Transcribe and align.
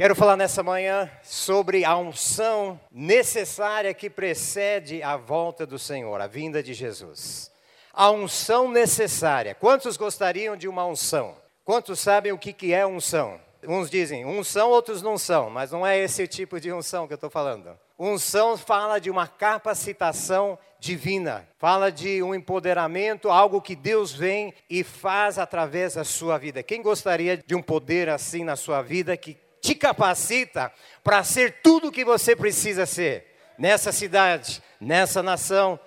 Quero 0.00 0.16
falar 0.16 0.34
nessa 0.34 0.62
manhã 0.62 1.10
sobre 1.22 1.84
a 1.84 1.94
unção 1.94 2.80
necessária 2.90 3.92
que 3.92 4.08
precede 4.08 5.02
a 5.02 5.14
volta 5.14 5.66
do 5.66 5.78
Senhor, 5.78 6.18
a 6.22 6.26
vinda 6.26 6.62
de 6.62 6.72
Jesus. 6.72 7.52
A 7.92 8.10
unção 8.10 8.70
necessária. 8.70 9.54
Quantos 9.54 9.98
gostariam 9.98 10.56
de 10.56 10.66
uma 10.66 10.86
unção? 10.86 11.36
Quantos 11.62 12.00
sabem 12.00 12.32
o 12.32 12.38
que 12.38 12.72
é 12.72 12.86
unção? 12.86 13.38
Uns 13.62 13.90
dizem 13.90 14.24
unção, 14.24 14.70
outros 14.70 15.02
não 15.02 15.18
são, 15.18 15.50
mas 15.50 15.70
não 15.70 15.86
é 15.86 15.98
esse 15.98 16.26
tipo 16.26 16.58
de 16.58 16.72
unção 16.72 17.06
que 17.06 17.12
eu 17.12 17.16
estou 17.16 17.28
falando. 17.28 17.78
Unção 17.98 18.56
fala 18.56 18.98
de 18.98 19.10
uma 19.10 19.26
capacitação 19.26 20.58
divina, 20.78 21.46
fala 21.58 21.92
de 21.92 22.22
um 22.22 22.34
empoderamento, 22.34 23.28
algo 23.28 23.60
que 23.60 23.76
Deus 23.76 24.14
vem 24.14 24.54
e 24.70 24.82
faz 24.82 25.38
através 25.38 25.92
da 25.92 26.04
sua 26.04 26.38
vida. 26.38 26.62
Quem 26.62 26.80
gostaria 26.80 27.36
de 27.36 27.54
um 27.54 27.60
poder 27.60 28.08
assim 28.08 28.42
na 28.42 28.56
sua 28.56 28.80
vida 28.80 29.14
que 29.14 29.36
te 29.60 29.74
capacita 29.74 30.72
para 31.02 31.22
ser 31.22 31.60
tudo 31.62 31.88
o 31.88 31.92
que 31.92 32.04
você 32.04 32.34
precisa 32.34 32.86
ser 32.86 33.26
nessa 33.58 33.92
cidade, 33.92 34.62
nessa 34.80 35.22
nação. 35.22 35.78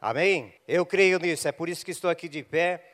Amém? 0.00 0.52
Eu 0.68 0.84
creio 0.84 1.18
nisso, 1.18 1.48
é 1.48 1.52
por 1.52 1.68
isso 1.68 1.84
que 1.84 1.90
estou 1.90 2.10
aqui 2.10 2.28
de 2.28 2.42
pé, 2.42 2.84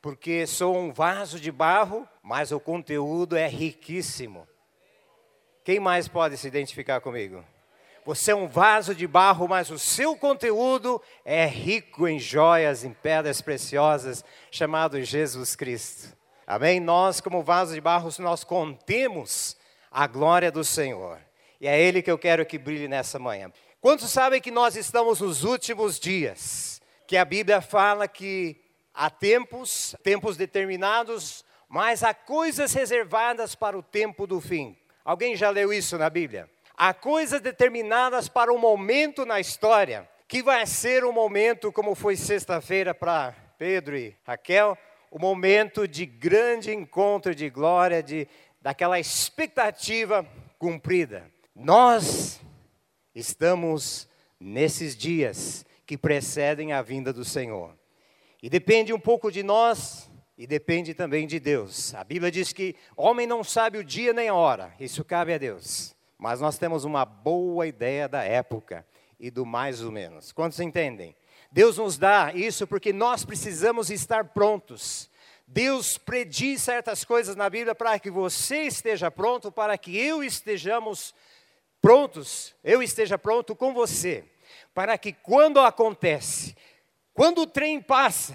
porque 0.00 0.46
sou 0.46 0.76
um 0.76 0.92
vaso 0.92 1.38
de 1.38 1.50
barro, 1.50 2.08
mas 2.22 2.52
o 2.52 2.60
conteúdo 2.60 3.36
é 3.36 3.48
riquíssimo. 3.48 4.46
Quem 5.64 5.78
mais 5.78 6.08
pode 6.08 6.36
se 6.36 6.46
identificar 6.46 7.00
comigo? 7.00 7.44
Você 8.04 8.32
é 8.32 8.34
um 8.34 8.48
vaso 8.48 8.96
de 8.96 9.06
barro, 9.06 9.46
mas 9.46 9.70
o 9.70 9.78
seu 9.78 10.16
conteúdo 10.16 11.00
é 11.24 11.46
rico 11.46 12.08
em 12.08 12.18
joias, 12.18 12.82
em 12.82 12.92
pedras 12.92 13.40
preciosas, 13.40 14.24
chamado 14.50 15.00
Jesus 15.02 15.54
Cristo. 15.54 16.16
Amém? 16.44 16.80
Nós, 16.80 17.20
como 17.20 17.44
vaso 17.44 17.74
de 17.74 17.80
barro, 17.80 18.10
nós 18.18 18.42
contemos 18.42 19.56
a 19.92 20.06
glória 20.06 20.50
do 20.50 20.64
Senhor. 20.64 21.18
E 21.60 21.68
é 21.68 21.80
Ele 21.80 22.02
que 22.02 22.10
eu 22.10 22.18
quero 22.18 22.46
que 22.46 22.58
brilhe 22.58 22.88
nessa 22.88 23.18
manhã. 23.18 23.52
Quantos 23.80 24.10
sabem 24.10 24.40
que 24.40 24.50
nós 24.50 24.76
estamos 24.76 25.20
nos 25.20 25.44
últimos 25.44 25.98
dias? 25.98 26.80
Que 27.06 27.16
a 27.16 27.24
Bíblia 27.24 27.60
fala 27.60 28.08
que 28.08 28.60
há 28.94 29.10
tempos, 29.10 29.94
tempos 30.02 30.36
determinados, 30.36 31.44
mas 31.68 32.02
há 32.02 32.14
coisas 32.14 32.72
reservadas 32.72 33.54
para 33.54 33.78
o 33.78 33.82
tempo 33.82 34.26
do 34.26 34.40
fim. 34.40 34.76
Alguém 35.04 35.36
já 35.36 35.50
leu 35.50 35.72
isso 35.72 35.98
na 35.98 36.08
Bíblia? 36.08 36.48
Há 36.76 36.94
coisas 36.94 37.40
determinadas 37.40 38.28
para 38.28 38.52
um 38.52 38.58
momento 38.58 39.26
na 39.26 39.40
história, 39.40 40.08
que 40.26 40.42
vai 40.42 40.64
ser 40.66 41.04
um 41.04 41.12
momento, 41.12 41.72
como 41.72 41.94
foi 41.94 42.16
sexta-feira 42.16 42.94
para 42.94 43.34
Pedro 43.58 43.96
e 43.96 44.16
Raquel, 44.24 44.76
o 45.10 45.16
um 45.16 45.20
momento 45.20 45.86
de 45.86 46.06
grande 46.06 46.72
encontro 46.72 47.34
de 47.34 47.50
glória, 47.50 48.02
de, 48.02 48.26
daquela 48.62 49.00
expectativa 49.00 50.24
cumprida. 50.58 51.28
Nós 51.54 52.40
estamos 53.12 54.08
nesses 54.38 54.96
dias 54.96 55.66
que 55.84 55.98
precedem 55.98 56.72
a 56.72 56.80
vinda 56.80 57.12
do 57.12 57.24
Senhor. 57.24 57.76
E 58.40 58.48
depende 58.48 58.92
um 58.92 59.00
pouco 59.00 59.30
de 59.30 59.42
nós 59.42 60.08
e 60.38 60.46
depende 60.46 60.94
também 60.94 61.26
de 61.26 61.40
Deus. 61.40 61.92
A 61.94 62.04
Bíblia 62.04 62.30
diz 62.30 62.52
que 62.52 62.76
homem 62.96 63.26
não 63.26 63.42
sabe 63.42 63.78
o 63.78 63.84
dia 63.84 64.12
nem 64.12 64.28
a 64.28 64.34
hora, 64.34 64.72
isso 64.78 65.04
cabe 65.04 65.34
a 65.34 65.38
Deus. 65.38 65.94
Mas 66.16 66.40
nós 66.40 66.56
temos 66.56 66.84
uma 66.84 67.04
boa 67.04 67.66
ideia 67.66 68.08
da 68.08 68.22
época 68.22 68.86
e 69.18 69.30
do 69.30 69.44
mais 69.44 69.82
ou 69.82 69.90
menos. 69.90 70.30
Quantos 70.30 70.60
entendem? 70.60 71.16
Deus 71.50 71.78
nos 71.78 71.98
dá 71.98 72.32
isso 72.32 72.66
porque 72.66 72.92
nós 72.92 73.24
precisamos 73.24 73.90
estar 73.90 74.26
prontos. 74.26 75.10
Deus 75.52 75.98
prediz 75.98 76.62
certas 76.62 77.04
coisas 77.04 77.36
na 77.36 77.50
Bíblia 77.50 77.74
para 77.74 77.98
que 77.98 78.10
você 78.10 78.62
esteja 78.62 79.10
pronto, 79.10 79.52
para 79.52 79.76
que 79.76 79.98
eu 79.98 80.24
estejamos 80.24 81.14
prontos, 81.78 82.54
eu 82.64 82.82
esteja 82.82 83.18
pronto 83.18 83.54
com 83.54 83.74
você, 83.74 84.24
para 84.72 84.96
que 84.96 85.12
quando 85.12 85.60
acontece, 85.60 86.56
quando 87.12 87.42
o 87.42 87.46
trem 87.46 87.82
passa, 87.82 88.34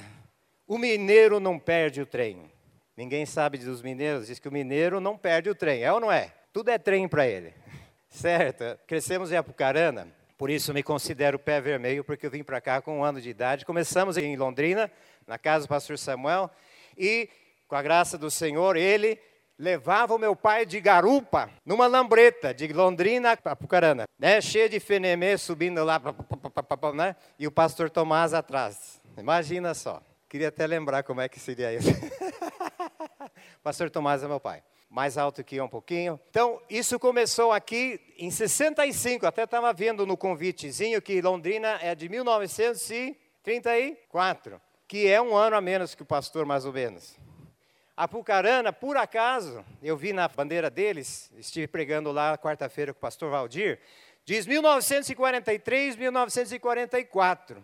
o 0.67 0.77
mineiro 0.77 1.39
não 1.39 1.57
perde 1.57 2.01
o 2.01 2.05
trem. 2.05 2.51
Ninguém 2.95 3.25
sabe 3.25 3.57
dos 3.57 3.81
mineiros, 3.81 4.27
diz 4.27 4.37
que 4.37 4.47
o 4.47 4.51
mineiro 4.51 4.99
não 4.99 5.17
perde 5.17 5.49
o 5.49 5.55
trem, 5.55 5.83
é 5.83 5.91
ou 5.91 5.99
não 5.99 6.11
é? 6.11 6.31
Tudo 6.53 6.69
é 6.69 6.77
trem 6.77 7.07
para 7.07 7.25
ele. 7.25 7.51
Certo? 8.09 8.63
Crescemos 8.85 9.31
em 9.31 9.37
Apucarana, 9.37 10.07
por 10.37 10.51
isso 10.51 10.71
me 10.71 10.83
considero 10.83 11.39
pé 11.39 11.59
vermelho, 11.59 12.03
porque 12.03 12.27
eu 12.27 12.31
vim 12.31 12.43
para 12.43 12.61
cá 12.61 12.79
com 12.79 12.99
um 12.99 13.03
ano 13.03 13.19
de 13.19 13.27
idade. 13.27 13.65
Começamos 13.65 14.17
em 14.17 14.35
Londrina, 14.35 14.91
na 15.25 15.39
casa 15.39 15.65
do 15.65 15.69
pastor 15.69 15.97
Samuel, 15.97 16.51
e, 16.97 17.29
com 17.67 17.75
a 17.75 17.81
graça 17.81 18.17
do 18.17 18.31
Senhor, 18.31 18.75
ele 18.75 19.19
levava 19.57 20.13
o 20.13 20.19
meu 20.19 20.35
pai 20.35 20.65
de 20.65 20.79
garupa 20.79 21.49
numa 21.65 21.87
lambreta 21.87 22.53
de 22.53 22.67
Londrina 22.67 23.37
a 23.43 23.55
Pucarana, 23.55 24.05
né? 24.19 24.39
cheia 24.39 24.69
de 24.69 24.79
fenemê 24.79 25.35
subindo 25.37 25.83
lá, 25.83 25.99
né? 26.93 27.15
e 27.39 27.47
o 27.47 27.51
pastor 27.51 27.89
Tomás 27.89 28.33
atrás. 28.33 29.01
Imagina 29.17 29.73
só. 29.73 30.01
Queria 30.29 30.49
até 30.49 30.67
lembrar 30.67 31.03
como 31.03 31.21
é 31.21 31.29
que 31.29 31.39
seria 31.39 31.73
isso. 31.73 31.87
pastor 33.63 33.89
Tomás 33.89 34.21
é 34.23 34.27
meu 34.27 34.39
pai. 34.39 34.61
Mais 34.89 35.17
alto 35.17 35.43
que 35.43 35.57
eu 35.57 35.65
um 35.65 35.69
pouquinho. 35.69 36.17
Então, 36.29 36.61
isso 36.69 36.97
começou 36.99 37.51
aqui 37.51 37.99
em 38.17 38.31
65. 38.31 39.25
Até 39.25 39.43
estava 39.43 39.73
vendo 39.73 40.05
no 40.05 40.15
convitezinho 40.15 41.01
que 41.01 41.21
Londrina 41.21 41.77
é 41.81 41.93
de 41.95 42.07
1934 42.07 44.61
que 44.87 45.07
é 45.07 45.21
um 45.21 45.35
ano 45.35 45.55
a 45.55 45.61
menos 45.61 45.93
que 45.93 46.03
o 46.03 46.05
pastor, 46.05 46.45
mais 46.45 46.65
ou 46.65 46.71
menos. 46.71 47.17
A 47.95 48.07
Pucarana, 48.07 48.71
por 48.71 48.95
acaso, 48.95 49.65
eu 49.81 49.97
vi 49.97 50.13
na 50.13 50.27
bandeira 50.27 50.69
deles, 50.69 51.31
estive 51.35 51.67
pregando 51.67 52.11
lá 52.11 52.37
quarta-feira 52.37 52.93
com 52.93 52.99
o 52.99 53.01
pastor 53.01 53.31
Valdir, 53.31 53.79
diz 54.23 54.45
1943, 54.45 55.95
1944. 55.95 57.61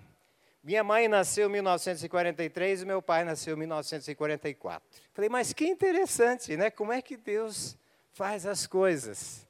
Minha 0.64 0.84
mãe 0.84 1.08
nasceu 1.08 1.50
em 1.50 1.52
1943 1.52 2.82
e 2.82 2.86
meu 2.86 3.02
pai 3.02 3.24
nasceu 3.24 3.56
em 3.56 3.60
1944. 3.60 4.82
Falei, 5.14 5.30
mas 5.30 5.54
que 5.54 5.66
interessante, 5.66 6.58
né? 6.58 6.72
Como 6.72 6.92
é 6.92 7.02
que 7.02 7.16
Deus 7.16 7.78
faz 8.14 8.46
as 8.46 8.66
coisas? 8.66 9.46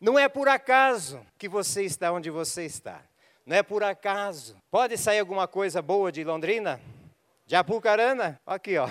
Não 0.00 0.18
é 0.18 0.28
por 0.28 0.48
acaso 0.48 1.24
que 1.38 1.48
você 1.48 1.82
está 1.84 2.12
onde 2.12 2.30
você 2.30 2.64
está. 2.64 3.00
Não 3.46 3.56
é 3.56 3.62
por 3.62 3.82
acaso. 3.82 4.56
Pode 4.70 4.98
sair 4.98 5.20
alguma 5.20 5.48
coisa 5.48 5.80
boa 5.80 6.12
de 6.12 6.24
Londrina? 6.24 6.80
De 7.46 7.54
Apucarana? 7.54 8.40
Aqui, 8.44 8.76
ó. 8.76 8.88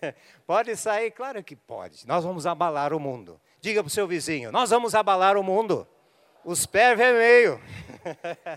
pode 0.46 0.74
sair? 0.76 1.10
Claro 1.10 1.44
que 1.44 1.54
pode. 1.54 2.06
Nós 2.06 2.24
vamos 2.24 2.46
abalar 2.46 2.94
o 2.94 2.98
mundo. 2.98 3.38
Diga 3.60 3.82
para 3.82 3.88
o 3.88 3.90
seu 3.90 4.08
vizinho: 4.08 4.50
nós 4.50 4.70
vamos 4.70 4.94
abalar 4.94 5.36
o 5.36 5.42
mundo. 5.42 5.86
Os 6.42 6.64
pés 6.64 6.96
vermelhos. 6.96 7.60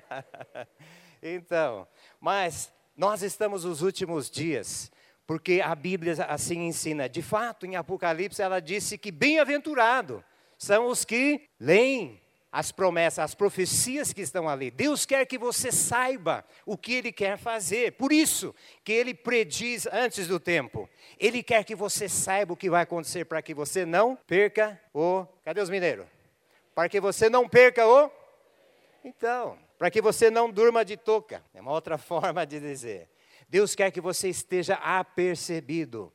então, 1.21 1.85
mas 2.17 2.71
nós 2.95 3.21
estamos 3.21 3.65
nos 3.65 3.81
últimos 3.81 4.29
dias, 4.29 4.89
porque 5.27 5.61
a 5.61 5.75
Bíblia 5.75 6.13
assim 6.29 6.67
ensina. 6.67 7.09
De 7.09 7.21
fato, 7.21 7.65
em 7.65 7.75
Apocalipse, 7.75 8.41
ela 8.41 8.61
disse 8.61 8.97
que 8.97 9.11
bem-aventurado 9.11 10.23
são 10.57 10.87
os 10.87 11.03
que 11.03 11.49
leem 11.59 12.20
as 12.51 12.71
promessas, 12.71 13.19
as 13.19 13.33
profecias 13.33 14.11
que 14.11 14.21
estão 14.21 14.49
ali. 14.49 14.69
Deus 14.69 15.05
quer 15.05 15.25
que 15.25 15.37
você 15.37 15.71
saiba 15.71 16.43
o 16.65 16.77
que 16.77 16.93
Ele 16.93 17.11
quer 17.11 17.37
fazer. 17.37 17.93
Por 17.93 18.11
isso 18.11 18.53
que 18.83 18.91
Ele 18.91 19.13
prediz 19.13 19.87
antes 19.91 20.27
do 20.27 20.39
tempo. 20.39 20.89
Ele 21.17 21.41
quer 21.41 21.63
que 21.63 21.75
você 21.75 22.09
saiba 22.09 22.53
o 22.53 22.57
que 22.57 22.69
vai 22.69 22.83
acontecer 22.83 23.25
para 23.25 23.41
que 23.41 23.53
você 23.53 23.85
não 23.85 24.17
perca 24.27 24.79
o. 24.93 25.25
Cadê 25.45 25.61
os 25.61 25.69
mineiros? 25.69 26.05
Para 26.75 26.89
que 26.89 26.99
você 26.99 27.29
não 27.29 27.47
perca 27.47 27.87
o. 27.87 28.11
Então, 29.03 29.57
para 29.77 29.89
que 29.89 30.01
você 30.01 30.29
não 30.29 30.51
durma 30.51 30.83
de 30.83 30.97
touca. 30.97 31.41
É 31.53 31.61
uma 31.61 31.71
outra 31.71 31.97
forma 31.99 32.45
de 32.45 32.59
dizer. 32.59 33.09
Deus 33.47 33.75
quer 33.75 33.91
que 33.91 34.01
você 34.01 34.27
esteja 34.27 34.75
apercebido. 34.75 36.11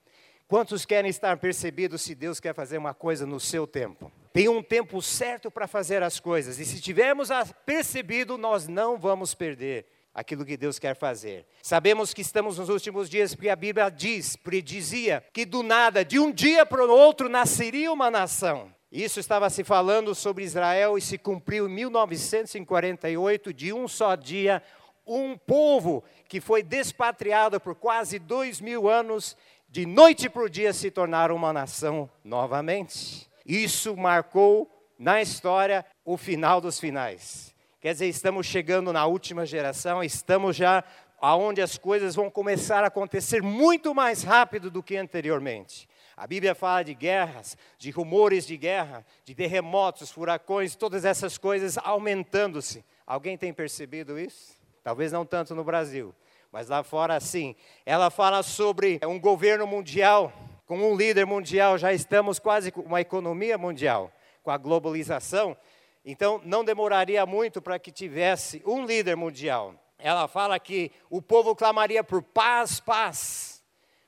Quantos 0.46 0.84
querem 0.84 1.10
estar 1.10 1.38
percebidos 1.38 2.02
se 2.02 2.14
Deus 2.14 2.38
quer 2.38 2.54
fazer 2.54 2.78
uma 2.78 2.94
coisa 2.94 3.26
no 3.26 3.40
seu 3.40 3.66
tempo? 3.66 4.12
Tem 4.36 4.50
um 4.50 4.62
tempo 4.62 5.00
certo 5.00 5.50
para 5.50 5.66
fazer 5.66 6.02
as 6.02 6.20
coisas, 6.20 6.58
e 6.58 6.66
se 6.66 6.78
tivermos 6.78 7.30
percebido, 7.64 8.36
nós 8.36 8.68
não 8.68 8.98
vamos 8.98 9.32
perder 9.34 9.86
aquilo 10.12 10.44
que 10.44 10.58
Deus 10.58 10.78
quer 10.78 10.94
fazer. 10.94 11.46
Sabemos 11.62 12.12
que 12.12 12.20
estamos 12.20 12.58
nos 12.58 12.68
últimos 12.68 13.08
dias, 13.08 13.34
porque 13.34 13.48
a 13.48 13.56
Bíblia 13.56 13.88
diz, 13.88 14.36
predizia, 14.36 15.24
que 15.32 15.46
do 15.46 15.62
nada, 15.62 16.04
de 16.04 16.18
um 16.18 16.30
dia 16.30 16.66
para 16.66 16.84
o 16.84 16.90
outro, 16.90 17.30
nasceria 17.30 17.90
uma 17.90 18.10
nação. 18.10 18.70
Isso 18.92 19.18
estava 19.18 19.48
se 19.48 19.64
falando 19.64 20.14
sobre 20.14 20.44
Israel 20.44 20.98
e 20.98 21.00
se 21.00 21.16
cumpriu 21.16 21.66
em 21.66 21.72
1948, 21.72 23.54
de 23.54 23.72
um 23.72 23.88
só 23.88 24.14
dia, 24.14 24.62
um 25.06 25.34
povo 25.34 26.04
que 26.28 26.42
foi 26.42 26.62
despatriado 26.62 27.58
por 27.58 27.74
quase 27.74 28.18
dois 28.18 28.60
mil 28.60 28.86
anos 28.86 29.34
de 29.66 29.86
noite 29.86 30.28
para 30.28 30.42
o 30.42 30.50
dia 30.50 30.74
se 30.74 30.90
tornar 30.90 31.32
uma 31.32 31.54
nação 31.54 32.10
novamente. 32.22 33.34
Isso 33.46 33.96
marcou 33.96 34.68
na 34.98 35.22
história 35.22 35.86
o 36.04 36.16
final 36.16 36.60
dos 36.60 36.80
finais. 36.80 37.54
Quer 37.80 37.92
dizer, 37.92 38.08
estamos 38.08 38.46
chegando 38.46 38.92
na 38.92 39.06
última 39.06 39.46
geração, 39.46 40.02
estamos 40.02 40.56
já 40.56 40.82
aonde 41.20 41.62
as 41.62 41.78
coisas 41.78 42.14
vão 42.14 42.30
começar 42.30 42.82
a 42.82 42.88
acontecer 42.88 43.42
muito 43.42 43.94
mais 43.94 44.22
rápido 44.22 44.70
do 44.70 44.82
que 44.82 44.96
anteriormente. 44.96 45.88
A 46.16 46.26
Bíblia 46.26 46.54
fala 46.54 46.82
de 46.82 46.94
guerras, 46.94 47.56
de 47.78 47.90
rumores 47.90 48.46
de 48.46 48.56
guerra, 48.56 49.04
de 49.24 49.34
terremotos, 49.34 50.10
furacões, 50.10 50.74
todas 50.74 51.04
essas 51.04 51.38
coisas 51.38 51.78
aumentando-se. 51.78 52.84
Alguém 53.06 53.36
tem 53.36 53.52
percebido 53.52 54.18
isso? 54.18 54.56
Talvez 54.82 55.12
não 55.12 55.26
tanto 55.26 55.54
no 55.54 55.62
Brasil, 55.62 56.14
mas 56.50 56.68
lá 56.68 56.82
fora 56.82 57.20
sim. 57.20 57.54
Ela 57.84 58.10
fala 58.10 58.42
sobre 58.42 58.98
um 59.06 59.20
governo 59.20 59.66
mundial, 59.66 60.32
com 60.66 60.78
um 60.78 60.96
líder 60.96 61.24
mundial, 61.24 61.78
já 61.78 61.92
estamos 61.92 62.38
quase 62.38 62.70
com 62.70 62.82
uma 62.82 63.00
economia 63.00 63.56
mundial, 63.56 64.12
com 64.42 64.50
a 64.50 64.58
globalização. 64.58 65.56
Então 66.04 66.40
não 66.44 66.64
demoraria 66.64 67.24
muito 67.24 67.62
para 67.62 67.78
que 67.78 67.90
tivesse 67.90 68.62
um 68.66 68.84
líder 68.84 69.16
mundial. 69.16 69.74
Ela 69.98 70.28
fala 70.28 70.58
que 70.58 70.92
o 71.08 71.22
povo 71.22 71.56
clamaria 71.56 72.04
por 72.04 72.22
paz, 72.22 72.80
paz 72.80 73.56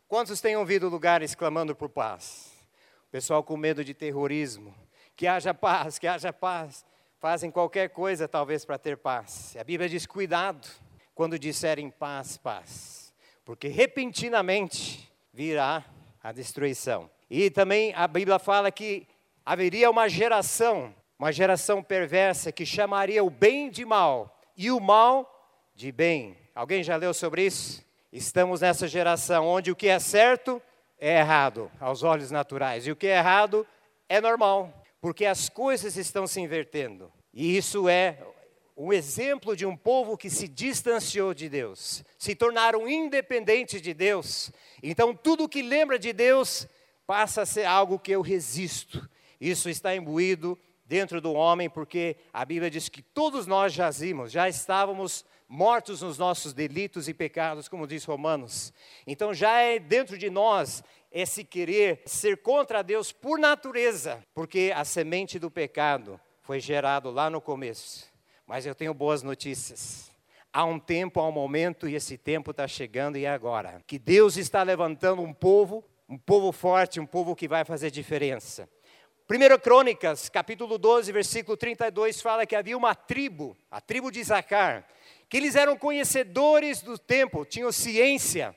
Quantos 0.09 0.41
têm 0.41 0.57
ouvido 0.57 0.89
lugares 0.89 1.35
clamando 1.35 1.77
por 1.77 1.91
paz? 1.91 2.51
O 3.07 3.11
pessoal 3.11 3.43
com 3.43 3.59
medo 3.59 3.85
de 3.85 3.93
terrorismo. 3.93 4.75
Que 5.15 5.27
haja 5.27 5.53
paz, 5.53 5.99
que 5.99 6.07
haja 6.07 6.33
paz. 6.33 6.83
Fazem 7.19 7.51
qualquer 7.51 7.91
coisa, 7.91 8.27
talvez, 8.27 8.65
para 8.65 8.79
ter 8.79 8.97
paz. 8.97 9.55
A 9.61 9.63
Bíblia 9.63 9.87
diz: 9.87 10.07
cuidado 10.07 10.67
quando 11.15 11.39
disserem 11.39 11.91
paz, 11.91 12.39
paz. 12.39 13.13
Porque 13.45 13.69
repentinamente 13.69 15.13
virá 15.31 15.85
a 16.29 16.33
destruição. 16.33 17.11
E 17.31 17.49
também 17.49 17.95
a 17.95 18.07
Bíblia 18.07 18.39
fala 18.39 18.71
que 18.71 19.09
haveria 19.47 19.91
uma 19.91 20.11
geração, 20.11 20.95
uma 21.19 21.33
geração 21.33 21.83
perversa, 21.83 22.53
que 22.53 22.67
chamaria 22.67 23.25
o 23.25 23.31
bem 23.31 23.71
de 23.71 23.83
mal 23.87 24.39
e 24.55 24.71
o 24.71 24.79
mal 24.79 25.27
de 25.75 25.91
bem. 25.91 26.37
Alguém 26.55 26.83
já 26.83 26.97
leu 26.97 27.15
sobre 27.15 27.47
isso? 27.47 27.83
Estamos 28.13 28.61
nessa 28.61 28.87
geração 28.87 29.47
onde 29.47 29.71
o 29.71 29.77
que 29.77 29.89
é 29.89 29.99
certo 29.99 30.61
é 31.01 31.19
errado 31.19 31.71
aos 31.81 32.03
olhos 32.03 32.31
naturais 32.31 32.87
e 32.87 32.93
o 32.93 32.97
que 32.97 33.07
é 33.07 33.17
errado 33.17 33.67
é 34.07 34.21
normal, 34.21 34.85
porque 35.01 35.25
as 35.25 35.49
coisas 35.49 35.97
estão 35.97 36.27
se 36.27 36.43
invertendo. 36.43 37.11
E 37.33 37.57
isso 37.57 37.89
é 37.89 38.19
um 38.79 38.93
exemplo 38.93 39.57
de 39.57 39.67
um 39.67 39.77
povo 39.77 40.17
que 40.17 40.31
se 40.31 40.47
distanciou 40.47 41.35
de 41.35 41.49
Deus, 41.49 42.05
se 42.17 42.37
tornaram 42.37 42.89
independentes 42.89 43.83
de 43.83 43.93
Deus. 43.93 44.53
Então 44.81 45.13
tudo 45.13 45.49
que 45.49 45.63
lembra 45.63 45.99
de 45.99 46.13
Deus 46.13 46.69
passa 47.05 47.43
a 47.43 47.47
ser 47.47 47.65
algo 47.65 47.99
que 47.99 48.13
eu 48.13 48.21
resisto. 48.21 49.07
Isso 49.41 49.69
está 49.69 49.97
imbuído 49.97 50.57
dentro 50.87 51.21
do 51.21 51.33
homem, 51.33 51.69
porque 51.69 52.17
a 52.33 52.45
Bíblia 52.45 52.71
diz 52.71 52.89
que 52.89 53.03
todos 53.03 53.49
nós 53.49 53.73
jazimos, 53.73 54.31
já 54.31 54.49
estávamos 54.49 55.25
mortos 55.49 56.01
nos 56.01 56.17
nossos 56.17 56.53
delitos 56.53 57.09
e 57.09 57.15
pecados, 57.15 57.69
como 57.69 57.87
diz 57.87 58.05
Romanos. 58.05 58.73
Então 59.05 59.35
já 59.35 59.61
é 59.61 59.81
dentro 59.81 60.17
de 60.17 60.31
nós 60.31 60.85
esse 61.11 61.43
querer 61.43 62.03
ser 62.07 62.43
contra 62.43 62.83
Deus 62.83 63.11
por 63.11 63.41
natureza, 63.41 64.23
porque 64.33 64.73
a 64.73 64.85
semente 64.85 65.37
do 65.37 65.51
pecado 65.51 66.21
foi 66.43 66.61
gerado 66.61 67.11
lá 67.11 67.29
no 67.29 67.41
começo. 67.41 68.18
Mas 68.49 68.65
eu 68.65 68.75
tenho 68.75 68.95
boas 68.95 69.23
notícias. 69.23 70.11
Há 70.51 70.65
um 70.65 70.79
tempo, 70.79 71.21
há 71.21 71.29
um 71.29 71.33
momento, 71.33 71.87
e 71.87 71.95
esse 71.95 72.17
tempo 72.17 72.51
está 72.51 72.67
chegando 72.67 73.19
e 73.19 73.27
é 73.27 73.29
agora. 73.29 73.83
Que 73.87 73.99
Deus 73.99 74.39
está 74.39 74.63
levantando 74.63 75.21
um 75.21 75.35
povo, 75.35 75.85
um 76.09 76.17
povo 76.17 76.51
forte, 76.51 76.99
um 76.99 77.05
povo 77.05 77.37
que 77.37 77.47
vai 77.47 77.63
fazer 77.63 77.91
diferença. 77.91 78.67
1 79.31 79.59
Crônicas, 79.59 80.31
capítulo 80.31 80.79
12, 80.79 81.13
versículo 81.13 81.59
32, 81.59 82.23
fala 82.23 82.47
que 82.47 82.57
havia 82.57 82.75
uma 82.75 82.95
tribo, 82.95 83.55
a 83.71 83.83
tribo 83.83 84.11
de 84.11 84.25
Zacar, 84.25 84.89
que 85.29 85.37
eles 85.37 85.55
eram 85.55 85.77
conhecedores 85.77 86.81
do 86.81 86.97
tempo, 86.97 87.45
tinham 87.45 87.71
ciência, 87.71 88.57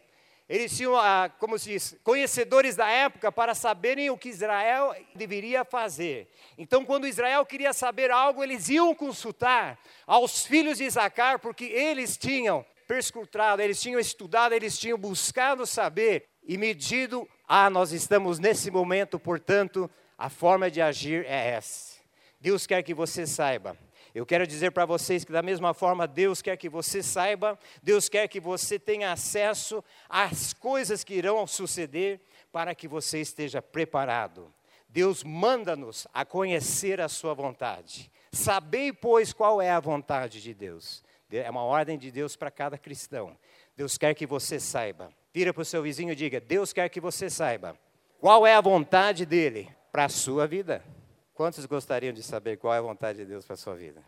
eles 0.52 0.76
tinham, 0.76 0.98
ah, 0.98 1.32
como 1.40 1.58
se 1.58 1.70
diz, 1.70 1.98
conhecedores 2.04 2.76
da 2.76 2.90
época 2.90 3.32
para 3.32 3.56
saberem 3.56 4.10
o 4.10 4.18
que 4.18 4.28
Israel 4.28 4.94
deveria 5.16 5.64
fazer. 5.64 6.28
Então, 6.58 6.84
quando 6.84 7.08
Israel 7.08 7.46
queria 7.46 7.72
saber 7.72 8.12
algo, 8.12 8.44
eles 8.44 8.68
iam 8.68 8.94
consultar 8.94 9.80
aos 10.06 10.46
filhos 10.46 10.78
de 10.78 10.84
Isacar, 10.84 11.40
porque 11.40 11.64
eles 11.64 12.18
tinham 12.18 12.66
perscrutado, 12.86 13.62
eles 13.62 13.82
tinham 13.82 13.98
estudado, 13.98 14.52
eles 14.52 14.78
tinham 14.78 14.98
buscado 14.98 15.66
saber 15.66 16.28
e 16.44 16.58
medido. 16.58 17.26
Ah, 17.48 17.70
nós 17.70 17.94
estamos 17.94 18.38
nesse 18.38 18.70
momento, 18.70 19.18
portanto, 19.18 19.90
a 20.18 20.30
forma 20.30 20.70
de 20.70 20.82
agir 20.82 21.26
é 21.28 21.52
essa. 21.52 21.96
Deus 22.42 22.68
quer 22.68 22.84
que 22.84 22.94
você 22.94 23.26
saiba 23.26 23.78
eu 24.14 24.26
quero 24.26 24.46
dizer 24.46 24.72
para 24.72 24.86
vocês 24.86 25.24
que, 25.24 25.32
da 25.32 25.42
mesma 25.42 25.74
forma, 25.74 26.08
Deus 26.08 26.42
quer 26.42 26.58
que 26.58 26.68
você 26.68 27.02
saiba, 27.02 27.58
Deus 27.82 28.10
quer 28.10 28.28
que 28.28 28.40
você 28.40 28.78
tenha 28.78 29.12
acesso 29.12 29.84
às 30.10 30.54
coisas 30.54 31.04
que 31.04 31.14
irão 31.14 31.48
suceder 31.48 32.20
para 32.52 32.76
que 32.76 32.88
você 32.88 33.22
esteja 33.22 33.62
preparado. 33.62 34.54
Deus 34.90 35.24
manda-nos 35.24 36.06
a 36.14 36.26
conhecer 36.26 37.00
a 37.00 37.08
Sua 37.08 37.34
vontade. 37.34 38.12
Sabei, 38.34 38.92
pois, 38.92 39.32
qual 39.32 39.62
é 39.62 39.70
a 39.70 39.80
vontade 39.80 40.42
de 40.42 40.54
Deus. 40.54 41.04
É 41.32 41.50
uma 41.50 41.64
ordem 41.64 41.98
de 41.98 42.12
Deus 42.12 42.36
para 42.36 42.52
cada 42.52 42.78
cristão. 42.78 43.38
Deus 43.76 43.98
quer 43.98 44.14
que 44.14 44.26
você 44.26 44.60
saiba. 44.60 45.14
Vira 45.34 45.54
para 45.54 45.62
o 45.62 45.66
seu 45.66 45.82
vizinho 45.82 46.12
e 46.12 46.16
diga: 46.16 46.42
Deus 46.42 46.74
quer 46.74 46.90
que 46.90 47.00
você 47.00 47.30
saiba. 47.30 47.78
Qual 48.20 48.46
é 48.46 48.54
a 48.54 48.62
vontade 48.62 49.26
dele 49.26 49.70
para 49.92 50.06
a 50.06 50.10
sua 50.10 50.46
vida? 50.46 50.84
Quantos 51.42 51.66
gostariam 51.66 52.14
de 52.14 52.22
saber 52.22 52.58
qual 52.58 52.72
é 52.72 52.78
a 52.78 52.82
vontade 52.82 53.18
de 53.18 53.26
Deus 53.26 53.44
para 53.44 53.56
a 53.56 53.58
sua 53.58 53.74
vida? 53.74 54.04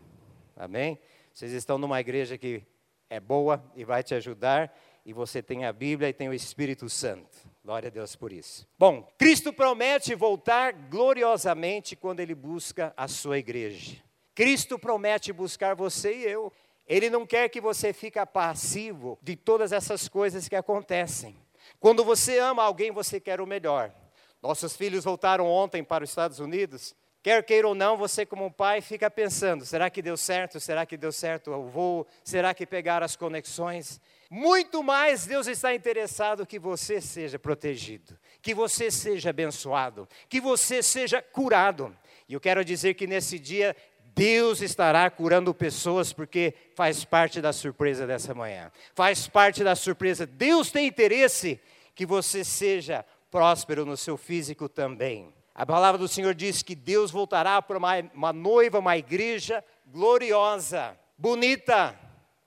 Amém? 0.56 1.00
Vocês 1.32 1.50
estão 1.50 1.76
numa 1.76 1.98
igreja 1.98 2.38
que 2.38 2.62
é 3.10 3.18
boa 3.18 3.60
e 3.74 3.84
vai 3.84 4.04
te 4.04 4.14
ajudar, 4.14 4.72
e 5.04 5.12
você 5.12 5.42
tem 5.42 5.64
a 5.64 5.72
Bíblia 5.72 6.08
e 6.08 6.12
tem 6.12 6.28
o 6.28 6.32
Espírito 6.32 6.88
Santo. 6.88 7.36
Glória 7.64 7.88
a 7.88 7.90
Deus 7.90 8.14
por 8.14 8.32
isso. 8.32 8.64
Bom, 8.78 9.12
Cristo 9.18 9.52
promete 9.52 10.14
voltar 10.14 10.74
gloriosamente 10.74 11.96
quando 11.96 12.20
ele 12.20 12.36
busca 12.36 12.94
a 12.96 13.08
sua 13.08 13.36
igreja. 13.36 14.00
Cristo 14.32 14.78
promete 14.78 15.32
buscar 15.32 15.74
você 15.74 16.14
e 16.14 16.22
eu. 16.22 16.52
Ele 16.86 17.10
não 17.10 17.26
quer 17.26 17.48
que 17.48 17.60
você 17.60 17.92
fique 17.92 18.24
passivo 18.26 19.18
de 19.20 19.34
todas 19.34 19.72
essas 19.72 20.08
coisas 20.08 20.48
que 20.48 20.54
acontecem. 20.54 21.36
Quando 21.80 22.04
você 22.04 22.38
ama 22.38 22.62
alguém, 22.62 22.92
você 22.92 23.18
quer 23.18 23.40
o 23.40 23.46
melhor. 23.46 23.92
Nossos 24.40 24.76
filhos 24.76 25.02
voltaram 25.02 25.48
ontem 25.48 25.82
para 25.82 26.04
os 26.04 26.10
Estados 26.10 26.38
Unidos 26.38 26.94
Quer 27.24 27.42
queira 27.42 27.66
ou 27.66 27.74
não, 27.74 27.96
você 27.96 28.26
como 28.26 28.50
pai 28.50 28.82
fica 28.82 29.10
pensando: 29.10 29.64
será 29.64 29.88
que 29.88 30.02
deu 30.02 30.14
certo? 30.14 30.60
Será 30.60 30.84
que 30.84 30.94
deu 30.94 31.10
certo 31.10 31.52
o 31.52 31.70
voo? 31.70 32.06
Será 32.22 32.52
que 32.52 32.66
pegaram 32.66 33.06
as 33.06 33.16
conexões? 33.16 33.98
Muito 34.28 34.82
mais 34.82 35.24
Deus 35.24 35.46
está 35.46 35.74
interessado 35.74 36.44
que 36.44 36.58
você 36.58 37.00
seja 37.00 37.38
protegido, 37.38 38.18
que 38.42 38.52
você 38.52 38.90
seja 38.90 39.30
abençoado, 39.30 40.06
que 40.28 40.38
você 40.38 40.82
seja 40.82 41.22
curado. 41.22 41.96
E 42.28 42.34
eu 42.34 42.40
quero 42.40 42.62
dizer 42.62 42.92
que 42.92 43.06
nesse 43.06 43.38
dia 43.38 43.74
Deus 44.14 44.60
estará 44.60 45.08
curando 45.08 45.54
pessoas 45.54 46.12
porque 46.12 46.52
faz 46.74 47.06
parte 47.06 47.40
da 47.40 47.54
surpresa 47.54 48.06
dessa 48.06 48.34
manhã. 48.34 48.70
Faz 48.94 49.26
parte 49.26 49.64
da 49.64 49.74
surpresa. 49.74 50.26
Deus 50.26 50.70
tem 50.70 50.86
interesse 50.86 51.58
que 51.94 52.04
você 52.04 52.44
seja 52.44 53.02
próspero 53.30 53.86
no 53.86 53.96
seu 53.96 54.18
físico 54.18 54.68
também. 54.68 55.33
A 55.54 55.64
palavra 55.64 55.98
do 55.98 56.08
Senhor 56.08 56.34
diz 56.34 56.62
que 56.62 56.74
Deus 56.74 57.12
voltará 57.12 57.62
para 57.62 57.78
uma, 57.78 58.00
uma 58.12 58.32
noiva, 58.32 58.80
uma 58.80 58.96
igreja 58.96 59.64
gloriosa, 59.86 60.98
bonita, 61.16 61.96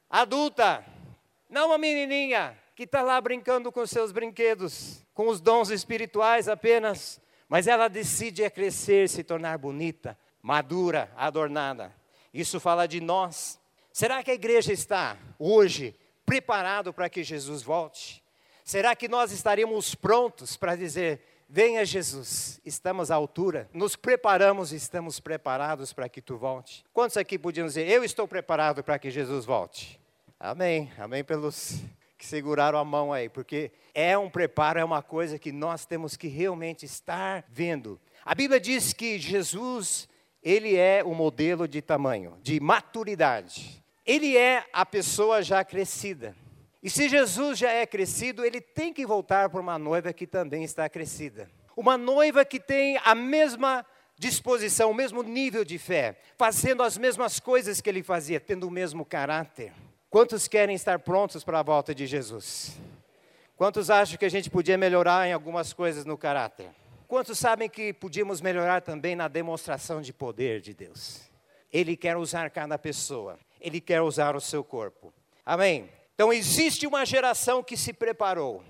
adulta, 0.10 0.84
não 1.50 1.68
uma 1.68 1.78
menininha 1.78 2.58
que 2.76 2.84
está 2.84 3.02
lá 3.02 3.20
brincando 3.22 3.72
com 3.72 3.88
seus 3.88 4.12
brinquedos, 4.12 5.06
com 5.14 5.30
os 5.30 5.40
dons 5.40 5.70
espirituais 5.70 6.50
apenas, 6.50 7.22
mas 7.48 7.66
ela 7.66 7.88
decide 7.88 8.44
a 8.44 8.52
crescer, 8.52 9.08
se 9.08 9.24
tornar 9.24 9.58
bonita, 9.58 10.18
madura, 10.42 11.10
adornada. 11.16 11.96
Isso 12.34 12.60
fala 12.60 12.88
de 12.88 13.00
nós. 13.00 13.58
Será 13.94 14.22
que 14.22 14.32
a 14.32 14.36
igreja 14.36 14.74
está 14.74 15.18
hoje 15.40 15.96
preparado 16.26 16.94
para 16.94 17.10
que 17.10 17.24
Jesus 17.24 17.64
volte? 17.64 18.22
Será 18.66 18.94
que 18.98 19.08
nós 19.08 19.32
estaríamos 19.32 19.96
prontos 19.96 20.58
para 20.58 20.76
dizer 20.76 21.22
Venha 21.50 21.86
Jesus, 21.86 22.60
estamos 22.66 23.10
à 23.10 23.16
altura, 23.16 23.70
nos 23.74 23.96
preparamos, 23.96 24.74
estamos 24.74 25.18
preparados 25.18 25.94
para 25.94 26.10
que 26.10 26.22
tu 26.22 26.38
volte. 26.38 26.84
Quantos 26.92 27.16
aqui 27.16 27.39
podiam 27.39 27.66
dizer, 27.66 27.88
eu 27.88 28.04
estou 28.04 28.27
preparado 28.27 28.84
para 28.84 29.00
que 29.00 29.10
Jesus 29.10 29.46
volte? 29.46 29.98
Amém, 30.38 30.92
amém 30.98 31.24
pelos 31.24 31.82
que 32.18 32.25
seguraram 32.25 32.77
a 32.77 32.84
mão 32.84 33.13
aí, 33.13 33.30
porque 33.30 33.72
é 33.94 34.18
um 34.18 34.30
preparo, 34.30 34.77
é 34.77 34.84
uma 34.84 35.01
coisa 35.01 35.39
que 35.39 35.54
nós 35.54 35.86
temos 35.86 36.18
que 36.18 36.27
realmente 36.27 36.86
estar 36.86 37.46
vendo. 37.48 37.98
A 38.25 38.36
Bíblia 38.36 38.60
diz 38.60 38.92
que 38.92 39.18
Jesus, 39.18 40.10
ele 40.44 40.75
é 40.75 41.01
o 41.01 41.16
modelo 41.16 41.66
de 41.66 41.82
tamanho, 41.82 42.38
de 42.42 42.60
maturidade. 42.60 43.82
Ele 44.06 44.36
é 44.36 44.66
a 44.74 44.86
pessoa 44.86 45.42
já 45.42 45.63
crescida. 45.63 46.36
E 46.81 46.89
se 46.89 47.10
Jesus 47.10 47.57
já 47.57 47.72
é 47.72 47.86
crescido, 47.86 48.46
ele 48.46 48.62
tem 48.62 48.93
que 48.93 49.05
voltar 49.05 49.50
para 49.50 49.60
uma 49.60 49.79
noiva 49.79 50.13
que 50.13 50.27
também 50.27 50.63
está 50.63 50.88
crescida. 50.88 51.50
Uma 51.75 51.98
noiva 51.98 52.46
que 52.46 52.60
tem 52.60 53.00
a 53.03 53.15
mesma 53.15 53.86
disposição, 54.17 54.91
o 54.91 54.96
mesmo 54.96 55.22
nível 55.22 55.63
de 55.63 55.77
fé, 55.77 56.17
fazendo 56.38 56.81
as 56.81 56.98
mesmas 56.98 57.39
coisas 57.39 57.81
que 57.81 57.89
ele 57.89 58.01
fazia, 58.01 58.39
tendo 58.39 58.67
o 58.67 58.72
mesmo 58.72 59.05
caráter. 59.05 59.72
Quantos 60.10 60.48
querem 60.48 60.75
estar 60.75 61.00
prontos 61.00 61.43
para 61.43 61.60
a 61.60 61.63
volta 61.63 61.93
de 61.93 62.07
Jesus? 62.07 62.77
Quantos 63.55 63.89
acham 63.89 64.17
que 64.17 64.25
a 64.25 64.29
gente 64.29 64.50
podia 64.50 64.77
melhorar 64.77 65.27
em 65.27 65.34
algumas 65.34 65.74
coisas 65.74 66.05
no 66.05 66.17
caráter? 66.17 66.69
Quantos 67.07 67.39
sabem 67.39 67.69
que 67.69 67.93
podíamos 67.93 68.41
melhorar 68.41 68.81
também 68.81 69.15
na 69.15 69.27
demonstração 69.27 70.01
de 70.01 70.13
poder 70.13 70.62
de 70.62 70.74
Deus? 70.74 71.22
Ele 71.72 71.96
quer 71.96 72.17
usar 72.17 72.50
cada 72.50 72.77
pessoa, 72.77 73.39
ele 73.60 73.81
quer 73.81 74.01
usar 74.01 74.36
o 74.36 74.41
seu 74.41 74.63
corpo. 74.63 75.13
Amém? 75.46 75.89
Então 76.17 76.33
existe 76.33 76.88
uma 76.88 77.05
geração 77.05 77.62
que 77.62 77.77
se 77.77 77.93
preparou, 77.93 78.63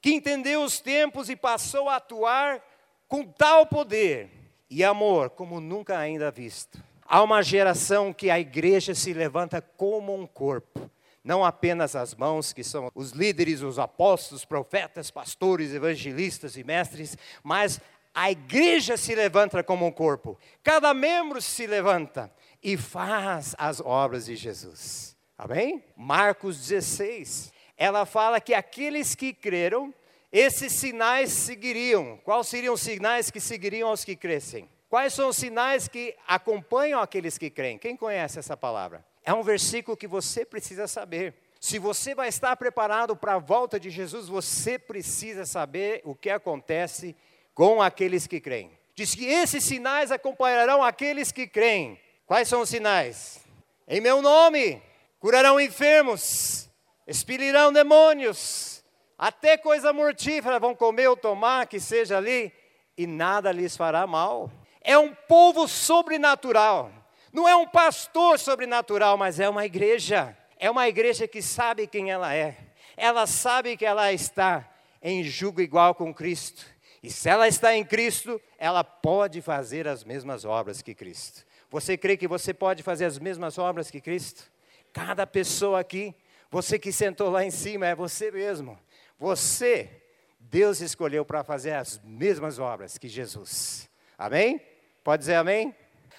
que 0.00 0.10
entendeu 0.10 0.64
os 0.64 0.80
tempos 0.80 1.30
e 1.30 1.36
passou 1.36 1.88
a 1.88 1.94
atuar 1.94 2.60
com 3.06 3.24
tal 3.24 3.64
poder 3.64 4.28
e 4.68 4.82
amor 4.82 5.30
como 5.30 5.60
nunca 5.60 5.96
ainda 5.96 6.28
visto. 6.28 6.82
Há 7.06 7.22
uma 7.22 7.40
geração 7.40 8.12
que 8.12 8.30
a 8.30 8.40
igreja 8.40 8.96
se 8.96 9.12
levanta 9.12 9.62
como 9.62 10.12
um 10.12 10.26
corpo 10.26 10.90
não 11.24 11.44
apenas 11.44 11.94
as 11.94 12.14
mãos, 12.14 12.52
que 12.52 12.64
são 12.64 12.90
os 12.94 13.12
líderes, 13.12 13.62
os 13.62 13.78
apóstolos, 13.78 14.44
profetas, 14.44 15.08
pastores, 15.08 15.72
evangelistas 15.72 16.56
e 16.56 16.64
mestres, 16.64 17.16
mas 17.44 17.80
a 18.12 18.30
igreja 18.30 18.96
se 18.96 19.14
levanta 19.14 19.62
como 19.62 19.86
um 19.86 19.92
corpo. 19.92 20.36
Cada 20.62 20.92
membro 20.92 21.40
se 21.40 21.64
levanta 21.64 22.28
e 22.60 22.76
faz 22.76 23.54
as 23.56 23.80
obras 23.80 24.26
de 24.26 24.34
Jesus. 24.34 25.11
Amém? 25.42 25.82
Marcos 25.96 26.56
16. 26.56 27.52
Ela 27.76 28.06
fala 28.06 28.40
que 28.40 28.54
aqueles 28.54 29.16
que 29.16 29.32
creram, 29.32 29.92
esses 30.30 30.72
sinais 30.72 31.32
seguiriam. 31.32 32.16
Quais 32.18 32.46
seriam 32.46 32.74
os 32.74 32.80
sinais 32.80 33.28
que 33.28 33.40
seguiriam 33.40 33.88
aos 33.88 34.04
que 34.04 34.14
crescem? 34.14 34.68
Quais 34.88 35.12
são 35.12 35.30
os 35.30 35.36
sinais 35.36 35.88
que 35.88 36.14
acompanham 36.28 37.00
aqueles 37.00 37.36
que 37.36 37.50
creem? 37.50 37.76
Quem 37.76 37.96
conhece 37.96 38.38
essa 38.38 38.56
palavra? 38.56 39.04
É 39.24 39.34
um 39.34 39.42
versículo 39.42 39.96
que 39.96 40.06
você 40.06 40.44
precisa 40.44 40.86
saber. 40.86 41.34
Se 41.58 41.76
você 41.76 42.14
vai 42.14 42.28
estar 42.28 42.54
preparado 42.54 43.16
para 43.16 43.34
a 43.34 43.40
volta 43.40 43.80
de 43.80 43.90
Jesus, 43.90 44.28
você 44.28 44.78
precisa 44.78 45.44
saber 45.44 46.02
o 46.04 46.14
que 46.14 46.30
acontece 46.30 47.16
com 47.52 47.82
aqueles 47.82 48.28
que 48.28 48.40
creem. 48.40 48.70
Diz 48.94 49.12
que 49.12 49.24
esses 49.26 49.64
sinais 49.64 50.12
acompanharão 50.12 50.84
aqueles 50.84 51.32
que 51.32 51.48
creem. 51.48 51.98
Quais 52.26 52.46
são 52.46 52.60
os 52.60 52.68
sinais? 52.68 53.40
Em 53.88 54.00
meu 54.00 54.22
nome 54.22 54.80
curarão 55.22 55.60
enfermos, 55.60 56.68
expelirão 57.06 57.72
demônios, 57.72 58.82
até 59.16 59.56
coisa 59.56 59.92
mortífera 59.92 60.58
vão 60.58 60.74
comer 60.74 61.06
ou 61.06 61.16
tomar 61.16 61.68
que 61.68 61.78
seja 61.78 62.16
ali, 62.16 62.52
e 62.98 63.06
nada 63.06 63.52
lhes 63.52 63.76
fará 63.76 64.04
mal. 64.04 64.50
É 64.80 64.98
um 64.98 65.14
povo 65.14 65.68
sobrenatural. 65.68 66.90
Não 67.32 67.48
é 67.48 67.54
um 67.54 67.68
pastor 67.68 68.36
sobrenatural, 68.36 69.16
mas 69.16 69.38
é 69.38 69.48
uma 69.48 69.64
igreja. 69.64 70.36
É 70.58 70.68
uma 70.68 70.88
igreja 70.88 71.28
que 71.28 71.40
sabe 71.40 71.86
quem 71.86 72.10
ela 72.10 72.34
é. 72.34 72.56
Ela 72.96 73.24
sabe 73.28 73.76
que 73.76 73.86
ela 73.86 74.12
está 74.12 74.68
em 75.00 75.22
jugo 75.22 75.60
igual 75.60 75.94
com 75.94 76.12
Cristo. 76.12 76.66
E 77.00 77.08
se 77.08 77.28
ela 77.28 77.46
está 77.46 77.76
em 77.76 77.84
Cristo, 77.84 78.40
ela 78.58 78.82
pode 78.82 79.40
fazer 79.40 79.86
as 79.86 80.02
mesmas 80.02 80.44
obras 80.44 80.82
que 80.82 80.96
Cristo. 80.96 81.44
Você 81.70 81.96
crê 81.96 82.16
que 82.16 82.26
você 82.26 82.52
pode 82.52 82.82
fazer 82.82 83.04
as 83.04 83.20
mesmas 83.20 83.56
obras 83.56 83.88
que 83.88 84.00
Cristo? 84.00 84.51
Cada 84.92 85.26
pessoa 85.26 85.80
aqui, 85.80 86.14
você 86.50 86.78
que 86.78 86.92
sentou 86.92 87.30
lá 87.30 87.44
em 87.44 87.50
cima, 87.50 87.86
é 87.86 87.94
você 87.94 88.30
mesmo. 88.30 88.78
Você, 89.18 90.02
Deus 90.38 90.80
escolheu 90.80 91.24
para 91.24 91.42
fazer 91.42 91.72
as 91.72 92.00
mesmas 92.04 92.58
obras 92.58 92.98
que 92.98 93.08
Jesus. 93.08 93.88
Amém? 94.18 94.60
Pode 95.02 95.20
dizer 95.20 95.36
amém? 95.36 95.74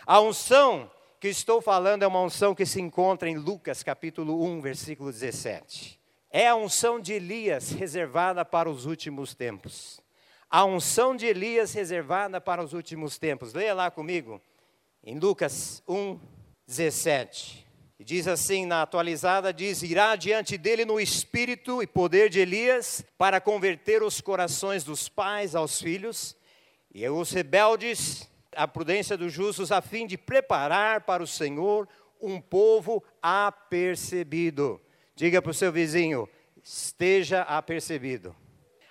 A 0.06 0.20
unção 0.20 0.90
que 1.20 1.28
estou 1.28 1.62
falando 1.62 2.04
é 2.04 2.08
uma 2.08 2.22
unção 2.22 2.56
que 2.56 2.66
se 2.66 2.82
encontra 2.82 3.30
em 3.30 3.38
Lucas 3.38 3.84
capítulo 3.84 4.44
1, 4.44 4.60
versículo 4.60 5.12
17. 5.12 6.00
É 6.30 6.48
a 6.48 6.56
unção 6.56 7.00
de 7.00 7.14
Elias 7.14 7.70
reservada 7.70 8.44
para 8.44 8.70
os 8.70 8.86
últimos 8.86 9.36
tempos. 9.36 10.02
A 10.50 10.66
unção 10.66 11.16
de 11.16 11.26
Elias 11.26 11.74
reservada 11.74 12.42
para 12.42 12.64
os 12.64 12.74
últimos 12.74 13.18
tempos. 13.18 13.54
Leia 13.54 13.74
lá 13.74 13.92
comigo, 13.92 14.42
em 15.04 15.18
Lucas 15.18 15.82
1, 15.88 16.20
17. 16.68 17.63
E 18.04 18.06
diz 18.06 18.28
assim, 18.28 18.66
na 18.66 18.82
atualizada, 18.82 19.54
diz, 19.54 19.82
irá 19.82 20.18
diante 20.18 20.58
dele 20.58 20.84
no 20.84 21.00
espírito 21.00 21.82
e 21.82 21.88
poder 21.88 22.30
de 22.30 22.38
Elias, 22.38 23.02
para 23.18 23.40
converter 23.40 24.04
os 24.04 24.20
corações 24.20 24.84
dos 24.84 25.08
pais 25.08 25.56
aos 25.56 25.80
filhos, 25.82 26.36
e 26.94 27.08
os 27.08 27.32
rebeldes 27.32 28.30
a 28.58 28.68
prudência 28.68 29.16
dos 29.16 29.32
justos, 29.32 29.72
a 29.72 29.82
fim 29.82 30.06
de 30.06 30.18
preparar 30.18 31.06
para 31.06 31.24
o 31.24 31.28
Senhor 31.28 31.88
um 32.20 32.42
povo 32.42 33.02
apercebido. 33.22 34.82
Diga 35.16 35.42
para 35.42 35.52
o 35.52 35.54
seu 35.54 35.72
vizinho, 35.72 36.28
esteja 36.62 37.44
apercebido. 37.44 38.36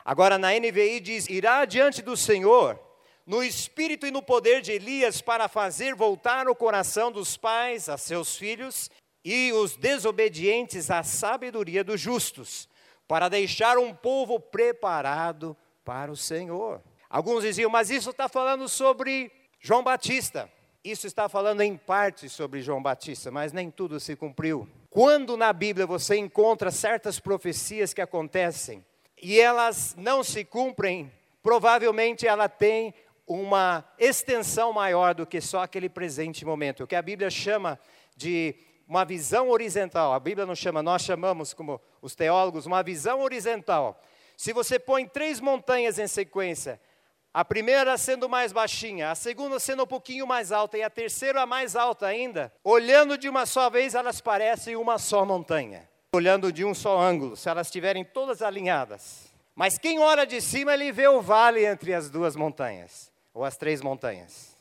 Agora 0.03 0.39
na 0.39 0.59
NVI 0.59 1.01
diz: 1.01 1.29
irá 1.29 1.67
diante 1.67 2.01
do 2.01 2.17
Senhor, 2.17 2.81
no 3.27 3.45
espírito 3.45 4.07
e 4.07 4.11
no 4.11 4.23
poder 4.23 4.63
de 4.63 4.73
Elias, 4.73 5.21
para 5.21 5.49
fazer 5.49 5.95
voltar 5.95 6.49
o 6.49 6.57
coração 6.57 7.13
dos 7.13 7.37
pais 7.37 7.91
a 7.91 7.99
seus 7.99 8.37
filhos 8.37 8.91
e 9.25 9.53
os 9.53 9.77
desobedientes 9.77 10.91
à 10.91 11.03
sabedoria 11.03 11.85
dos 11.85 12.01
justos, 12.01 12.69
para 13.07 13.29
deixar 13.29 13.79
um 13.79 13.95
povo 13.95 14.41
preparado 14.41 15.57
para 15.85 16.11
o 16.11 16.17
Senhor. 16.17 16.81
Alguns 17.09 17.45
diziam, 17.45 17.71
mas 17.71 17.91
isso 17.91 18.11
está 18.11 18.29
falando 18.29 18.69
sobre 18.69 19.31
João 19.61 19.83
Batista. 19.83 20.51
Isso 20.85 21.07
está 21.07 21.29
falando 21.29 21.61
em 21.61 21.77
parte 21.77 22.29
sobre 22.29 22.61
João 22.61 22.83
Batista, 22.83 23.31
mas 23.31 23.53
nem 23.53 23.71
tudo 23.71 24.01
se 24.01 24.17
cumpriu. 24.17 24.69
Quando 24.91 25.37
na 25.37 25.53
Bíblia 25.53 25.87
você 25.87 26.17
encontra 26.17 26.71
certas 26.71 27.21
profecias 27.21 27.95
que 27.95 28.01
acontecem 28.01 28.85
e 29.23 29.39
elas 29.39 29.95
não 29.97 30.25
se 30.25 30.45
cumprem, 30.45 31.13
provavelmente 31.43 32.27
ela 32.27 32.49
tem 32.49 32.93
uma 33.27 33.85
extensão 33.99 34.73
maior 34.73 35.15
do 35.15 35.25
que 35.25 35.41
só 35.41 35.63
aquele 35.63 35.89
presente 35.89 36.45
momento, 36.45 36.83
o 36.83 36.87
que 36.87 36.97
a 36.97 37.03
Bíblia 37.03 37.31
chama 37.31 37.79
de 38.17 38.57
uma 38.93 39.07
visão 39.07 39.49
horizontal. 39.49 40.13
A 40.13 40.21
Bíblia 40.21 40.45
não 40.45 40.55
chama, 40.55 40.83
nós 40.83 41.01
chamamos 41.01 41.55
como 41.55 41.81
os 42.03 42.15
teólogos, 42.15 42.67
uma 42.67 42.83
visão 42.83 43.23
horizontal. 43.23 43.99
Se 44.37 44.53
você 44.53 44.79
põe 44.79 45.07
três 45.07 45.41
montanhas 45.41 45.99
em 45.99 46.07
sequência, 46.07 46.79
a 47.33 47.43
primeira 47.43 47.97
sendo 47.97 48.29
mais 48.29 48.53
baixinha, 48.53 49.11
a 49.11 49.15
segunda 49.15 49.59
sendo 49.59 49.85
um 49.85 49.87
pouquinho 49.87 50.27
mais 50.27 50.53
alta 50.53 50.77
e 50.77 50.83
a 50.83 50.91
terceira 50.91 51.47
mais 51.47 51.75
alta 51.75 52.05
ainda. 52.05 52.53
Olhando 52.63 53.17
de 53.17 53.31
uma 53.31 53.47
só 53.47 53.71
vez, 53.71 53.95
elas 53.95 54.21
parecem 54.21 54.77
uma 54.77 54.99
só 54.99 55.25
montanha. 55.25 55.89
Olhando 56.15 56.53
de 56.53 56.63
um 56.63 56.75
só 56.75 57.01
ângulo, 57.01 57.35
se 57.35 57.49
elas 57.49 57.69
estiverem 57.69 58.05
todas 58.05 58.43
alinhadas. 58.43 59.33
Mas 59.55 59.79
quem 59.79 60.01
olha 60.01 60.27
de 60.27 60.43
cima, 60.43 60.75
ele 60.75 60.93
vê 60.93 61.09
o 61.09 61.23
vale 61.23 61.65
entre 61.65 61.95
as 61.95 62.11
duas 62.11 62.37
montanhas, 62.37 63.11
ou 63.33 63.43
as 63.43 63.57
três 63.57 63.81
montanhas. 63.81 64.52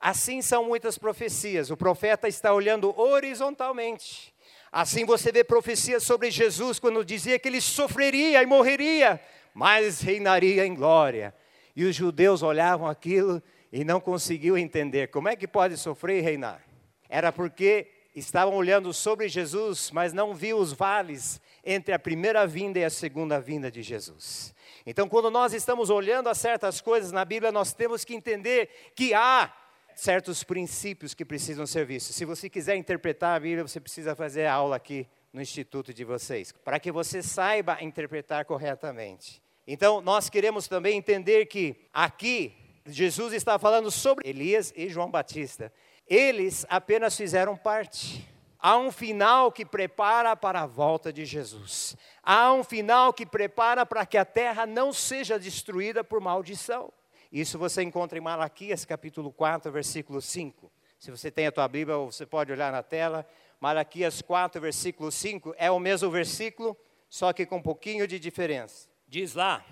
Assim 0.00 0.40
são 0.40 0.64
muitas 0.64 0.96
profecias. 0.96 1.70
O 1.70 1.76
profeta 1.76 2.28
está 2.28 2.52
olhando 2.52 2.98
horizontalmente. 2.98 4.34
Assim 4.70 5.04
você 5.04 5.32
vê 5.32 5.42
profecias 5.42 6.02
sobre 6.02 6.30
Jesus 6.30 6.78
quando 6.78 7.04
dizia 7.04 7.38
que 7.38 7.48
ele 7.48 7.60
sofreria 7.60 8.42
e 8.42 8.46
morreria, 8.46 9.20
mas 9.54 10.00
reinaria 10.00 10.66
em 10.66 10.74
glória. 10.74 11.34
E 11.74 11.84
os 11.84 11.96
judeus 11.96 12.42
olhavam 12.42 12.86
aquilo 12.86 13.42
e 13.72 13.84
não 13.84 14.00
conseguiam 14.00 14.56
entender 14.56 15.08
como 15.08 15.28
é 15.28 15.36
que 15.36 15.48
pode 15.48 15.76
sofrer 15.76 16.18
e 16.18 16.22
reinar. 16.22 16.62
Era 17.08 17.32
porque 17.32 17.88
estavam 18.14 18.54
olhando 18.54 18.92
sobre 18.92 19.28
Jesus, 19.28 19.90
mas 19.90 20.12
não 20.12 20.34
viam 20.34 20.58
os 20.58 20.72
vales 20.72 21.40
entre 21.64 21.94
a 21.94 21.98
primeira 21.98 22.46
vinda 22.46 22.78
e 22.78 22.84
a 22.84 22.90
segunda 22.90 23.40
vinda 23.40 23.70
de 23.70 23.82
Jesus. 23.82 24.54
Então, 24.84 25.08
quando 25.08 25.30
nós 25.30 25.52
estamos 25.52 25.90
olhando 25.90 26.28
a 26.28 26.34
certas 26.34 26.80
coisas 26.80 27.12
na 27.12 27.24
Bíblia, 27.24 27.52
nós 27.52 27.72
temos 27.72 28.04
que 28.04 28.14
entender 28.14 28.92
que 28.94 29.14
há 29.14 29.52
certos 29.98 30.44
princípios 30.44 31.12
que 31.12 31.24
precisam 31.24 31.66
ser 31.66 31.84
vistos. 31.84 32.14
Se 32.14 32.24
você 32.24 32.48
quiser 32.48 32.76
interpretar 32.76 33.36
a 33.36 33.40
Bíblia, 33.40 33.66
você 33.66 33.80
precisa 33.80 34.14
fazer 34.14 34.46
aula 34.46 34.76
aqui 34.76 35.08
no 35.32 35.42
instituto 35.42 35.92
de 35.92 36.04
vocês, 36.04 36.52
para 36.64 36.78
que 36.78 36.92
você 36.92 37.20
saiba 37.20 37.82
interpretar 37.82 38.44
corretamente. 38.44 39.42
Então, 39.66 40.00
nós 40.00 40.30
queremos 40.30 40.68
também 40.68 40.96
entender 40.96 41.46
que 41.46 41.76
aqui 41.92 42.54
Jesus 42.86 43.32
está 43.32 43.58
falando 43.58 43.90
sobre 43.90 44.28
Elias 44.28 44.72
e 44.76 44.88
João 44.88 45.10
Batista. 45.10 45.72
Eles 46.06 46.64
apenas 46.70 47.16
fizeram 47.16 47.56
parte. 47.56 48.24
Há 48.56 48.76
um 48.78 48.92
final 48.92 49.50
que 49.50 49.64
prepara 49.64 50.36
para 50.36 50.62
a 50.62 50.66
volta 50.66 51.12
de 51.12 51.24
Jesus. 51.24 51.96
Há 52.22 52.52
um 52.52 52.62
final 52.62 53.12
que 53.12 53.26
prepara 53.26 53.84
para 53.84 54.06
que 54.06 54.16
a 54.16 54.24
terra 54.24 54.64
não 54.64 54.92
seja 54.92 55.40
destruída 55.40 56.04
por 56.04 56.20
maldição. 56.20 56.92
Isso 57.30 57.58
você 57.58 57.82
encontra 57.82 58.16
em 58.16 58.22
Malaquias 58.22 58.86
capítulo 58.86 59.30
4, 59.30 59.70
versículo 59.70 60.22
5. 60.22 60.72
Se 60.98 61.10
você 61.10 61.30
tem 61.30 61.46
a 61.46 61.52
tua 61.52 61.68
Bíblia, 61.68 61.98
você 61.98 62.24
pode 62.24 62.50
olhar 62.50 62.72
na 62.72 62.82
tela. 62.82 63.28
Malaquias 63.60 64.22
4, 64.22 64.58
versículo 64.60 65.12
5 65.12 65.54
é 65.58 65.70
o 65.70 65.78
mesmo 65.78 66.10
versículo, 66.10 66.74
só 67.08 67.32
que 67.34 67.44
com 67.44 67.56
um 67.56 67.62
pouquinho 67.62 68.08
de 68.08 68.18
diferença. 68.18 68.88
Diz 69.06 69.34
lá, 69.34 69.62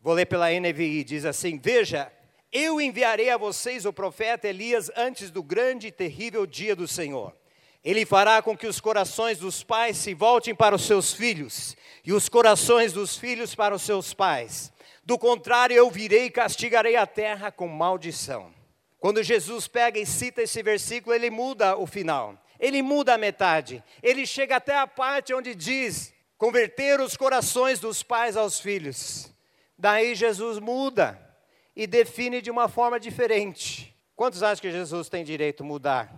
vou 0.00 0.12
ler 0.12 0.26
pela 0.26 0.50
NVI, 0.50 1.04
diz 1.04 1.24
assim: 1.24 1.56
Veja, 1.56 2.12
eu 2.52 2.80
enviarei 2.80 3.30
a 3.30 3.36
vocês 3.36 3.86
o 3.86 3.92
profeta 3.92 4.48
Elias 4.48 4.90
antes 4.96 5.30
do 5.30 5.42
grande 5.42 5.86
e 5.86 5.92
terrível 5.92 6.44
dia 6.44 6.74
do 6.74 6.88
Senhor. 6.88 7.32
Ele 7.84 8.04
fará 8.04 8.42
com 8.42 8.56
que 8.56 8.66
os 8.66 8.80
corações 8.80 9.38
dos 9.38 9.62
pais 9.62 9.98
se 9.98 10.14
voltem 10.14 10.54
para 10.54 10.74
os 10.74 10.84
seus 10.84 11.12
filhos, 11.12 11.76
e 12.04 12.12
os 12.12 12.28
corações 12.28 12.92
dos 12.92 13.16
filhos 13.16 13.54
para 13.54 13.74
os 13.74 13.82
seus 13.82 14.12
pais. 14.12 14.73
Do 15.04 15.18
contrário, 15.18 15.76
eu 15.76 15.90
virei 15.90 16.26
e 16.26 16.30
castigarei 16.30 16.96
a 16.96 17.06
terra 17.06 17.52
com 17.52 17.68
maldição. 17.68 18.52
Quando 18.98 19.22
Jesus 19.22 19.68
pega 19.68 19.98
e 19.98 20.06
cita 20.06 20.42
esse 20.42 20.62
versículo, 20.62 21.14
ele 21.14 21.28
muda 21.28 21.76
o 21.76 21.86
final. 21.86 22.42
Ele 22.58 22.80
muda 22.80 23.14
a 23.14 23.18
metade. 23.18 23.84
Ele 24.02 24.26
chega 24.26 24.56
até 24.56 24.78
a 24.78 24.86
parte 24.86 25.34
onde 25.34 25.54
diz: 25.54 26.14
converter 26.38 27.00
os 27.00 27.16
corações 27.16 27.78
dos 27.78 28.02
pais 28.02 28.34
aos 28.36 28.58
filhos. 28.58 29.30
Daí 29.76 30.14
Jesus 30.14 30.58
muda 30.58 31.20
e 31.76 31.86
define 31.86 32.40
de 32.40 32.50
uma 32.50 32.66
forma 32.66 32.98
diferente. 32.98 33.94
Quantos 34.16 34.42
acham 34.42 34.62
que 34.62 34.70
Jesus 34.70 35.08
tem 35.10 35.24
direito 35.24 35.62
a 35.62 35.66
mudar 35.66 36.14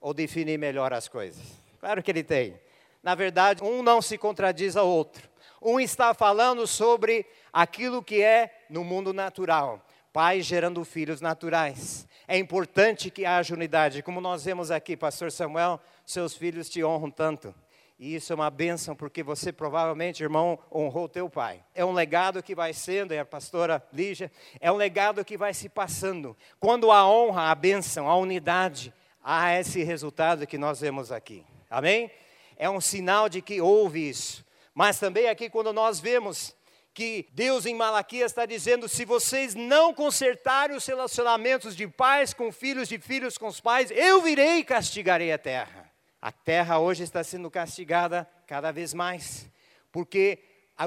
ou 0.00 0.12
definir 0.12 0.58
melhor 0.58 0.92
as 0.92 1.06
coisas? 1.06 1.42
Claro 1.78 2.02
que 2.02 2.10
ele 2.10 2.24
tem. 2.24 2.58
Na 3.02 3.14
verdade, 3.14 3.62
um 3.62 3.82
não 3.82 4.00
se 4.00 4.16
contradiz 4.16 4.76
ao 4.76 4.88
outro. 4.88 5.28
Um 5.64 5.80
está 5.80 6.12
falando 6.12 6.66
sobre 6.66 7.24
aquilo 7.50 8.02
que 8.02 8.22
é 8.22 8.66
no 8.68 8.84
mundo 8.84 9.14
natural, 9.14 9.82
pais 10.12 10.44
gerando 10.44 10.84
filhos 10.84 11.22
naturais. 11.22 12.06
É 12.28 12.36
importante 12.36 13.10
que 13.10 13.24
haja 13.24 13.54
unidade, 13.54 14.02
como 14.02 14.20
nós 14.20 14.44
vemos 14.44 14.70
aqui, 14.70 14.94
pastor 14.94 15.32
Samuel, 15.32 15.80
seus 16.04 16.36
filhos 16.36 16.68
te 16.68 16.84
honram 16.84 17.10
tanto. 17.10 17.54
E 17.98 18.14
isso 18.14 18.30
é 18.30 18.36
uma 18.36 18.50
bênção, 18.50 18.94
porque 18.94 19.22
você 19.22 19.50
provavelmente, 19.52 20.22
irmão, 20.22 20.58
honrou 20.70 21.08
teu 21.08 21.30
pai. 21.30 21.64
É 21.74 21.82
um 21.82 21.92
legado 21.92 22.42
que 22.42 22.54
vai 22.54 22.74
sendo, 22.74 23.12
é 23.12 23.20
a 23.20 23.24
pastora 23.24 23.82
Lígia, 23.90 24.30
é 24.60 24.70
um 24.70 24.76
legado 24.76 25.24
que 25.24 25.38
vai 25.38 25.54
se 25.54 25.70
passando. 25.70 26.36
Quando 26.60 26.90
a 26.90 27.08
honra, 27.08 27.50
a 27.50 27.54
bênção, 27.54 28.06
a 28.06 28.16
unidade, 28.16 28.92
há 29.22 29.58
esse 29.58 29.82
resultado 29.82 30.46
que 30.46 30.58
nós 30.58 30.82
vemos 30.82 31.10
aqui. 31.10 31.42
Amém? 31.70 32.10
É 32.58 32.68
um 32.68 32.82
sinal 32.82 33.30
de 33.30 33.40
que 33.40 33.62
houve 33.62 34.10
isso. 34.10 34.43
Mas 34.74 34.98
também 34.98 35.28
aqui, 35.28 35.48
quando 35.48 35.72
nós 35.72 36.00
vemos 36.00 36.54
que 36.92 37.28
Deus 37.32 37.66
em 37.66 37.74
Malaquias 37.74 38.32
está 38.32 38.44
dizendo: 38.44 38.88
se 38.88 39.04
vocês 39.04 39.54
não 39.54 39.94
consertarem 39.94 40.76
os 40.76 40.86
relacionamentos 40.86 41.76
de 41.76 41.86
pais 41.86 42.34
com 42.34 42.50
filhos, 42.52 42.88
de 42.88 42.98
filhos 42.98 43.38
com 43.38 43.46
os 43.46 43.60
pais, 43.60 43.90
eu 43.92 44.20
virei 44.22 44.58
e 44.58 44.64
castigarei 44.64 45.32
a 45.32 45.38
terra. 45.38 45.90
A 46.20 46.32
terra 46.32 46.78
hoje 46.78 47.02
está 47.02 47.22
sendo 47.22 47.50
castigada 47.50 48.28
cada 48.46 48.72
vez 48.72 48.94
mais, 48.94 49.46
porque 49.92 50.38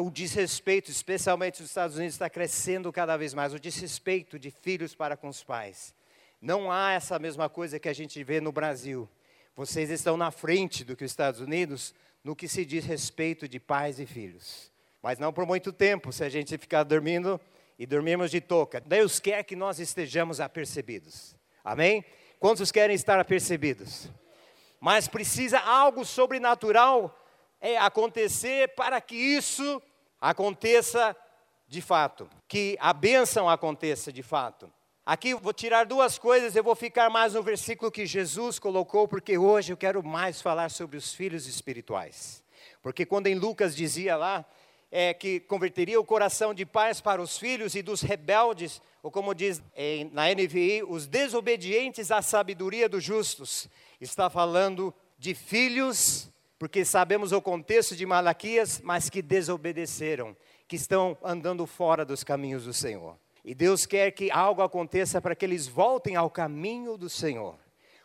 o 0.02 0.10
desrespeito, 0.10 0.90
especialmente 0.92 1.62
nos 1.62 1.70
Estados 1.70 1.96
Unidos, 1.96 2.16
está 2.16 2.30
crescendo 2.30 2.92
cada 2.92 3.16
vez 3.16 3.34
mais 3.34 3.54
o 3.54 3.60
desrespeito 3.60 4.40
de 4.40 4.52
filhos 4.52 4.96
para 4.96 5.16
com 5.16 5.28
os 5.28 5.44
pais. 5.44 5.94
Não 6.42 6.72
há 6.72 6.92
essa 6.92 7.18
mesma 7.18 7.50
coisa 7.50 7.80
que 7.80 7.88
a 7.88 7.94
gente 7.94 8.24
vê 8.24 8.42
no 8.42 8.52
Brasil. 8.52 9.10
Vocês 9.56 9.90
estão 9.90 10.18
na 10.18 10.30
frente 10.30 10.84
do 10.84 10.96
que 10.96 11.04
os 11.04 11.12
Estados 11.12 11.40
Unidos 11.40 11.94
no 12.28 12.36
que 12.36 12.48
se 12.48 12.66
diz 12.66 12.84
respeito 12.84 13.48
de 13.48 13.58
pais 13.58 14.02
e 14.02 14.06
filhos. 14.06 14.70
Mas 15.02 15.18
não 15.18 15.32
por 15.32 15.46
muito 15.46 15.72
tempo, 15.72 16.12
se 16.12 16.26
a 16.26 16.30
gente 16.30 16.58
ficar 16.58 16.84
dormindo 16.84 17.40
e 17.80 17.86
dormirmos 17.86 18.30
de 18.30 18.42
touca. 18.42 18.82
Deus 18.82 19.18
quer 19.18 19.44
que 19.44 19.56
nós 19.56 19.80
estejamos 19.80 20.42
apercebidos. 20.42 21.34
Amém? 21.64 22.04
Quantos 22.38 22.70
querem 22.70 22.94
estar 22.94 23.18
apercebidos? 23.18 24.10
mas 24.80 25.08
precisa 25.08 25.60
algo 25.60 26.06
sobrenatural 26.06 27.18
é, 27.60 27.78
acontecer 27.78 28.76
para 28.76 29.00
que 29.02 29.16
isso 29.16 29.82
aconteça 30.20 31.16
de 31.68 31.82
fato, 31.82 32.30
que 32.46 32.78
a 32.80 32.94
bênção 32.94 33.50
aconteça 33.50 34.12
de 34.12 34.22
fato. 34.22 34.72
Aqui 35.08 35.34
vou 35.34 35.54
tirar 35.54 35.86
duas 35.86 36.20
coisas, 36.20 36.54
eu 36.54 36.62
vou 36.62 36.76
ficar 36.76 37.10
mais 37.10 37.34
no 37.34 37.42
versículo 37.42 37.90
que 37.90 38.06
Jesus 38.06 38.60
colocou, 38.60 39.08
porque 39.08 39.38
hoje 39.38 39.72
eu 39.72 39.78
quero 39.78 40.04
mais 40.04 40.42
falar 40.42 40.70
sobre 40.70 40.98
os 40.98 41.14
filhos 41.14 41.48
espirituais. 41.48 42.44
Porque 42.82 43.06
quando 43.06 43.28
em 43.28 43.36
Lucas 43.36 43.74
dizia 43.74 44.18
lá, 44.18 44.46
é, 44.92 45.14
que 45.14 45.40
converteria 45.40 45.98
o 45.98 46.04
coração 46.04 46.54
de 46.54 46.66
pais 46.66 47.00
para 47.00 47.22
os 47.22 47.38
filhos 47.38 47.74
e 47.74 47.82
dos 47.82 48.02
rebeldes, 48.02 48.82
ou 49.02 49.10
como 49.10 49.34
diz 49.34 49.64
em, 49.78 50.12
na 50.12 50.26
NVI, 50.30 50.84
os 50.84 51.08
desobedientes 51.08 52.12
à 52.12 52.22
sabedoria 52.22 52.90
dos 52.90 53.02
justos 53.02 53.70
está 54.02 54.30
falando 54.30 54.94
de 55.18 55.34
filhos, 55.34 56.30
porque 56.60 56.84
sabemos 56.84 57.32
o 57.32 57.42
contexto 57.42 57.96
de 57.96 58.06
Malaquias, 58.06 58.82
mas 58.84 59.10
que 59.10 59.22
desobedeceram, 59.22 60.36
que 60.68 60.76
estão 60.76 61.18
andando 61.24 61.66
fora 61.66 62.04
dos 62.04 62.26
caminhos 62.26 62.66
do 62.66 62.74
Senhor. 62.74 63.16
E 63.48 63.56
Deus 63.56 63.86
quer 63.86 64.12
que 64.12 64.30
algo 64.30 64.62
aconteça 64.62 65.22
para 65.22 65.34
que 65.34 65.46
eles 65.46 65.68
voltem 65.68 66.16
ao 66.16 66.30
caminho 66.30 66.98
do 66.98 67.10
Senhor, 67.10 67.56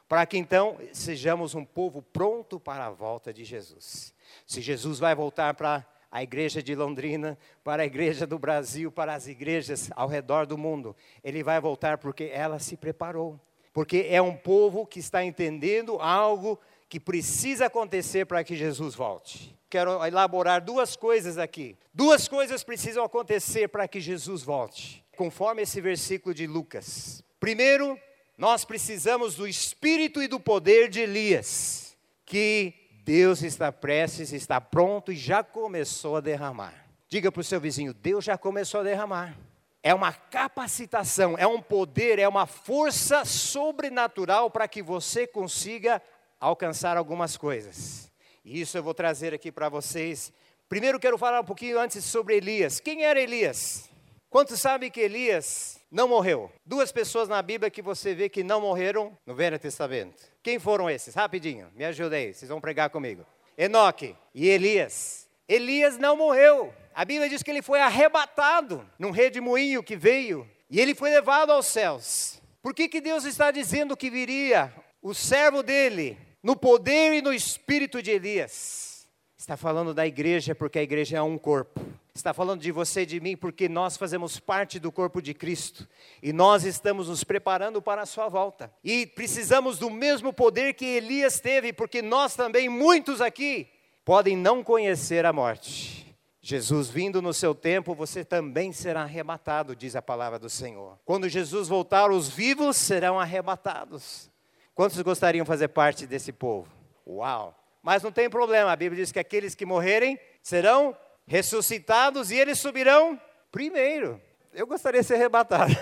para 0.09 0.25
que 0.25 0.39
então 0.39 0.79
sejamos 0.93 1.55
um 1.55 1.65
povo 1.65 2.01
pronto 2.01 2.61
para 2.61 2.87
a 2.87 2.91
volta 2.91 3.33
de 3.33 3.45
Jesus. 3.45 4.15
Se 4.47 4.61
Jesus 4.61 4.99
vai 4.99 5.15
voltar 5.15 5.55
para 5.55 5.85
a 6.11 6.23
igreja 6.23 6.63
de 6.63 6.75
Londrina, 6.75 7.37
para 7.65 7.83
a 7.83 7.87
igreja 7.87 8.27
do 8.27 8.39
Brasil, 8.39 8.93
para 8.93 9.15
as 9.15 9.27
igrejas 9.27 9.91
ao 9.97 10.07
redor 10.07 10.47
do 10.47 10.57
mundo, 10.57 10.95
ele 11.25 11.43
vai 11.43 11.61
voltar 11.61 11.99
porque 11.99 12.31
ela 12.33 12.61
se 12.61 12.77
preparou 12.77 13.39
porque 13.73 14.07
é 14.09 14.21
um 14.21 14.37
povo 14.37 14.87
que 14.87 14.99
está 14.99 15.25
entendendo 15.25 15.99
algo 15.99 16.59
que 16.89 17.01
precisa 17.01 17.67
acontecer 17.67 18.27
para 18.27 18.45
que 18.45 18.55
Jesus 18.55 18.95
volte. 18.95 19.57
Quero 19.71 20.05
elaborar 20.05 20.61
duas 20.61 20.95
coisas 20.95 21.39
aqui. 21.39 21.77
Duas 21.95 22.29
coisas 22.29 22.63
precisam 22.63 23.03
acontecer 23.03 23.69
para 23.69 23.89
que 23.89 24.01
Jesus 24.01 24.43
volte, 24.43 25.02
conforme 25.23 25.63
esse 25.63 25.81
versículo 25.81 26.35
de 26.35 26.49
Lucas. 26.49 27.23
Primeiro, 27.39 27.97
nós 28.37 28.65
precisamos 28.65 29.37
do 29.37 29.47
espírito 29.47 30.21
e 30.21 30.27
do 30.27 30.41
poder 30.41 30.89
de 30.89 30.99
Elias, 30.99 31.97
que 32.27 32.75
Deus 33.05 33.41
está 33.41 33.71
prestes, 33.71 34.33
está 34.33 34.61
pronto 34.61 35.13
e 35.13 35.17
já 35.17 35.45
começou 35.45 36.17
a 36.17 36.21
derramar. 36.21 36.75
Diga 37.09 37.31
para 37.31 37.41
o 37.41 37.45
seu 37.45 37.61
vizinho: 37.61 37.95
Deus 37.95 38.25
já 38.25 38.37
começou 38.37 38.81
a 38.81 38.83
derramar 38.83 39.39
é 39.85 39.93
uma 39.93 40.13
capacitação, 40.13 41.37
é 41.37 41.47
um 41.47 41.61
poder, 41.61 42.21
é 42.21 42.29
uma 42.29 42.47
força 42.47 43.25
sobrenatural 43.25 44.49
para 44.49 44.69
que 44.69 44.81
você 44.81 45.27
consiga 45.27 46.01
alcançar 46.39 46.97
algumas 46.97 47.37
coisas. 47.37 48.11
E 48.45 48.61
isso 48.61 48.79
eu 48.79 48.83
vou 48.83 48.95
trazer 48.95 49.35
aqui 49.35 49.51
para 49.51 49.69
vocês. 49.69 50.33
Primeiro 50.69 51.01
quero 51.01 51.19
falar 51.19 51.41
um 51.41 51.45
pouquinho 51.45 51.81
antes 51.81 52.05
sobre 52.05 52.37
Elias. 52.37 52.79
Quem 52.79 53.05
era 53.05 53.21
Elias? 53.21 53.92
Quantos 54.33 54.62
sabem 54.62 54.90
que 54.90 54.99
Elias 54.99 55.79
não 55.90 56.09
morreu? 56.09 56.51
Duas 56.64 56.90
pessoas 56.90 57.29
na 57.29 57.42
Bíblia 57.42 57.71
que 57.71 57.83
você 57.83 58.14
vê 58.14 58.31
que 58.31 58.42
não 58.42 58.62
morreram 58.62 59.14
no 59.27 59.35
Velho 59.35 59.59
Testamento. 59.59 60.25
Quem 60.42 60.59
foram 60.59 60.88
esses? 60.88 61.14
Rapidinho, 61.14 61.71
me 61.77 61.85
ajudem, 61.85 62.33
vocês 62.33 62.49
vão 62.49 62.59
pregar 62.59 62.88
comigo. 62.88 63.27
Enoque 63.59 64.16
e 64.35 64.49
Elias. 64.49 65.29
Elias 65.47 65.99
não 65.99 66.16
morreu. 66.16 66.73
A 66.95 67.05
Bíblia 67.05 67.29
diz 67.29 67.42
que 67.42 67.51
ele 67.51 67.61
foi 67.61 67.81
arrebatado 67.81 68.88
num 68.99 69.11
redemoinho 69.11 69.83
que 69.83 69.97
veio 69.97 70.49
e 70.71 70.81
ele 70.81 70.95
foi 70.95 71.11
levado 71.11 71.53
aos 71.53 71.66
céus. 71.66 72.40
Por 72.62 72.73
que, 72.73 72.88
que 72.88 73.03
Deus 73.03 73.27
está 73.27 73.51
dizendo 73.51 73.95
que 73.95 74.09
viria 74.09 74.73
o 75.03 75.12
servo 75.12 75.62
dele 75.62 76.16
no 76.42 76.57
poder 76.57 77.12
e 77.12 77.21
no 77.21 77.35
espírito 77.35 78.03
de 78.03 78.12
Elias? 78.12 79.07
Está 79.37 79.59
falando 79.59 79.92
da 79.92 80.07
igreja 80.07 80.55
porque 80.55 80.79
a 80.79 80.83
igreja 80.83 81.18
é 81.18 81.23
um 81.23 81.37
corpo. 81.37 81.83
Está 82.14 82.35
falando 82.35 82.61
de 82.61 82.70
você 82.70 83.03
e 83.03 83.07
de 83.07 83.20
mim 83.20 83.37
porque 83.37 83.68
nós 83.68 83.96
fazemos 83.96 84.38
parte 84.38 84.79
do 84.79 84.92
corpo 84.92 85.22
de 85.22 85.33
Cristo 85.33 85.88
e 86.22 86.33
nós 86.33 86.64
estamos 86.64 87.09
nos 87.09 87.25
preparando 87.25 87.81
para 87.81 88.03
a 88.03 88.07
sua 88.07 88.29
volta. 88.29 88.72
E 88.85 89.07
precisamos 89.07 89.79
do 89.79 89.88
mesmo 89.88 90.33
poder 90.33 90.75
que 90.75 90.85
Elias 90.85 91.40
teve, 91.40 91.72
porque 91.72 92.03
nós 92.03 92.35
também, 92.35 92.68
muitos 92.68 93.20
aqui, 93.20 93.68
podem 94.05 94.37
não 94.37 94.62
conhecer 94.62 95.25
a 95.25 95.33
morte 95.33 96.03
Jesus 96.44 96.90
vindo 96.90 97.22
no 97.22 97.33
seu 97.33 97.55
tempo, 97.55 97.94
você 97.94 98.25
também 98.25 98.72
será 98.72 99.03
arrebatado, 99.03 99.77
diz 99.77 99.94
a 99.94 100.03
palavra 100.03 100.40
do 100.40 100.51
Senhor. 100.51 100.98
Quando 101.05 101.29
Jesus 101.29 101.68
voltar, 101.68 102.11
os 102.11 102.29
vivos 102.29 102.77
serão 102.77 103.20
arrebatados. 103.20 104.29
Quantos 104.75 105.01
gostariam 105.03 105.44
de 105.44 105.48
fazer 105.48 105.68
parte 105.68 106.05
desse 106.05 106.33
povo? 106.33 106.68
Uau! 107.07 107.57
Mas 107.81 108.03
não 108.03 108.11
tem 108.11 108.29
problema, 108.29 108.72
a 108.72 108.77
Bíblia 108.77 109.05
diz 109.05 109.12
que 109.12 109.20
aqueles 109.20 109.55
que 109.55 109.64
morrerem 109.64 110.18
serão 110.42 110.96
ressuscitados 111.27 112.31
e 112.31 112.37
eles 112.37 112.59
subirão 112.59 113.21
primeiro. 113.51 114.21
Eu 114.53 114.67
gostaria 114.67 115.01
de 115.01 115.07
ser 115.07 115.15
arrebatado. 115.15 115.73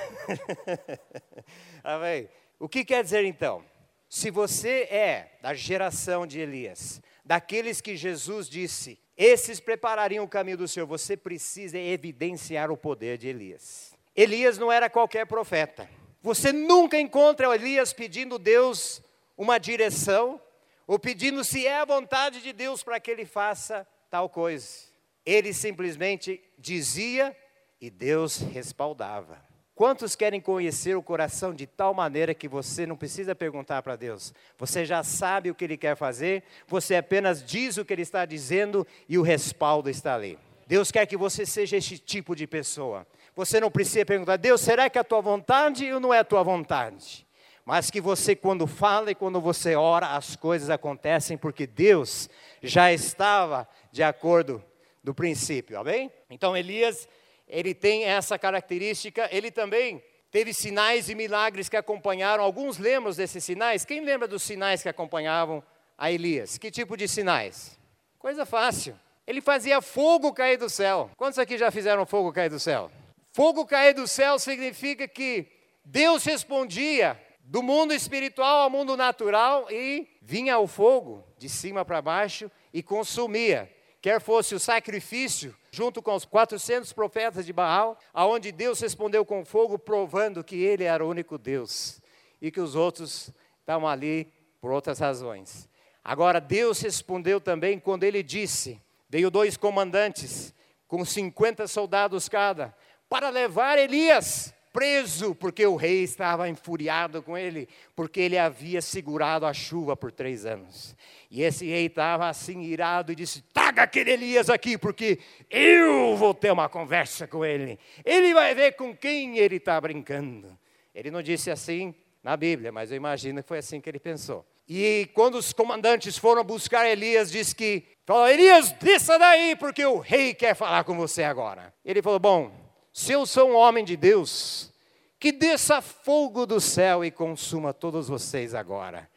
Amém? 1.83 2.29
O 2.59 2.68
que 2.68 2.85
quer 2.85 3.03
dizer 3.03 3.24
então? 3.24 3.64
Se 4.09 4.31
você 4.31 4.83
é 4.90 5.38
da 5.40 5.55
geração 5.55 6.26
de 6.26 6.40
Elias, 6.40 7.00
daqueles 7.24 7.81
que 7.81 7.96
Jesus 7.96 8.48
disse: 8.48 8.98
esses 9.16 9.61
preparariam 9.61 10.24
o 10.24 10.29
caminho 10.29 10.57
do 10.57 10.66
Senhor. 10.66 10.87
Você 10.87 11.16
precisa 11.16 11.79
evidenciar 11.79 12.70
o 12.70 12.76
poder 12.76 13.18
de 13.18 13.29
Elias. 13.29 13.94
Elias 14.16 14.59
não 14.59 14.72
era 14.72 14.88
qualquer 14.90 15.26
profeta. 15.26 15.88
Você 16.22 16.53
nunca 16.53 16.98
encontra 16.98 17.55
Elias 17.55 17.92
pedindo 17.92 18.37
a 18.37 18.38
Deus 18.38 19.03
uma 19.37 19.59
direção 19.59 20.40
ou 20.87 20.98
pedindo 20.98 21.44
se 21.44 21.66
é 21.66 21.79
a 21.79 21.85
vontade 21.85 22.42
de 22.42 22.53
Deus 22.53 22.83
para 22.83 22.98
que 22.98 23.11
ele 23.11 23.24
faça 23.24 23.87
tal 24.11 24.29
coisa. 24.29 24.89
Ele 25.30 25.52
simplesmente 25.52 26.42
dizia 26.58 27.36
e 27.80 27.88
Deus 27.88 28.38
respaldava. 28.38 29.38
Quantos 29.76 30.16
querem 30.16 30.40
conhecer 30.40 30.96
o 30.96 31.02
coração 31.02 31.54
de 31.54 31.68
tal 31.68 31.94
maneira 31.94 32.34
que 32.34 32.48
você 32.48 32.84
não 32.84 32.96
precisa 32.96 33.32
perguntar 33.32 33.80
para 33.80 33.94
Deus? 33.94 34.34
Você 34.58 34.84
já 34.84 35.04
sabe 35.04 35.48
o 35.48 35.54
que 35.54 35.64
Ele 35.64 35.76
quer 35.76 35.96
fazer, 35.96 36.42
você 36.66 36.96
apenas 36.96 37.44
diz 37.44 37.76
o 37.76 37.84
que 37.84 37.92
Ele 37.92 38.02
está 38.02 38.26
dizendo 38.26 38.84
e 39.08 39.16
o 39.16 39.22
respaldo 39.22 39.88
está 39.88 40.16
ali. 40.16 40.36
Deus 40.66 40.90
quer 40.90 41.06
que 41.06 41.16
você 41.16 41.46
seja 41.46 41.76
este 41.76 41.96
tipo 41.96 42.34
de 42.34 42.48
pessoa. 42.48 43.06
você 43.36 43.60
não 43.60 43.70
precisa 43.70 44.04
perguntar, 44.04 44.36
Deus, 44.36 44.60
será 44.60 44.90
que 44.90 44.98
é 44.98 45.00
a 45.00 45.04
tua 45.04 45.20
vontade 45.20 45.92
ou 45.92 46.00
não 46.00 46.12
é 46.12 46.18
a 46.18 46.24
tua 46.24 46.42
vontade? 46.42 47.24
Mas 47.64 47.88
que 47.88 48.00
você, 48.00 48.34
quando 48.34 48.66
fala 48.66 49.12
e 49.12 49.14
quando 49.14 49.40
você 49.40 49.76
ora, 49.76 50.16
as 50.16 50.34
coisas 50.34 50.70
acontecem 50.70 51.38
porque 51.38 51.68
Deus 51.68 52.28
já 52.60 52.92
estava 52.92 53.68
de 53.92 54.02
acordo 54.02 54.64
do 55.02 55.14
princípio, 55.14 55.78
amém? 55.78 56.10
Então 56.28 56.56
Elias, 56.56 57.08
ele 57.48 57.74
tem 57.74 58.04
essa 58.04 58.38
característica, 58.38 59.28
ele 59.32 59.50
também 59.50 60.02
teve 60.30 60.54
sinais 60.54 61.08
e 61.08 61.14
milagres 61.14 61.68
que 61.68 61.76
acompanharam. 61.76 62.44
Alguns 62.44 62.78
lembram 62.78 63.12
desses 63.12 63.42
sinais? 63.42 63.84
Quem 63.84 64.04
lembra 64.04 64.28
dos 64.28 64.42
sinais 64.42 64.82
que 64.82 64.88
acompanhavam 64.88 65.62
a 65.98 66.10
Elias? 66.10 66.58
Que 66.58 66.70
tipo 66.70 66.96
de 66.96 67.08
sinais? 67.08 67.78
Coisa 68.18 68.46
fácil. 68.46 68.98
Ele 69.26 69.40
fazia 69.40 69.80
fogo 69.80 70.32
cair 70.32 70.56
do 70.56 70.68
céu. 70.68 71.10
Quantos 71.16 71.38
aqui 71.38 71.56
já 71.56 71.70
fizeram 71.70 72.04
fogo 72.06 72.32
cair 72.32 72.50
do 72.50 72.60
céu? 72.60 72.90
Fogo 73.32 73.64
cair 73.64 73.94
do 73.94 74.06
céu 74.06 74.38
significa 74.38 75.06
que 75.06 75.46
Deus 75.84 76.24
respondia 76.24 77.20
do 77.44 77.62
mundo 77.62 77.92
espiritual 77.92 78.62
ao 78.62 78.70
mundo 78.70 78.96
natural 78.96 79.66
e 79.70 80.08
vinha 80.22 80.58
o 80.58 80.66
fogo 80.66 81.24
de 81.38 81.48
cima 81.48 81.84
para 81.84 82.02
baixo 82.02 82.50
e 82.72 82.82
consumia. 82.82 83.70
Quer 84.00 84.20
fosse 84.20 84.54
o 84.54 84.60
sacrifício, 84.60 85.54
junto 85.70 86.00
com 86.00 86.14
os 86.14 86.24
400 86.24 86.92
profetas 86.92 87.44
de 87.44 87.52
Baal, 87.52 87.98
aonde 88.14 88.50
Deus 88.50 88.80
respondeu 88.80 89.24
com 89.26 89.44
fogo, 89.44 89.78
provando 89.78 90.42
que 90.42 90.56
ele 90.56 90.84
era 90.84 91.04
o 91.04 91.08
único 91.08 91.36
Deus 91.36 92.00
e 92.40 92.50
que 92.50 92.60
os 92.60 92.74
outros 92.74 93.30
estavam 93.60 93.86
ali 93.86 94.32
por 94.60 94.70
outras 94.70 94.98
razões. 94.98 95.68
Agora, 96.02 96.40
Deus 96.40 96.80
respondeu 96.80 97.40
também 97.40 97.78
quando 97.78 98.04
ele 98.04 98.22
disse: 98.22 98.80
veio 99.08 99.30
dois 99.30 99.56
comandantes 99.56 100.54
com 100.88 101.04
50 101.04 101.68
soldados 101.68 102.26
cada, 102.28 102.74
para 103.08 103.28
levar 103.28 103.78
Elias 103.78 104.54
preso, 104.72 105.35
porque 105.35 105.66
o 105.66 105.76
rei 105.76 106.02
estava 106.02 106.48
enfuriado 106.48 107.22
com 107.22 107.37
ele, 107.37 107.68
porque 107.94 108.20
ele 108.20 108.38
havia 108.38 108.80
segurado 108.80 109.46
a 109.46 109.52
chuva 109.52 109.96
por 109.96 110.12
três 110.12 110.46
anos. 110.46 110.96
E 111.30 111.42
esse 111.42 111.66
rei 111.66 111.87
estava 111.87 112.28
assim 112.28 112.62
irado 112.62 113.12
e 113.12 113.14
disse: 113.14 113.42
Traga 113.52 113.83
aquele 113.83 114.12
Elias 114.12 114.50
aqui, 114.50 114.76
porque 114.76 115.18
eu 115.48 116.16
vou 116.16 116.35
ter 116.35 116.52
uma 116.52 116.68
conversa 116.68 117.26
com 117.26 117.44
ele. 117.44 117.78
Ele 118.04 118.35
vai 118.35 118.54
ver 118.54 118.72
com 118.72 118.96
quem 118.96 119.38
ele 119.38 119.56
está 119.56 119.80
brincando. 119.80 120.59
Ele 120.94 121.11
não 121.11 121.22
disse 121.22 121.50
assim 121.50 121.94
na 122.22 122.37
Bíblia, 122.37 122.72
mas 122.72 122.90
eu 122.90 122.96
imagino 122.96 123.42
que 123.42 123.48
foi 123.48 123.59
assim 123.59 123.80
que 123.80 123.88
ele 123.88 124.00
pensou. 124.00 124.44
E 124.68 125.09
quando 125.14 125.35
os 125.35 125.52
comandantes 125.52 126.16
foram 126.16 126.44
buscar 126.44 126.88
Elias, 126.88 127.30
disse 127.30 127.54
que 127.54 127.85
falou: 128.06 128.28
Elias, 128.28 128.72
desça 128.72 129.18
daí, 129.18 129.56
porque 129.56 129.85
o 129.85 129.98
rei 129.98 130.35
quer 130.35 130.54
falar 130.54 130.85
com 130.85 130.96
você 130.96 131.24
agora. 131.24 131.74
Ele 131.85 132.02
falou: 132.02 132.18
Bom, 132.18 132.52
se 132.92 133.12
eu 133.12 133.24
sou 133.24 133.50
um 133.50 133.57
homem 133.57 133.85
de 133.85 133.96
Deus, 133.96 134.72
que 135.18 135.31
desça 135.31 135.81
fogo 135.81 136.46
do 136.46 136.61
céu 136.61 137.05
e 137.05 137.11
consuma 137.11 137.72
todos 137.72 138.09
vocês 138.09 138.55
agora. 138.55 139.09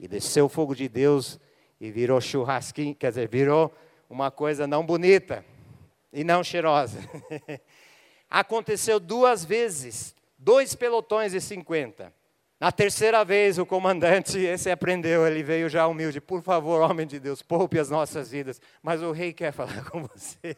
E 0.00 0.08
desceu 0.08 0.46
o 0.46 0.48
fogo 0.48 0.74
de 0.74 0.88
Deus 0.88 1.38
e 1.80 1.90
virou 1.90 2.20
churrasquinho, 2.20 2.94
quer 2.94 3.10
dizer, 3.10 3.28
virou 3.28 3.72
uma 4.08 4.30
coisa 4.30 4.66
não 4.66 4.84
bonita 4.84 5.44
e 6.12 6.24
não 6.24 6.42
cheirosa. 6.42 6.98
Aconteceu 8.28 8.98
duas 8.98 9.44
vezes, 9.44 10.14
dois 10.38 10.74
pelotões 10.74 11.32
de 11.32 11.40
50. 11.40 12.12
Na 12.60 12.70
terceira 12.70 13.24
vez, 13.24 13.58
o 13.58 13.66
comandante, 13.66 14.38
esse 14.38 14.70
aprendeu, 14.70 15.26
ele 15.26 15.42
veio 15.42 15.68
já 15.68 15.86
humilde. 15.86 16.20
Por 16.20 16.40
favor, 16.40 16.80
homem 16.80 17.06
de 17.06 17.18
Deus, 17.18 17.42
poupe 17.42 17.78
as 17.78 17.90
nossas 17.90 18.30
vidas. 18.30 18.60
Mas 18.82 19.02
o 19.02 19.10
rei 19.10 19.32
quer 19.32 19.52
falar 19.52 19.84
com 19.90 20.02
você. 20.02 20.56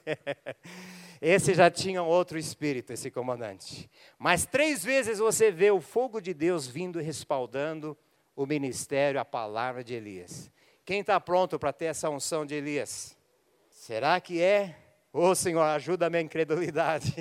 Esse 1.21 1.55
já 1.55 1.71
tinha 1.71 2.03
outro 2.03 2.39
espírito, 2.39 2.93
esse 2.93 3.11
comandante. 3.11 3.91
Mas 4.19 4.45
três 4.45 4.85
vezes 4.85 5.19
você 5.19 5.51
vê 5.51 5.71
o 5.71 5.81
fogo 5.81 6.21
de 6.21 6.35
Deus 6.35 6.67
vindo 6.67 7.01
respaldando 7.01 7.97
o 8.37 8.45
ministério, 8.45 9.19
a 9.19 9.25
palavra 9.25 9.83
de 9.83 9.95
Elias. 9.95 10.51
Quem 10.85 11.01
está 11.01 11.19
pronto 11.19 11.59
para 11.59 11.73
ter 11.73 11.87
essa 11.87 12.11
unção 12.11 12.45
de 12.45 12.55
Elias? 12.55 13.17
Será 13.71 14.21
que 14.21 14.41
é? 14.41 14.77
Ô 15.13 15.31
oh, 15.31 15.35
Senhor, 15.35 15.63
ajuda 15.63 16.07
a 16.07 16.11
minha 16.11 16.23
incredulidade. 16.23 17.15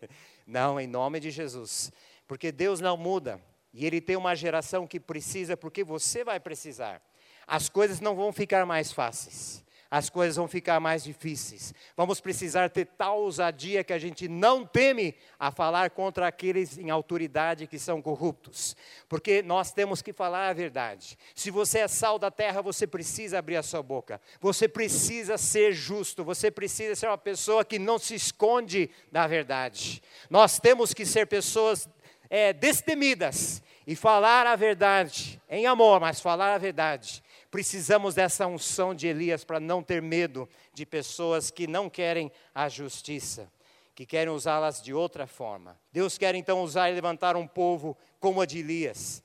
não, 0.46 0.80
em 0.80 0.86
nome 0.86 1.20
de 1.20 1.30
Jesus. 1.30 1.92
Porque 2.26 2.50
Deus 2.50 2.80
não 2.80 2.96
muda. 2.96 3.38
E 3.72 3.86
Ele 3.86 4.00
tem 4.00 4.16
uma 4.16 4.34
geração 4.34 4.86
que 4.86 5.00
precisa, 5.00 5.56
porque 5.56 5.82
você 5.82 6.24
vai 6.24 6.38
precisar. 6.38 7.02
As 7.46 7.68
coisas 7.68 8.00
não 8.00 8.14
vão 8.14 8.32
ficar 8.32 8.66
mais 8.66 8.92
fáceis 8.92 9.64
as 9.92 10.08
coisas 10.08 10.36
vão 10.36 10.48
ficar 10.48 10.80
mais 10.80 11.04
difíceis. 11.04 11.74
Vamos 11.94 12.18
precisar 12.18 12.70
ter 12.70 12.86
tal 12.86 13.20
ousadia 13.20 13.84
que 13.84 13.92
a 13.92 13.98
gente 13.98 14.26
não 14.26 14.64
teme 14.64 15.14
a 15.38 15.50
falar 15.50 15.90
contra 15.90 16.26
aqueles 16.26 16.78
em 16.78 16.88
autoridade 16.88 17.66
que 17.66 17.78
são 17.78 18.00
corruptos, 18.00 18.74
porque 19.06 19.42
nós 19.42 19.70
temos 19.70 20.00
que 20.00 20.10
falar 20.10 20.48
a 20.48 20.52
verdade. 20.54 21.18
Se 21.34 21.50
você 21.50 21.80
é 21.80 21.88
sal 21.88 22.18
da 22.18 22.30
terra, 22.30 22.62
você 22.62 22.86
precisa 22.86 23.38
abrir 23.38 23.56
a 23.56 23.62
sua 23.62 23.82
boca, 23.82 24.18
você 24.40 24.66
precisa 24.66 25.36
ser 25.36 25.74
justo, 25.74 26.24
você 26.24 26.50
precisa 26.50 26.94
ser 26.94 27.08
uma 27.08 27.18
pessoa 27.18 27.62
que 27.62 27.78
não 27.78 27.98
se 27.98 28.14
esconde 28.14 28.88
da 29.10 29.26
verdade. 29.26 30.02
Nós 30.30 30.58
temos 30.58 30.94
que 30.94 31.04
ser 31.04 31.26
pessoas 31.26 31.86
é, 32.32 32.52
destemidas 32.52 33.62
e 33.86 33.94
falar 33.94 34.46
a 34.48 34.56
verdade, 34.56 35.40
em 35.48 35.66
amor, 35.66 36.00
mas 36.00 36.20
falar 36.20 36.52
a 36.52 36.58
verdade 36.58 37.22
Precisamos 37.52 38.14
dessa 38.14 38.46
unção 38.46 38.94
de 38.94 39.06
Elias 39.06 39.44
para 39.44 39.60
não 39.60 39.82
ter 39.82 40.00
medo 40.00 40.48
de 40.72 40.86
pessoas 40.86 41.50
que 41.50 41.66
não 41.66 41.90
querem 41.90 42.32
a 42.54 42.66
justiça, 42.66 43.46
que 43.94 44.06
querem 44.06 44.32
usá-las 44.32 44.80
de 44.80 44.94
outra 44.94 45.26
forma. 45.26 45.78
Deus 45.92 46.16
quer 46.16 46.34
então 46.34 46.62
usar 46.62 46.88
e 46.88 46.94
levantar 46.94 47.36
um 47.36 47.46
povo 47.46 47.94
como 48.18 48.40
a 48.40 48.46
de 48.46 48.60
Elias. 48.60 49.22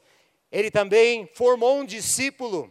Ele 0.52 0.70
também 0.70 1.26
formou 1.36 1.80
um 1.80 1.86
discípulo. 1.86 2.70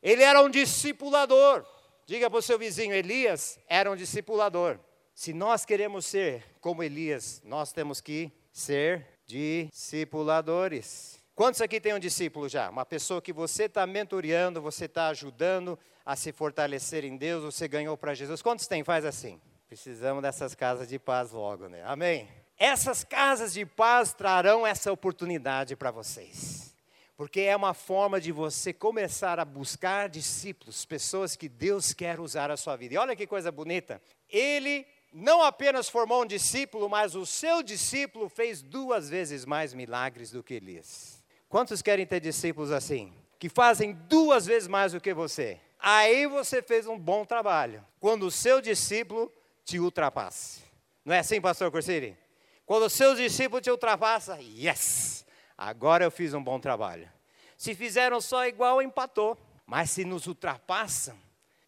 Ele 0.00 0.22
era 0.22 0.40
um 0.40 0.48
discipulador. 0.48 1.66
Diga 2.06 2.30
para 2.30 2.38
o 2.38 2.42
seu 2.42 2.56
vizinho, 2.56 2.94
Elias 2.94 3.58
era 3.68 3.90
um 3.90 3.96
discipulador. 3.96 4.78
Se 5.12 5.32
nós 5.32 5.64
queremos 5.64 6.06
ser 6.06 6.44
como 6.60 6.84
Elias, 6.84 7.42
nós 7.44 7.72
temos 7.72 8.00
que 8.00 8.30
ser 8.52 9.13
discipuladores. 9.26 11.18
Quantos 11.34 11.60
aqui 11.60 11.80
tem 11.80 11.92
um 11.94 11.98
discípulo 11.98 12.48
já? 12.48 12.70
Uma 12.70 12.86
pessoa 12.86 13.20
que 13.20 13.32
você 13.32 13.64
está 13.64 13.86
mentoreando, 13.86 14.62
você 14.62 14.84
está 14.84 15.08
ajudando 15.08 15.78
a 16.06 16.14
se 16.14 16.32
fortalecer 16.32 17.04
em 17.04 17.16
Deus, 17.16 17.42
você 17.42 17.66
ganhou 17.66 17.96
para 17.96 18.14
Jesus. 18.14 18.42
Quantos 18.42 18.66
tem? 18.66 18.84
Faz 18.84 19.04
assim. 19.04 19.40
Precisamos 19.66 20.22
dessas 20.22 20.54
casas 20.54 20.88
de 20.88 20.98
paz 20.98 21.32
logo, 21.32 21.68
né? 21.68 21.82
Amém? 21.84 22.28
Essas 22.56 23.02
casas 23.02 23.52
de 23.52 23.66
paz 23.66 24.12
trarão 24.12 24.66
essa 24.66 24.92
oportunidade 24.92 25.74
para 25.74 25.90
vocês. 25.90 26.74
Porque 27.16 27.40
é 27.40 27.56
uma 27.56 27.74
forma 27.74 28.20
de 28.20 28.30
você 28.30 28.72
começar 28.72 29.40
a 29.40 29.44
buscar 29.44 30.08
discípulos, 30.08 30.84
pessoas 30.84 31.36
que 31.36 31.48
Deus 31.48 31.92
quer 31.92 32.20
usar 32.20 32.50
a 32.50 32.56
sua 32.56 32.76
vida. 32.76 32.94
E 32.94 32.98
olha 32.98 33.16
que 33.16 33.26
coisa 33.26 33.50
bonita. 33.50 34.00
Ele 34.28 34.86
não 35.14 35.44
apenas 35.44 35.88
formou 35.88 36.24
um 36.24 36.26
discípulo, 36.26 36.88
mas 36.88 37.14
o 37.14 37.24
seu 37.24 37.62
discípulo 37.62 38.28
fez 38.28 38.60
duas 38.60 39.08
vezes 39.08 39.44
mais 39.44 39.72
milagres 39.72 40.32
do 40.32 40.42
que 40.42 40.54
Elias. 40.54 41.22
Quantos 41.48 41.80
querem 41.80 42.04
ter 42.04 42.18
discípulos 42.18 42.72
assim? 42.72 43.14
Que 43.38 43.48
fazem 43.48 43.92
duas 43.92 44.44
vezes 44.44 44.66
mais 44.66 44.90
do 44.90 45.00
que 45.00 45.14
você. 45.14 45.60
Aí 45.78 46.26
você 46.26 46.60
fez 46.60 46.88
um 46.88 46.98
bom 46.98 47.24
trabalho. 47.24 47.86
Quando 48.00 48.24
o 48.26 48.30
seu 48.30 48.60
discípulo 48.60 49.32
te 49.64 49.78
ultrapassa. 49.78 50.62
Não 51.04 51.14
é 51.14 51.20
assim, 51.20 51.40
pastor 51.40 51.70
Corsiri? 51.70 52.18
Quando 52.66 52.86
o 52.86 52.90
seu 52.90 53.14
discípulo 53.14 53.60
te 53.60 53.70
ultrapassa, 53.70 54.36
yes! 54.40 55.24
Agora 55.56 56.04
eu 56.04 56.10
fiz 56.10 56.34
um 56.34 56.42
bom 56.42 56.58
trabalho. 56.58 57.08
Se 57.56 57.72
fizeram 57.72 58.20
só 58.20 58.46
igual, 58.48 58.82
empatou. 58.82 59.38
Mas 59.64 59.90
se 59.90 60.04
nos 60.04 60.26
ultrapassam, 60.26 61.16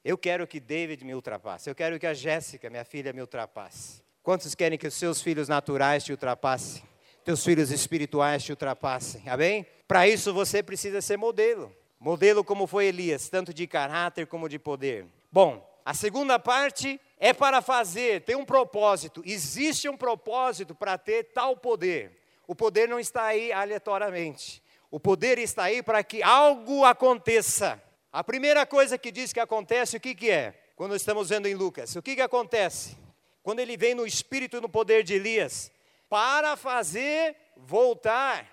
eu 0.07 0.17
quero 0.17 0.47
que 0.47 0.61
David 0.61 1.05
me 1.05 1.15
ultrapasse. 1.15 1.69
Eu 1.69 1.75
quero 1.75 1.99
que 1.99 2.07
a 2.07 2.15
Jéssica, 2.15 2.71
minha 2.71 2.85
filha, 2.85 3.13
me 3.13 3.21
ultrapasse. 3.21 4.01
Quantos 4.23 4.55
querem 4.55 4.79
que 4.79 4.87
os 4.87 4.95
seus 4.95 5.21
filhos 5.21 5.49
naturais 5.49 6.05
te 6.05 6.13
ultrapassem? 6.13 6.83
teus 7.27 7.43
filhos 7.43 7.73
espirituais 7.73 8.45
te 8.45 8.53
ultrapassem. 8.53 9.21
Amém? 9.27 9.67
Para 9.89 10.07
isso 10.07 10.33
você 10.33 10.63
precisa 10.63 11.01
ser 11.01 11.17
modelo. 11.17 11.75
Modelo 11.99 12.45
como 12.45 12.69
foi 12.69 12.87
Elias, 12.87 13.29
tanto 13.29 13.53
de 13.53 13.67
caráter 13.67 14.29
como 14.29 14.49
de 14.49 14.61
poder. 14.61 15.07
Bom, 15.33 15.69
a 15.85 15.93
segunda 15.93 16.39
parte 16.39 17.01
é 17.19 17.33
para 17.33 17.61
fazer, 17.61 18.21
tem 18.21 18.37
um 18.37 18.45
propósito. 18.45 19.25
Existe 19.27 19.89
um 19.89 19.97
propósito 19.97 20.73
para 20.73 20.97
ter 20.97 21.25
tal 21.35 21.57
poder. 21.57 22.17
O 22.47 22.55
poder 22.55 22.89
não 22.89 23.01
está 23.01 23.25
aí 23.25 23.53
aleatoriamente. 23.53 24.63
O 24.89 25.01
poder 25.01 25.37
está 25.37 25.65
aí 25.65 25.83
para 25.83 26.05
que 26.05 26.23
algo 26.23 26.85
aconteça. 26.85 27.83
A 28.17 28.25
primeira 28.25 28.65
coisa 28.65 28.97
que 28.97 29.13
diz 29.13 29.31
que 29.31 29.39
acontece, 29.39 29.99
o 29.99 30.01
que, 30.01 30.15
que 30.15 30.31
é? 30.31 30.59
Quando 30.75 30.97
estamos 30.97 31.29
vendo 31.29 31.47
em 31.47 31.55
Lucas, 31.55 31.95
o 31.97 32.01
que, 32.01 32.17
que 32.17 32.23
acontece? 32.23 32.97
Quando 33.43 33.61
ele 33.61 33.77
vem 33.77 33.95
no 33.95 34.07
espírito 34.07 34.57
e 34.57 34.61
no 34.63 34.71
poder 34.71 35.05
de 35.05 35.13
Elias, 35.13 35.71
para 36.09 36.57
fazer 36.57 37.37
voltar 37.55 38.51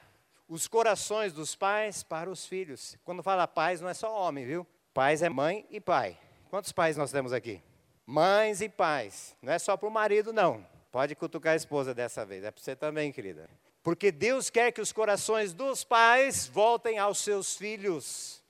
os 0.49 0.67
corações 0.67 1.31
dos 1.31 1.55
pais 1.55 2.03
para 2.03 2.29
os 2.29 2.45
filhos. 2.45 2.97
Quando 3.05 3.23
fala 3.23 3.47
pais, 3.47 3.79
não 3.79 3.87
é 3.87 3.93
só 3.93 4.13
homem, 4.13 4.45
viu? 4.45 4.67
Pais 4.93 5.21
é 5.21 5.29
mãe 5.29 5.65
e 5.69 5.79
pai. 5.79 6.19
Quantos 6.49 6.73
pais 6.73 6.97
nós 6.97 7.13
temos 7.13 7.31
aqui? 7.31 7.63
Mães 8.05 8.59
e 8.59 8.67
pais. 8.67 9.33
Não 9.41 9.53
é 9.53 9.57
só 9.57 9.77
para 9.77 9.87
o 9.87 9.91
marido, 9.91 10.33
não. 10.33 10.67
Pode 10.91 11.15
cutucar 11.15 11.53
a 11.53 11.55
esposa 11.55 11.93
dessa 11.93 12.25
vez, 12.25 12.43
é 12.43 12.51
para 12.51 12.61
você 12.61 12.75
também, 12.75 13.13
querida. 13.13 13.49
Porque 13.81 14.11
Deus 14.11 14.49
quer 14.49 14.73
que 14.73 14.81
os 14.81 14.91
corações 14.91 15.53
dos 15.53 15.85
pais 15.85 16.47
voltem 16.47 16.99
aos 16.99 17.19
seus 17.19 17.55
filhos. 17.55 18.42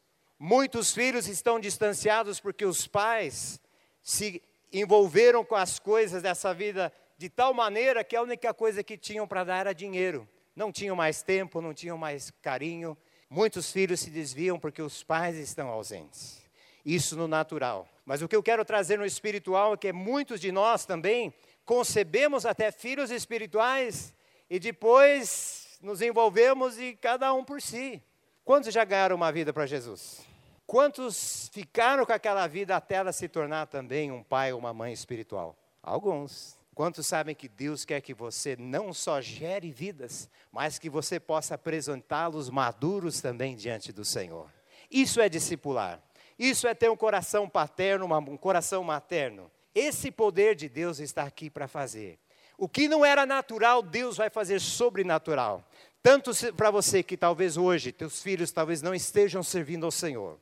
Muitos 0.45 0.93
filhos 0.93 1.25
estão 1.29 1.57
distanciados 1.57 2.37
porque 2.37 2.65
os 2.65 2.85
pais 2.85 3.61
se 4.01 4.43
envolveram 4.73 5.45
com 5.45 5.55
as 5.55 5.79
coisas 5.79 6.21
dessa 6.21 6.53
vida 6.53 6.91
de 7.17 7.29
tal 7.29 7.53
maneira 7.53 8.03
que 8.03 8.13
a 8.13 8.21
única 8.21 8.53
coisa 8.53 8.83
que 8.83 8.97
tinham 8.97 9.25
para 9.25 9.45
dar 9.45 9.59
era 9.59 9.73
dinheiro. 9.73 10.27
Não 10.53 10.69
tinham 10.69 10.97
mais 10.97 11.21
tempo, 11.23 11.61
não 11.61 11.73
tinham 11.73 11.97
mais 11.97 12.29
carinho. 12.41 12.97
Muitos 13.29 13.71
filhos 13.71 14.01
se 14.01 14.09
desviam 14.09 14.59
porque 14.59 14.81
os 14.81 15.01
pais 15.01 15.37
estão 15.37 15.69
ausentes. 15.69 16.41
Isso 16.85 17.15
no 17.15 17.25
natural. 17.25 17.87
Mas 18.05 18.21
o 18.21 18.27
que 18.27 18.35
eu 18.35 18.43
quero 18.43 18.65
trazer 18.65 18.99
no 18.99 19.05
espiritual 19.05 19.75
é 19.75 19.77
que 19.77 19.93
muitos 19.93 20.41
de 20.41 20.51
nós 20.51 20.85
também 20.85 21.33
concebemos 21.63 22.45
até 22.45 22.69
filhos 22.69 23.11
espirituais 23.11 24.13
e 24.49 24.59
depois 24.59 25.79
nos 25.81 26.01
envolvemos 26.01 26.77
e 26.77 26.97
cada 26.97 27.31
um 27.33 27.45
por 27.45 27.61
si. 27.61 28.03
Quantos 28.43 28.73
já 28.73 28.83
ganharam 28.83 29.15
uma 29.15 29.31
vida 29.31 29.53
para 29.53 29.65
Jesus? 29.65 30.32
Quantos 30.65 31.49
ficaram 31.53 32.05
com 32.05 32.13
aquela 32.13 32.47
vida 32.47 32.75
até 32.75 32.95
ela 32.95 33.11
se 33.11 33.27
tornar 33.27 33.67
também 33.67 34.11
um 34.11 34.23
pai 34.23 34.53
ou 34.53 34.59
uma 34.59 34.73
mãe 34.73 34.93
espiritual? 34.93 35.55
Alguns. 35.81 36.57
Quantos 36.73 37.05
sabem 37.05 37.35
que 37.35 37.47
Deus 37.47 37.85
quer 37.85 38.01
que 38.01 38.13
você 38.13 38.55
não 38.57 38.93
só 38.93 39.21
gere 39.21 39.71
vidas, 39.71 40.27
mas 40.51 40.79
que 40.79 40.89
você 40.89 41.19
possa 41.19 41.53
apresentá-los 41.53 42.49
maduros 42.49 43.21
também 43.21 43.55
diante 43.55 43.91
do 43.91 44.03
Senhor? 44.03 44.49
Isso 44.89 45.21
é 45.21 45.29
discipular. 45.29 46.01
Isso 46.37 46.67
é 46.67 46.73
ter 46.73 46.89
um 46.89 46.97
coração 46.97 47.47
paterno, 47.47 48.07
um 48.07 48.37
coração 48.37 48.83
materno. 48.83 49.51
Esse 49.75 50.09
poder 50.09 50.55
de 50.55 50.67
Deus 50.67 50.99
está 50.99 51.23
aqui 51.23 51.49
para 51.49 51.67
fazer. 51.67 52.17
O 52.57 52.67
que 52.67 52.87
não 52.87 53.05
era 53.05 53.25
natural, 53.25 53.81
Deus 53.83 54.17
vai 54.17 54.29
fazer 54.29 54.59
sobrenatural. 54.59 55.63
Tanto 56.01 56.31
para 56.53 56.71
você 56.71 57.01
que 57.01 57.15
talvez 57.15 57.55
hoje, 57.55 57.91
teus 57.91 58.21
filhos 58.21 58.51
talvez 58.51 58.81
não 58.81 58.93
estejam 58.93 59.41
servindo 59.41 59.85
ao 59.85 59.91
Senhor, 59.91 60.39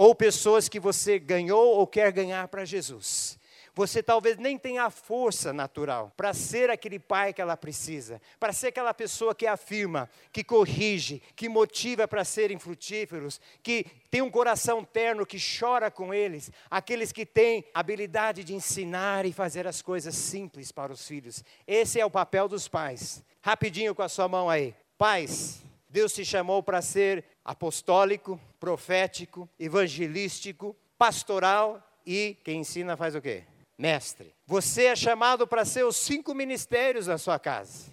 ou 0.00 0.14
pessoas 0.14 0.66
que 0.66 0.80
você 0.80 1.18
ganhou 1.18 1.76
ou 1.76 1.86
quer 1.86 2.10
ganhar 2.10 2.48
para 2.48 2.64
Jesus. 2.64 3.38
Você 3.74 4.02
talvez 4.02 4.38
nem 4.38 4.56
tenha 4.56 4.84
a 4.84 4.90
força 4.90 5.52
natural 5.52 6.10
para 6.16 6.32
ser 6.32 6.70
aquele 6.70 6.98
pai 6.98 7.34
que 7.34 7.42
ela 7.42 7.54
precisa, 7.54 8.18
para 8.38 8.50
ser 8.50 8.68
aquela 8.68 8.94
pessoa 8.94 9.34
que 9.34 9.46
afirma, 9.46 10.08
que 10.32 10.42
corrige, 10.42 11.22
que 11.36 11.50
motiva 11.50 12.08
para 12.08 12.24
serem 12.24 12.58
frutíferos, 12.58 13.42
que 13.62 13.84
tem 14.10 14.22
um 14.22 14.30
coração 14.30 14.82
terno, 14.82 15.26
que 15.26 15.36
chora 15.38 15.90
com 15.90 16.14
eles, 16.14 16.50
aqueles 16.70 17.12
que 17.12 17.26
têm 17.26 17.62
habilidade 17.74 18.42
de 18.42 18.54
ensinar 18.54 19.26
e 19.26 19.34
fazer 19.34 19.66
as 19.66 19.82
coisas 19.82 20.14
simples 20.14 20.72
para 20.72 20.94
os 20.94 21.06
filhos. 21.06 21.44
Esse 21.66 22.00
é 22.00 22.06
o 22.06 22.10
papel 22.10 22.48
dos 22.48 22.68
pais. 22.68 23.22
Rapidinho 23.42 23.94
com 23.94 24.02
a 24.02 24.08
sua 24.08 24.26
mão 24.26 24.48
aí. 24.48 24.74
Pais, 24.96 25.62
Deus 25.90 26.14
te 26.14 26.24
chamou 26.24 26.62
para 26.62 26.80
ser 26.80 27.24
apostólico, 27.50 28.40
profético, 28.58 29.48
evangelístico, 29.58 30.76
pastoral 30.96 31.82
e 32.06 32.36
quem 32.44 32.60
ensina 32.60 32.96
faz 32.96 33.14
o 33.14 33.20
quê? 33.20 33.44
mestre. 33.80 34.34
Você 34.46 34.84
é 34.86 34.96
chamado 34.96 35.46
para 35.46 35.64
ser 35.64 35.84
os 35.84 35.96
cinco 35.96 36.34
ministérios 36.34 37.06
na 37.06 37.16
sua 37.16 37.38
casa. 37.38 37.90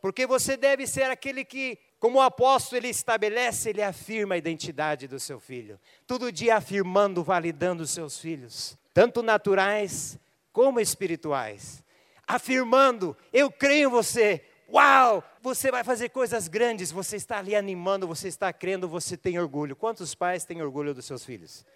Porque 0.00 0.26
você 0.26 0.56
deve 0.56 0.86
ser 0.86 1.04
aquele 1.04 1.44
que, 1.44 1.78
como 1.98 2.18
o 2.18 2.22
apóstolo 2.22 2.78
ele 2.78 2.88
estabelece, 2.88 3.70
ele 3.70 3.82
afirma 3.82 4.34
a 4.34 4.38
identidade 4.38 5.08
do 5.08 5.18
seu 5.18 5.40
filho. 5.40 5.80
Todo 6.06 6.30
dia 6.30 6.56
afirmando, 6.56 7.24
validando 7.24 7.82
os 7.82 7.90
seus 7.90 8.18
filhos, 8.18 8.76
tanto 8.92 9.22
naturais 9.22 10.18
como 10.52 10.78
espirituais. 10.78 11.82
Afirmando, 12.26 13.16
eu 13.32 13.50
creio 13.50 13.88
em 13.88 13.90
você. 13.90 14.44
Uau, 14.72 15.22
você 15.42 15.70
vai 15.70 15.84
fazer 15.84 16.08
coisas 16.08 16.48
grandes, 16.48 16.90
você 16.90 17.16
está 17.16 17.38
ali 17.38 17.54
animando, 17.54 18.06
você 18.06 18.28
está 18.28 18.50
crendo, 18.54 18.88
você 18.88 19.18
tem 19.18 19.38
orgulho. 19.38 19.76
Quantos 19.76 20.14
pais 20.14 20.46
têm 20.46 20.62
orgulho 20.62 20.94
dos 20.94 21.04
seus 21.04 21.26
filhos? 21.26 21.66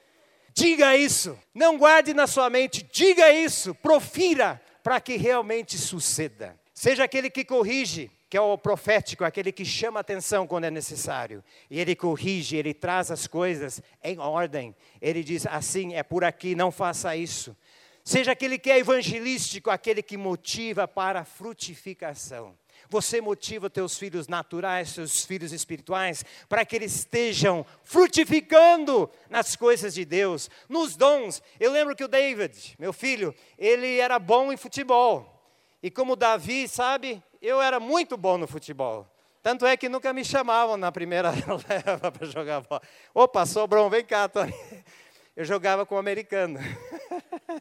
Diga 0.55 0.97
isso, 0.97 1.39
não 1.55 1.77
guarde 1.77 2.15
na 2.15 2.27
sua 2.27 2.49
mente, 2.49 2.83
diga 2.91 3.31
isso, 3.31 3.75
profira 3.75 4.59
para 4.83 4.99
que 4.99 5.19
realmente 5.19 5.77
suceda. 5.77 6.59
Seja 6.73 7.05
aquele 7.05 7.29
que 7.29 7.45
corrige, 7.45 8.11
que 8.31 8.37
é 8.37 8.41
o 8.41 8.57
profético, 8.57 9.25
aquele 9.25 9.53
que 9.53 9.67
chama 9.67 10.01
atenção 10.01 10.47
quando 10.47 10.65
é 10.65 10.71
necessário. 10.71 11.45
E 11.71 11.79
ele 11.79 11.95
corrige, 11.95 12.57
ele 12.57 12.73
traz 12.73 13.11
as 13.11 13.27
coisas 13.27 13.83
em 14.03 14.19
ordem. 14.19 14.75
Ele 15.03 15.23
diz 15.23 15.47
assim: 15.47 15.95
é 15.95 16.03
por 16.03 16.25
aqui, 16.25 16.55
não 16.55 16.71
faça 16.71 17.15
isso. 17.15 17.55
Seja 18.03 18.33
aquele 18.33 18.59
que 18.59 18.71
é 18.71 18.79
evangelístico, 18.79 19.69
aquele 19.69 20.01
que 20.03 20.17
motiva 20.17 20.89
para 20.89 21.21
a 21.21 21.25
frutificação. 21.25 22.57
Você 22.89 23.21
motiva 23.21 23.69
teus 23.69 23.99
filhos 23.99 24.29
naturais, 24.29 24.91
seus 24.91 25.25
filhos 25.25 25.53
espirituais, 25.53 26.25
para 26.49 26.65
que 26.65 26.77
eles 26.77 26.95
estejam 26.95 27.65
frutificando 27.85 29.11
nas 29.29 29.57
coisas 29.57 29.95
de 29.95 30.05
Deus, 30.05 30.51
nos 30.69 30.97
dons. 30.97 31.43
Eu 31.59 31.73
lembro 31.73 31.97
que 31.97 32.05
o 32.05 32.09
David, 32.09 32.77
meu 32.79 32.93
filho, 32.93 33.35
ele 33.59 33.99
era 33.99 34.19
bom 34.19 34.53
em 34.53 34.57
futebol. 34.57 35.33
E 35.83 35.91
como 35.91 36.17
Davi, 36.17 36.67
sabe, 36.67 37.23
eu 37.41 37.61
era 37.61 37.79
muito 37.79 38.17
bom 38.17 38.39
no 38.39 38.47
futebol. 38.47 39.07
Tanto 39.43 39.65
é 39.65 39.77
que 39.77 39.89
nunca 39.89 40.13
me 40.13 40.25
chamavam 40.25 40.77
na 40.77 40.91
primeira 40.91 41.31
leva 41.69 42.11
para 42.11 42.27
jogar 42.27 42.63
bola. 42.63 42.83
Opa, 43.15 43.47
sobrou, 43.47 43.89
vem 43.89 44.05
cá, 44.05 44.29
Tony. 44.29 44.53
Eu 45.37 45.45
jogava 45.45 45.87
com 45.87 45.95
o 45.95 45.99
americano. 45.99 46.59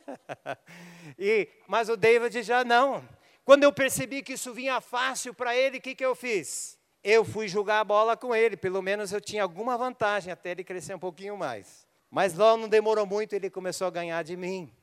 e, 1.20 1.48
mas 1.68 1.88
o 1.88 1.96
David 1.96 2.42
já 2.42 2.64
não. 2.64 3.08
Quando 3.46 3.64
eu 3.64 3.72
percebi 3.72 4.24
que 4.24 4.34
isso 4.34 4.52
vinha 4.56 4.82
fácil 4.82 5.32
para 5.32 5.56
ele, 5.56 5.78
o 5.78 5.82
que, 5.82 5.94
que 5.94 6.04
eu 6.04 6.16
fiz? 6.16 6.80
Eu 7.04 7.24
fui 7.24 7.48
jogar 7.48 7.80
a 7.80 7.84
bola 7.84 8.18
com 8.18 8.36
ele, 8.36 8.58
pelo 8.58 8.82
menos 8.82 9.12
eu 9.12 9.22
tinha 9.22 9.44
alguma 9.44 9.78
vantagem 9.78 10.34
até 10.34 10.50
ele 10.50 10.64
crescer 10.64 10.96
um 10.96 11.00
pouquinho 11.00 11.38
mais. 11.38 11.86
Mas 12.10 12.34
logo 12.34 12.62
não 12.62 12.68
demorou 12.68 13.06
muito, 13.06 13.34
ele 13.34 13.52
começou 13.52 13.86
a 13.86 13.92
ganhar 13.92 14.24
de 14.24 14.36
mim, 14.36 14.74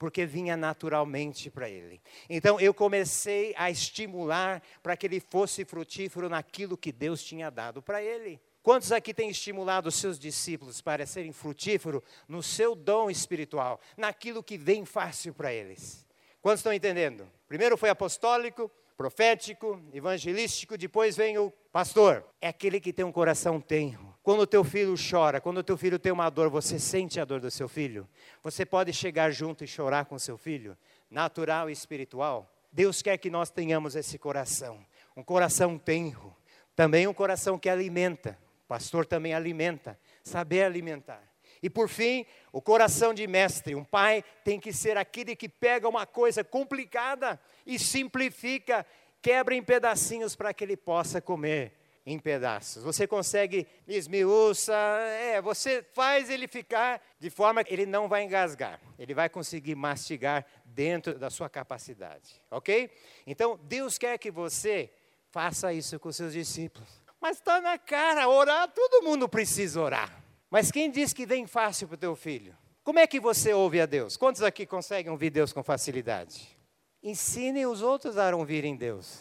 porque 0.00 0.26
vinha 0.26 0.56
naturalmente 0.56 1.48
para 1.48 1.70
ele. 1.70 2.00
Então 2.28 2.58
eu 2.58 2.74
comecei 2.74 3.54
a 3.56 3.70
estimular 3.70 4.60
para 4.82 4.96
que 4.96 5.06
ele 5.06 5.20
fosse 5.20 5.64
frutífero 5.64 6.28
naquilo 6.28 6.76
que 6.76 6.90
Deus 6.90 7.22
tinha 7.22 7.48
dado 7.50 7.80
para 7.80 8.02
ele. 8.02 8.40
Quantos 8.64 8.90
aqui 8.90 9.14
têm 9.14 9.30
estimulado 9.30 9.88
os 9.88 9.94
seus 9.94 10.18
discípulos 10.18 10.80
para 10.80 11.06
serem 11.06 11.30
frutíferos 11.32 12.02
no 12.26 12.42
seu 12.42 12.74
dom 12.74 13.08
espiritual, 13.08 13.80
naquilo 13.96 14.42
que 14.42 14.58
vem 14.58 14.84
fácil 14.84 15.32
para 15.32 15.52
eles? 15.52 16.04
Quantos 16.42 16.58
estão 16.58 16.72
entendendo? 16.72 17.30
Primeiro 17.48 17.78
foi 17.78 17.88
apostólico, 17.88 18.70
profético, 18.96 19.80
evangelístico, 19.92 20.76
depois 20.76 21.16
vem 21.16 21.38
o 21.38 21.50
pastor. 21.72 22.24
É 22.40 22.48
aquele 22.48 22.78
que 22.78 22.92
tem 22.92 23.04
um 23.04 23.12
coração 23.12 23.60
tenro. 23.60 24.14
Quando 24.22 24.40
o 24.40 24.46
teu 24.46 24.62
filho 24.62 24.94
chora, 25.10 25.40
quando 25.40 25.58
o 25.58 25.62
teu 25.62 25.78
filho 25.78 25.98
tem 25.98 26.12
uma 26.12 26.28
dor, 26.28 26.50
você 26.50 26.78
sente 26.78 27.18
a 27.18 27.24
dor 27.24 27.40
do 27.40 27.50
seu 27.50 27.68
filho? 27.68 28.06
Você 28.42 28.66
pode 28.66 28.92
chegar 28.92 29.30
junto 29.30 29.64
e 29.64 29.66
chorar 29.66 30.04
com 30.04 30.18
seu 30.18 30.36
filho? 30.36 30.76
Natural 31.10 31.70
e 31.70 31.72
espiritual? 31.72 32.52
Deus 32.70 33.00
quer 33.00 33.16
que 33.16 33.30
nós 33.30 33.50
tenhamos 33.50 33.96
esse 33.96 34.18
coração, 34.18 34.84
um 35.16 35.22
coração 35.22 35.78
tenro, 35.78 36.36
também 36.76 37.06
um 37.06 37.14
coração 37.14 37.58
que 37.58 37.68
alimenta. 37.68 38.38
O 38.64 38.68
pastor 38.68 39.06
também 39.06 39.32
alimenta, 39.32 39.98
saber 40.22 40.64
alimentar. 40.64 41.27
E 41.62 41.68
por 41.70 41.88
fim, 41.88 42.24
o 42.52 42.60
coração 42.60 43.12
de 43.12 43.26
mestre. 43.26 43.74
Um 43.74 43.84
pai 43.84 44.24
tem 44.44 44.60
que 44.60 44.72
ser 44.72 44.96
aquele 44.96 45.34
que 45.34 45.48
pega 45.48 45.88
uma 45.88 46.06
coisa 46.06 46.44
complicada 46.44 47.40
e 47.66 47.78
simplifica, 47.78 48.86
quebra 49.20 49.54
em 49.54 49.62
pedacinhos 49.62 50.36
para 50.36 50.52
que 50.54 50.64
ele 50.64 50.76
possa 50.76 51.20
comer 51.20 51.72
em 52.06 52.18
pedaços. 52.18 52.82
Você 52.82 53.06
consegue 53.06 53.66
esmiuça, 53.86 54.74
é, 54.74 55.42
você 55.42 55.84
faz 55.92 56.30
ele 56.30 56.48
ficar 56.48 57.02
de 57.20 57.28
forma 57.28 57.62
que 57.62 57.72
ele 57.72 57.84
não 57.84 58.08
vai 58.08 58.24
engasgar. 58.24 58.80
Ele 58.98 59.12
vai 59.12 59.28
conseguir 59.28 59.74
mastigar 59.74 60.46
dentro 60.64 61.18
da 61.18 61.28
sua 61.28 61.50
capacidade, 61.50 62.40
ok? 62.50 62.90
Então, 63.26 63.60
Deus 63.64 63.98
quer 63.98 64.16
que 64.18 64.30
você 64.30 64.90
faça 65.30 65.72
isso 65.72 65.98
com 66.00 66.10
seus 66.10 66.32
discípulos. 66.32 66.88
Mas 67.20 67.36
está 67.36 67.60
na 67.60 67.76
cara, 67.76 68.28
orar, 68.28 68.68
todo 68.68 69.04
mundo 69.04 69.28
precisa 69.28 69.80
orar. 69.80 70.27
Mas 70.50 70.70
quem 70.70 70.90
diz 70.90 71.12
que 71.12 71.26
vem 71.26 71.46
fácil 71.46 71.88
para 71.88 71.94
o 71.94 71.98
teu 71.98 72.16
filho? 72.16 72.56
Como 72.82 72.98
é 72.98 73.06
que 73.06 73.20
você 73.20 73.52
ouve 73.52 73.80
a 73.80 73.86
Deus? 73.86 74.16
Quantos 74.16 74.42
aqui 74.42 74.64
conseguem 74.64 75.12
ouvir 75.12 75.30
Deus 75.30 75.52
com 75.52 75.62
facilidade? 75.62 76.56
Ensine 77.02 77.66
os 77.66 77.82
outros 77.82 78.16
a 78.16 78.34
ouvirem 78.34 78.76
Deus. 78.76 79.20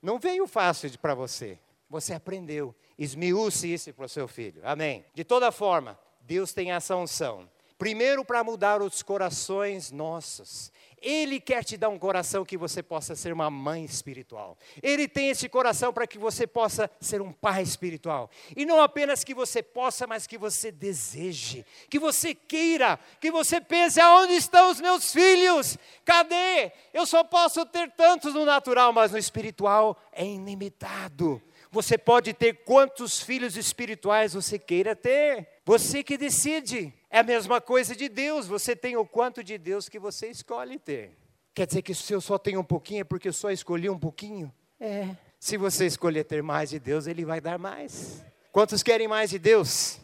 Não 0.00 0.18
veio 0.18 0.46
fácil 0.46 0.96
para 0.98 1.14
você. 1.14 1.58
Você 1.90 2.14
aprendeu. 2.14 2.74
Esmiúce 2.96 3.72
isso 3.72 3.92
para 3.92 4.06
o 4.06 4.08
seu 4.08 4.28
filho. 4.28 4.60
Amém. 4.62 5.04
De 5.14 5.24
toda 5.24 5.50
forma, 5.50 5.98
Deus 6.20 6.52
tem 6.52 6.70
essa 6.70 6.94
unção. 6.94 7.50
Primeiro, 7.76 8.24
para 8.24 8.44
mudar 8.44 8.82
os 8.82 9.02
corações 9.02 9.90
nossos. 9.90 10.72
Ele 11.02 11.40
quer 11.40 11.64
te 11.64 11.76
dar 11.76 11.88
um 11.88 11.98
coração 11.98 12.44
que 12.44 12.56
você 12.56 12.82
possa 12.82 13.14
ser 13.14 13.32
uma 13.32 13.50
mãe 13.50 13.84
espiritual. 13.84 14.56
Ele 14.82 15.06
tem 15.08 15.30
esse 15.30 15.48
coração 15.48 15.92
para 15.92 16.06
que 16.06 16.18
você 16.18 16.46
possa 16.46 16.90
ser 17.00 17.20
um 17.20 17.32
pai 17.32 17.62
espiritual. 17.62 18.30
E 18.56 18.64
não 18.64 18.80
apenas 18.80 19.24
que 19.24 19.34
você 19.34 19.62
possa, 19.62 20.06
mas 20.06 20.26
que 20.26 20.38
você 20.38 20.70
deseje, 20.72 21.64
que 21.88 21.98
você 21.98 22.34
queira, 22.34 22.98
que 23.20 23.30
você 23.30 23.60
pense: 23.60 24.00
aonde 24.00 24.34
estão 24.34 24.70
os 24.70 24.80
meus 24.80 25.12
filhos? 25.12 25.78
Cadê? 26.04 26.72
Eu 26.92 27.06
só 27.06 27.22
posso 27.24 27.64
ter 27.66 27.90
tantos 27.92 28.34
no 28.34 28.44
natural, 28.44 28.92
mas 28.92 29.12
no 29.12 29.18
espiritual 29.18 30.00
é 30.12 30.24
ilimitado. 30.24 31.42
Você 31.70 31.98
pode 31.98 32.32
ter 32.32 32.64
quantos 32.64 33.20
filhos 33.20 33.56
espirituais 33.56 34.32
você 34.32 34.58
queira 34.58 34.96
ter. 34.96 35.46
Você 35.64 36.02
que 36.02 36.16
decide. 36.16 36.94
É 37.10 37.20
a 37.20 37.22
mesma 37.22 37.60
coisa 37.60 37.96
de 37.96 38.08
Deus. 38.08 38.46
Você 38.46 38.76
tem 38.76 38.96
o 38.96 39.06
quanto 39.06 39.42
de 39.42 39.56
Deus 39.56 39.88
que 39.88 39.98
você 39.98 40.28
escolhe 40.28 40.78
ter. 40.78 41.16
Quer 41.54 41.66
dizer 41.66 41.82
que 41.82 41.94
se 41.94 42.12
eu 42.12 42.20
só 42.20 42.38
tenho 42.38 42.60
um 42.60 42.64
pouquinho 42.64 43.00
é 43.00 43.04
porque 43.04 43.28
eu 43.28 43.32
só 43.32 43.50
escolhi 43.50 43.88
um 43.88 43.98
pouquinho? 43.98 44.52
É. 44.78 45.08
Se 45.40 45.56
você 45.56 45.86
escolher 45.86 46.24
ter 46.24 46.42
mais 46.42 46.70
de 46.70 46.78
Deus, 46.78 47.06
Ele 47.06 47.24
vai 47.24 47.40
dar 47.40 47.58
mais. 47.58 48.22
Quantos 48.52 48.82
querem 48.82 49.08
mais 49.08 49.30
de 49.30 49.38
Deus? 49.38 50.00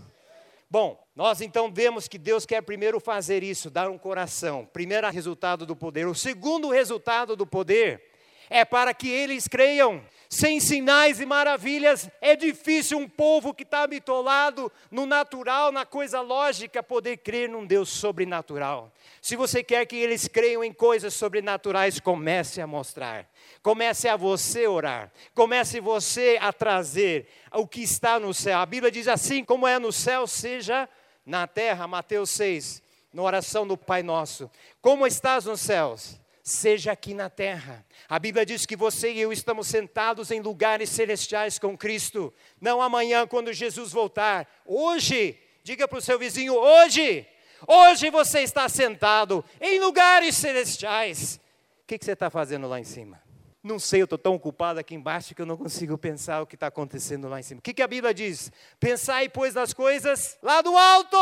Bom, 0.70 0.98
nós 1.14 1.40
então 1.40 1.72
vemos 1.72 2.08
que 2.08 2.18
Deus 2.18 2.44
quer 2.44 2.62
primeiro 2.62 2.98
fazer 2.98 3.42
isso, 3.42 3.70
dar 3.70 3.88
um 3.88 3.98
coração. 3.98 4.68
Primeiro 4.72 5.08
resultado 5.10 5.64
do 5.64 5.76
poder. 5.76 6.06
O 6.06 6.14
segundo 6.14 6.70
resultado 6.70 7.36
do 7.36 7.46
poder 7.46 8.02
é 8.48 8.64
para 8.64 8.94
que 8.94 9.08
eles 9.08 9.48
creiam. 9.48 10.02
Sem 10.28 10.58
sinais 10.58 11.20
e 11.20 11.26
maravilhas, 11.26 12.10
é 12.20 12.34
difícil 12.34 12.98
um 12.98 13.08
povo 13.08 13.54
que 13.54 13.62
está 13.62 13.86
bitolado 13.86 14.72
no 14.90 15.06
natural, 15.06 15.70
na 15.70 15.86
coisa 15.86 16.20
lógica, 16.20 16.82
poder 16.82 17.18
crer 17.18 17.48
num 17.48 17.64
Deus 17.64 17.88
sobrenatural. 17.88 18.92
Se 19.22 19.36
você 19.36 19.62
quer 19.62 19.86
que 19.86 19.94
eles 19.94 20.26
creiam 20.26 20.64
em 20.64 20.72
coisas 20.72 21.14
sobrenaturais, 21.14 22.00
comece 22.00 22.60
a 22.60 22.66
mostrar. 22.66 23.30
Comece 23.62 24.08
a 24.08 24.16
você 24.16 24.66
orar. 24.66 25.12
Comece 25.34 25.78
você 25.78 26.36
a 26.40 26.52
trazer 26.52 27.28
o 27.52 27.64
que 27.64 27.82
está 27.82 28.18
no 28.18 28.34
céu. 28.34 28.58
A 28.58 28.66
Bíblia 28.66 28.90
diz 28.90 29.06
assim: 29.06 29.44
como 29.44 29.68
é 29.68 29.78
no 29.78 29.92
céu, 29.92 30.26
seja 30.26 30.88
na 31.24 31.46
terra. 31.46 31.86
Mateus 31.86 32.30
6, 32.30 32.82
na 33.12 33.22
oração 33.22 33.66
do 33.66 33.76
Pai 33.76 34.02
Nosso. 34.02 34.50
Como 34.82 35.06
estás 35.06 35.44
nos 35.44 35.60
céus? 35.60 36.23
Seja 36.44 36.92
aqui 36.92 37.14
na 37.14 37.30
terra. 37.30 37.84
A 38.06 38.18
Bíblia 38.18 38.44
diz 38.44 38.66
que 38.66 38.76
você 38.76 39.10
e 39.10 39.20
eu 39.20 39.32
estamos 39.32 39.66
sentados 39.66 40.30
em 40.30 40.40
lugares 40.40 40.90
celestiais 40.90 41.58
com 41.58 41.76
Cristo, 41.76 42.32
não 42.60 42.82
amanhã 42.82 43.26
quando 43.26 43.52
Jesus 43.52 43.90
voltar, 43.90 44.46
hoje. 44.66 45.40
Diga 45.62 45.88
para 45.88 45.98
o 45.98 46.02
seu 46.02 46.18
vizinho: 46.18 46.52
hoje, 46.54 47.26
hoje 47.66 48.10
você 48.10 48.40
está 48.40 48.68
sentado 48.68 49.42
em 49.58 49.80
lugares 49.80 50.36
celestiais. 50.36 51.40
O 51.82 51.86
que, 51.86 51.98
que 51.98 52.04
você 52.04 52.12
está 52.12 52.28
fazendo 52.28 52.68
lá 52.68 52.78
em 52.78 52.84
cima? 52.84 53.22
Não 53.62 53.78
sei, 53.78 54.02
eu 54.02 54.04
estou 54.04 54.18
tão 54.18 54.34
ocupado 54.34 54.78
aqui 54.78 54.94
embaixo 54.94 55.34
que 55.34 55.40
eu 55.40 55.46
não 55.46 55.56
consigo 55.56 55.96
pensar 55.96 56.42
o 56.42 56.46
que 56.46 56.54
está 56.54 56.66
acontecendo 56.66 57.28
lá 57.28 57.40
em 57.40 57.42
cima. 57.42 57.60
O 57.60 57.62
que, 57.62 57.72
que 57.72 57.82
a 57.82 57.88
Bíblia 57.88 58.12
diz? 58.12 58.52
Pensai, 58.78 59.30
pois, 59.30 59.54
nas 59.54 59.72
coisas 59.72 60.36
lá 60.42 60.60
do 60.60 60.76
alto. 60.76 61.16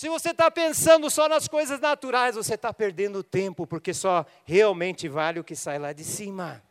Se 0.00 0.08
você 0.08 0.30
está 0.30 0.50
pensando 0.50 1.10
só 1.10 1.28
nas 1.28 1.46
coisas 1.46 1.78
naturais, 1.78 2.34
você 2.34 2.54
está 2.54 2.72
perdendo 2.72 3.22
tempo, 3.22 3.66
porque 3.66 3.92
só 3.92 4.24
realmente 4.46 5.06
vale 5.10 5.38
o 5.38 5.44
que 5.44 5.54
sai 5.54 5.78
lá 5.78 5.92
de 5.92 6.04
cima. 6.04 6.62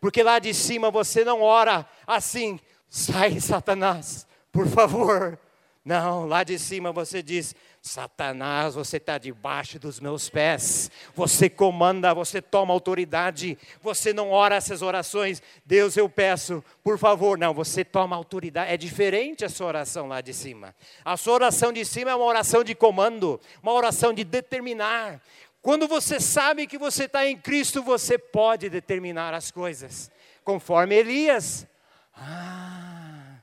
Porque 0.00 0.20
lá 0.20 0.40
de 0.40 0.52
cima 0.52 0.90
você 0.90 1.24
não 1.24 1.42
ora 1.42 1.88
assim, 2.04 2.58
sai 2.88 3.38
Satanás, 3.38 4.26
por 4.50 4.66
favor. 4.66 5.38
Não, 5.84 6.26
lá 6.26 6.42
de 6.42 6.58
cima 6.58 6.90
você 6.90 7.22
diz: 7.22 7.54
Satanás, 7.84 8.76
você 8.76 8.98
está 8.98 9.18
debaixo 9.18 9.76
dos 9.76 9.98
meus 9.98 10.30
pés, 10.30 10.88
você 11.16 11.50
comanda, 11.50 12.14
você 12.14 12.40
toma 12.40 12.72
autoridade, 12.72 13.58
você 13.82 14.12
não 14.12 14.30
ora 14.30 14.54
essas 14.54 14.82
orações, 14.82 15.42
Deus 15.66 15.96
eu 15.96 16.08
peço, 16.08 16.62
por 16.84 16.96
favor, 16.96 17.36
não, 17.36 17.52
você 17.52 17.84
toma 17.84 18.14
autoridade, 18.14 18.72
é 18.72 18.76
diferente 18.76 19.44
a 19.44 19.48
sua 19.48 19.66
oração 19.66 20.06
lá 20.06 20.20
de 20.20 20.32
cima. 20.32 20.72
A 21.04 21.16
sua 21.16 21.34
oração 21.34 21.72
de 21.72 21.84
cima 21.84 22.12
é 22.12 22.14
uma 22.14 22.24
oração 22.24 22.62
de 22.62 22.72
comando, 22.72 23.40
uma 23.60 23.72
oração 23.72 24.12
de 24.12 24.22
determinar. 24.22 25.20
Quando 25.60 25.88
você 25.88 26.20
sabe 26.20 26.68
que 26.68 26.78
você 26.78 27.06
está 27.06 27.26
em 27.26 27.36
Cristo, 27.36 27.82
você 27.82 28.16
pode 28.16 28.70
determinar 28.70 29.34
as 29.34 29.50
coisas, 29.50 30.08
conforme 30.44 30.94
Elias. 30.94 31.66
Ah, 32.14 33.38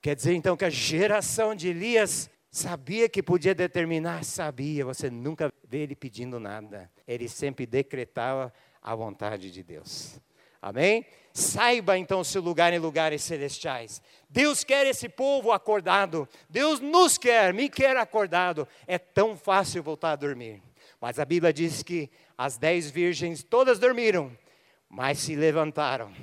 quer 0.00 0.14
dizer 0.14 0.34
então 0.34 0.56
que 0.56 0.64
a 0.64 0.70
geração 0.70 1.56
de 1.56 1.66
Elias 1.70 2.30
Sabia 2.54 3.08
que 3.08 3.20
podia 3.20 3.52
determinar? 3.52 4.24
Sabia. 4.24 4.84
Você 4.84 5.10
nunca 5.10 5.52
vê 5.68 5.78
ele 5.78 5.96
pedindo 5.96 6.38
nada. 6.38 6.88
Ele 7.04 7.28
sempre 7.28 7.66
decretava 7.66 8.54
a 8.80 8.94
vontade 8.94 9.50
de 9.50 9.60
Deus. 9.60 10.20
Amém? 10.62 11.04
Saiba 11.32 11.98
então 11.98 12.22
seu 12.22 12.40
lugar 12.40 12.72
em 12.72 12.78
lugares 12.78 13.24
celestiais. 13.24 14.00
Deus 14.30 14.62
quer 14.62 14.86
esse 14.86 15.08
povo 15.08 15.50
acordado. 15.50 16.28
Deus 16.48 16.78
nos 16.78 17.18
quer, 17.18 17.52
me 17.52 17.68
quer 17.68 17.96
acordado. 17.96 18.68
É 18.86 18.98
tão 18.98 19.36
fácil 19.36 19.82
voltar 19.82 20.12
a 20.12 20.16
dormir. 20.16 20.62
Mas 21.00 21.18
a 21.18 21.24
Bíblia 21.24 21.52
diz 21.52 21.82
que 21.82 22.08
as 22.38 22.56
dez 22.56 22.88
virgens 22.88 23.42
todas 23.42 23.80
dormiram, 23.80 24.30
mas 24.88 25.18
se 25.18 25.34
levantaram. 25.34 26.14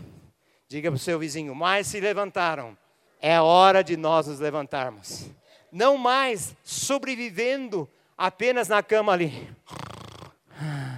Diga 0.70 0.90
para 0.90 0.96
o 0.96 0.98
seu 1.00 1.20
vizinho, 1.20 1.54
mas 1.54 1.88
se 1.88 2.00
levantaram. 2.00 2.78
É 3.20 3.42
hora 3.42 3.84
de 3.84 3.98
nós 3.98 4.28
nos 4.28 4.40
levantarmos 4.40 5.30
não 5.72 5.98
mais 5.98 6.56
sobrevivendo 6.64 7.90
apenas 8.18 8.68
na 8.68 8.84
cama 8.84 9.14
ali. 9.14 9.50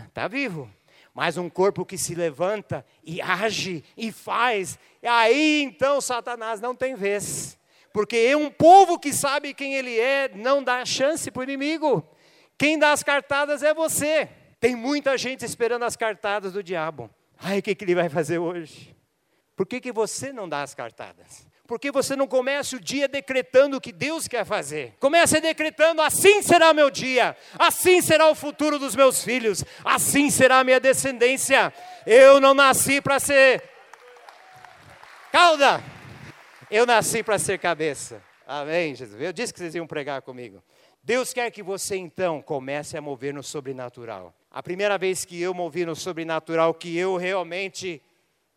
Está 0.07 0.27
vivo. 0.27 0.69
Mas 1.13 1.37
um 1.37 1.49
corpo 1.49 1.85
que 1.85 1.97
se 1.97 2.15
levanta 2.15 2.85
e 3.03 3.21
age 3.21 3.83
e 3.95 4.11
faz. 4.11 4.79
E 5.01 5.07
aí 5.07 5.61
então 5.61 6.01
Satanás 6.01 6.59
não 6.59 6.75
tem 6.75 6.95
vez. 6.95 7.57
Porque 7.93 8.17
é 8.17 8.35
um 8.35 8.49
povo 8.49 8.97
que 8.97 9.13
sabe 9.13 9.53
quem 9.53 9.75
ele 9.75 9.99
é, 9.99 10.31
não 10.33 10.63
dá 10.63 10.83
chance 10.83 11.29
para 11.29 11.41
o 11.41 11.43
inimigo. 11.43 12.03
Quem 12.57 12.79
dá 12.79 12.91
as 12.91 13.03
cartadas 13.03 13.61
é 13.61 13.73
você. 13.73 14.27
Tem 14.59 14.75
muita 14.75 15.17
gente 15.17 15.45
esperando 15.45 15.83
as 15.83 15.95
cartadas 15.95 16.53
do 16.53 16.63
diabo. 16.63 17.09
Ai, 17.37 17.59
o 17.59 17.61
que, 17.61 17.75
que 17.75 17.83
ele 17.83 17.93
vai 17.93 18.09
fazer 18.09 18.39
hoje? 18.39 18.95
Por 19.55 19.67
que, 19.67 19.79
que 19.79 19.91
você 19.91 20.33
não 20.33 20.49
dá 20.49 20.63
as 20.63 20.73
cartadas? 20.73 21.45
Porque 21.65 21.91
você 21.91 22.15
não 22.15 22.27
começa 22.27 22.75
o 22.75 22.79
dia 22.79 23.07
decretando 23.07 23.77
o 23.77 23.81
que 23.81 23.93
Deus 23.93 24.27
quer 24.27 24.45
fazer. 24.45 24.95
Comece 24.99 25.39
decretando: 25.39 26.01
assim 26.01 26.41
será 26.41 26.73
meu 26.73 26.89
dia, 26.89 27.37
assim 27.57 28.01
será 28.01 28.29
o 28.29 28.35
futuro 28.35 28.77
dos 28.77 28.95
meus 28.95 29.23
filhos, 29.23 29.63
assim 29.83 30.29
será 30.29 30.59
a 30.59 30.63
minha 30.63 30.79
descendência. 30.79 31.73
Eu 32.05 32.41
não 32.41 32.53
nasci 32.53 32.99
para 32.99 33.17
ser 33.17 33.63
cauda, 35.31 35.81
eu 36.69 36.85
nasci 36.85 37.23
para 37.23 37.39
ser 37.39 37.57
cabeça. 37.59 38.21
Amém, 38.45 38.93
Jesus. 38.93 39.21
Eu 39.21 39.31
disse 39.31 39.53
que 39.53 39.59
vocês 39.59 39.73
iam 39.73 39.87
pregar 39.87 40.21
comigo. 40.21 40.61
Deus 41.01 41.33
quer 41.33 41.49
que 41.49 41.63
você 41.63 41.95
então 41.95 42.41
comece 42.41 42.97
a 42.97 43.01
mover 43.01 43.33
no 43.33 43.41
sobrenatural. 43.41 44.33
A 44.51 44.61
primeira 44.61 44.97
vez 44.97 45.23
que 45.23 45.41
eu 45.41 45.53
movi 45.53 45.85
no 45.85 45.95
sobrenatural, 45.95 46.73
que 46.73 46.97
eu 46.97 47.15
realmente 47.15 48.01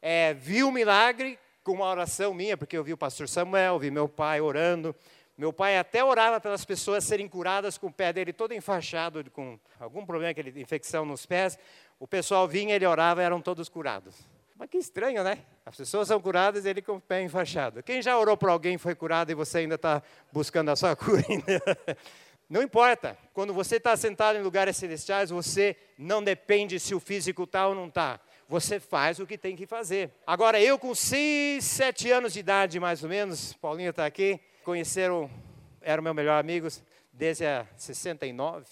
é, 0.03 0.35
vi 0.35 0.63
o 0.63 0.69
um 0.69 0.73
milagre, 0.73 1.39
com 1.67 1.73
uma 1.73 1.87
oração 1.87 2.33
minha, 2.33 2.57
porque 2.57 2.79
eu 2.79 2.85
vi 2.85 2.93
o 2.93 2.97
pastor 2.97 3.29
Samuel, 3.29 3.77
vi 3.81 3.91
meu 3.91 4.09
pai 4.09 4.41
orando. 4.41 4.95
Meu 5.37 5.53
pai 5.53 5.77
até 5.77 6.03
orava 6.05 6.41
pelas 6.41 6.65
pessoas 6.65 7.03
serem 7.03 7.27
curadas 7.27 7.77
com 7.77 7.89
o 7.89 7.93
pé 7.93 8.13
dele 8.13 8.33
todo 8.33 8.55
enfaixado, 8.55 9.29
com 9.33 9.59
algum 9.81 10.07
problema, 10.07 10.31
aquele 10.31 10.61
infecção 10.63 11.05
nos 11.05 11.27
pés. 11.27 11.59
O 11.99 12.07
pessoal 12.07 12.47
vinha, 12.47 12.77
ele 12.77 12.87
orava, 12.87 13.21
eram 13.21 13.41
todos 13.41 13.69
curados. 13.69 14.15
Mas 14.55 14.71
que 14.71 14.79
estranho, 14.79 15.25
né? 15.25 15.39
As 15.67 15.77
pessoas 15.77 16.07
são 16.07 16.21
curadas 16.21 16.65
ele 16.65 16.81
com 16.81 16.99
o 16.99 17.01
pé 17.01 17.23
enfaixado. 17.23 17.83
Quem 17.83 18.01
já 18.01 18.17
orou 18.17 18.37
para 18.37 18.53
alguém 18.53 18.79
foi 18.79 18.95
curado 18.95 19.33
e 19.33 19.35
você 19.35 19.59
ainda 19.59 19.75
está 19.75 20.01
buscando 20.33 20.71
a 20.71 20.77
sua 20.77 20.95
cura? 20.97 21.25
Não 22.49 22.63
importa. 22.63 23.19
Quando 23.35 23.53
você 23.53 23.79
está 23.79 23.97
sentado 23.97 24.39
em 24.39 24.43
lugares 24.43 24.77
celestiais, 24.77 25.31
você 25.31 25.77
não 25.99 26.23
depende 26.23 26.79
se 26.79 26.95
o 26.95 27.01
físico 27.01 27.43
está 27.43 27.67
ou 27.67 27.75
não 27.75 27.89
está 27.89 28.21
você 28.49 28.79
faz 28.79 29.19
o 29.19 29.27
que 29.27 29.37
tem 29.37 29.57
que 29.57 29.67
fazer. 29.67 30.11
Agora, 30.27 30.61
eu 30.61 30.79
com 30.79 30.95
6, 30.95 31.65
7 31.65 32.11
anos 32.11 32.33
de 32.33 32.41
idade, 32.41 32.79
mais 32.79 33.03
ou 33.03 33.09
menos, 33.09 33.53
Paulinho 33.55 33.91
está 33.91 34.07
aqui, 34.07 34.41
conheceram, 34.65 35.31
eram 35.81 36.03
meus 36.03 36.15
melhores 36.17 36.41
amigos 36.41 36.83
desde 37.13 37.47
a 37.47 37.67
69, 37.77 38.67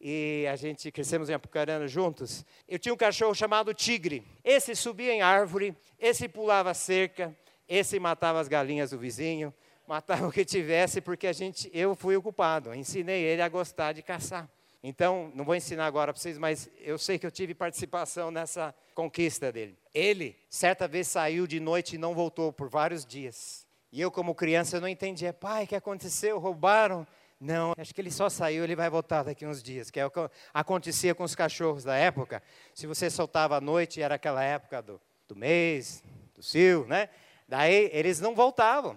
e 0.00 0.46
a 0.50 0.56
gente 0.56 0.90
crescemos 0.90 1.30
em 1.30 1.34
Apucarana 1.34 1.86
juntos. 1.86 2.44
Eu 2.68 2.78
tinha 2.78 2.92
um 2.92 2.96
cachorro 2.96 3.34
chamado 3.36 3.72
Tigre. 3.72 4.26
Esse 4.42 4.74
subia 4.74 5.12
em 5.12 5.22
árvore, 5.22 5.76
esse 5.96 6.28
pulava 6.28 6.74
cerca, 6.74 7.36
esse 7.68 8.00
matava 8.00 8.40
as 8.40 8.48
galinhas 8.48 8.90
do 8.90 8.98
vizinho, 8.98 9.54
matava 9.86 10.26
o 10.26 10.32
que 10.32 10.44
tivesse, 10.44 11.00
porque 11.00 11.28
a 11.28 11.32
gente, 11.32 11.70
eu 11.72 11.94
fui 11.94 12.16
o 12.16 12.22
culpado. 12.22 12.74
Ensinei 12.74 13.22
ele 13.22 13.42
a 13.42 13.48
gostar 13.48 13.92
de 13.92 14.02
caçar. 14.02 14.50
Então, 14.82 15.30
não 15.34 15.44
vou 15.44 15.54
ensinar 15.54 15.86
agora 15.86 16.12
para 16.12 16.20
vocês, 16.20 16.36
mas 16.36 16.68
eu 16.80 16.98
sei 16.98 17.16
que 17.18 17.24
eu 17.24 17.30
tive 17.30 17.54
participação 17.54 18.32
nessa 18.32 18.74
conquista 18.94 19.52
dele. 19.52 19.78
Ele, 19.94 20.36
certa 20.50 20.88
vez, 20.88 21.06
saiu 21.06 21.46
de 21.46 21.60
noite 21.60 21.94
e 21.94 21.98
não 21.98 22.14
voltou 22.14 22.52
por 22.52 22.68
vários 22.68 23.06
dias. 23.06 23.64
E 23.92 24.00
eu, 24.00 24.10
como 24.10 24.34
criança, 24.34 24.80
não 24.80 24.88
entendia. 24.88 25.32
Pai, 25.32 25.64
o 25.64 25.66
que 25.68 25.76
aconteceu? 25.76 26.38
Roubaram? 26.38 27.06
Não, 27.38 27.74
acho 27.76 27.94
que 27.94 28.00
ele 28.00 28.10
só 28.10 28.28
saiu, 28.28 28.62
ele 28.62 28.76
vai 28.76 28.88
voltar 28.88 29.24
daqui 29.24 29.44
uns 29.44 29.62
dias, 29.62 29.90
que 29.90 29.98
é 29.98 30.06
o 30.06 30.10
que 30.10 30.20
acontecia 30.54 31.12
com 31.12 31.24
os 31.24 31.34
cachorros 31.34 31.82
da 31.82 31.96
época. 31.96 32.40
Se 32.72 32.86
você 32.86 33.10
soltava 33.10 33.56
à 33.56 33.60
noite, 33.60 34.00
era 34.00 34.14
aquela 34.14 34.44
época 34.44 34.80
do, 34.80 35.00
do 35.26 35.34
mês, 35.34 36.04
do 36.36 36.42
cio, 36.42 36.86
né? 36.86 37.08
Daí 37.48 37.90
eles 37.92 38.20
não 38.20 38.34
voltavam. 38.34 38.96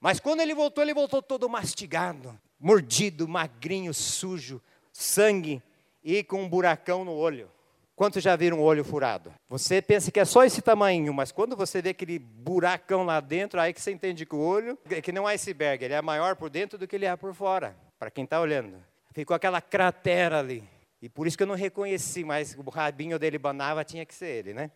Mas 0.00 0.18
quando 0.18 0.40
ele 0.40 0.54
voltou, 0.54 0.82
ele 0.82 0.92
voltou 0.92 1.22
todo 1.22 1.48
mastigado, 1.48 2.36
mordido, 2.58 3.28
magrinho, 3.28 3.94
sujo, 3.94 4.60
sangue 4.98 5.62
e 6.02 6.24
com 6.24 6.42
um 6.42 6.48
buracão 6.48 7.04
no 7.04 7.12
olho. 7.12 7.48
Quantos 7.94 8.22
já 8.22 8.34
viram 8.34 8.58
um 8.58 8.62
olho 8.62 8.84
furado? 8.84 9.32
Você 9.48 9.80
pensa 9.80 10.10
que 10.10 10.18
é 10.18 10.24
só 10.24 10.44
esse 10.44 10.60
tamanho, 10.60 11.14
mas 11.14 11.30
quando 11.30 11.56
você 11.56 11.80
vê 11.80 11.90
aquele 11.90 12.18
buracão 12.18 13.04
lá 13.04 13.20
dentro, 13.20 13.60
aí 13.60 13.72
que 13.72 13.80
você 13.80 13.92
entende 13.92 14.26
que 14.26 14.34
o 14.34 14.40
olho 14.40 14.76
é 14.90 15.00
que 15.00 15.12
não 15.12 15.28
é 15.28 15.34
iceberg, 15.34 15.84
ele 15.84 15.94
é 15.94 16.02
maior 16.02 16.34
por 16.34 16.50
dentro 16.50 16.76
do 16.76 16.86
que 16.86 16.96
ele 16.96 17.06
é 17.06 17.16
por 17.16 17.32
fora, 17.32 17.76
para 17.98 18.10
quem 18.10 18.24
está 18.24 18.40
olhando. 18.40 18.76
Ficou 19.12 19.34
aquela 19.34 19.60
cratera 19.60 20.40
ali. 20.40 20.64
E 21.00 21.08
por 21.08 21.28
isso 21.28 21.36
que 21.36 21.44
eu 21.44 21.48
não 21.48 21.54
reconheci, 21.54 22.24
mas 22.24 22.56
o 22.56 22.68
rabinho 22.68 23.18
dele 23.18 23.38
banava, 23.38 23.84
tinha 23.84 24.04
que 24.04 24.14
ser 24.14 24.26
ele, 24.28 24.54
né? 24.54 24.70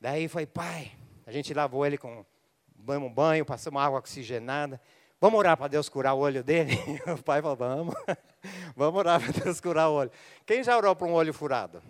Daí 0.00 0.26
foi, 0.26 0.44
pai, 0.44 0.90
a 1.24 1.30
gente 1.30 1.54
lavou 1.54 1.86
ele 1.86 1.96
com 1.96 2.24
um 2.76 3.12
banho, 3.12 3.44
passamos 3.44 3.80
água 3.80 4.00
oxigenada. 4.00 4.80
Vamos 5.22 5.38
orar 5.38 5.56
para 5.56 5.68
Deus 5.68 5.88
curar 5.88 6.14
o 6.14 6.18
olho 6.18 6.42
dele? 6.42 6.76
o 7.06 7.22
pai 7.22 7.40
falou, 7.40 7.56
vamos. 7.56 7.94
vamos 8.74 8.98
orar 8.98 9.20
para 9.22 9.44
Deus 9.44 9.60
curar 9.60 9.88
o 9.88 9.92
olho. 9.92 10.10
Quem 10.44 10.64
já 10.64 10.76
orou 10.76 10.96
para 10.96 11.06
um 11.06 11.12
olho 11.12 11.32
furado? 11.32 11.80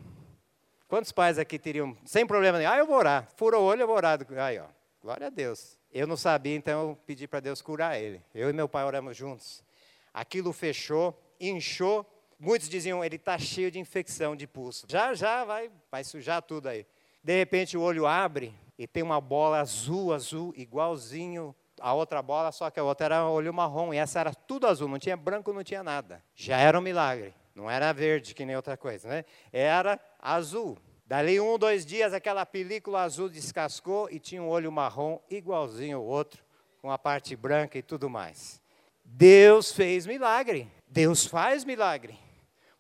Quantos 0.87 1.12
pais 1.12 1.39
aqui 1.39 1.59
teriam, 1.59 1.97
sem 2.05 2.26
problema 2.26 2.59
nenhum, 2.59 2.70
ah, 2.70 2.76
eu 2.76 2.87
vou 2.87 2.95
orar, 2.95 3.26
fura 3.35 3.59
o 3.59 3.62
olho, 3.62 3.80
eu 3.80 3.87
vou 3.87 3.97
orar. 3.97 4.20
Aí, 4.37 4.59
ó, 4.59 4.66
glória 5.01 5.28
a 5.28 5.30
Deus. 5.30 5.78
Eu 5.91 6.07
não 6.07 6.14
sabia, 6.14 6.55
então 6.55 6.91
eu 6.91 6.99
pedi 7.07 7.26
para 7.26 7.41
Deus 7.41 7.62
curar 7.62 7.99
ele. 7.99 8.22
Eu 8.35 8.51
e 8.51 8.53
meu 8.53 8.68
pai 8.68 8.85
oramos 8.85 9.16
juntos. 9.16 9.64
Aquilo 10.12 10.53
fechou, 10.53 11.18
inchou. 11.41 12.05
Muitos 12.39 12.68
diziam, 12.68 13.03
ele 13.03 13.16
está 13.16 13.39
cheio 13.39 13.70
de 13.70 13.78
infecção 13.78 14.37
de 14.37 14.47
pulso. 14.47 14.85
Já, 14.91 15.14
já 15.14 15.43
vai, 15.43 15.70
vai 15.91 16.05
sujar 16.05 16.43
tudo 16.43 16.68
aí. 16.68 16.85
De 17.24 17.35
repente 17.35 17.78
o 17.78 17.80
olho 17.80 18.07
abre 18.07 18.55
e 18.76 18.87
tem 18.87 19.03
uma 19.03 19.22
bola 19.22 19.59
azul, 19.59 20.12
azul, 20.12 20.53
igualzinho 20.55 21.57
a 21.83 21.93
outra 21.93 22.22
bola, 22.22 22.53
só 22.53 22.70
que 22.70 22.78
a 22.78 22.85
outra 22.85 23.07
era 23.07 23.28
olho 23.28 23.53
marrom. 23.53 23.93
E 23.93 23.99
essa 23.99 24.20
era 24.20 24.33
tudo 24.33 24.68
azul, 24.68 24.89
não 24.89 24.99
tinha 24.99 25.16
branco, 25.16 25.53
não 25.53 25.64
tinha 25.64 25.83
nada. 25.83 26.22
Já 26.35 26.57
era 26.57 26.78
um 26.78 26.83
milagre. 26.83 27.35
Não 27.55 27.68
era 27.68 27.93
verde, 27.93 28.35
que 28.35 28.47
nem 28.47 28.57
outra 28.57 28.76
coisa, 28.76 29.09
né? 29.09 29.24
Era 29.53 30.01
azul. 30.18 30.78
Dali 31.05 31.39
um, 31.41 31.59
dois 31.59 31.85
dias, 31.85 32.14
aquela 32.14 32.47
película 32.47 33.03
azul 33.03 33.28
descascou 33.28 34.09
e 34.11 34.18
tinha 34.18 34.43
um 34.43 34.49
olho 34.49 34.70
marrom 34.72 35.18
igualzinho 35.28 35.99
ao 35.99 36.05
outro, 36.05 36.43
com 36.80 36.91
a 36.91 36.97
parte 36.97 37.37
branca 37.37 37.76
e 37.76 37.83
tudo 37.83 38.09
mais. 38.09 38.62
Deus 39.05 39.72
fez 39.72 40.07
milagre. 40.07 40.70
Deus 40.89 41.26
faz 41.26 41.64
milagre. 41.64 42.18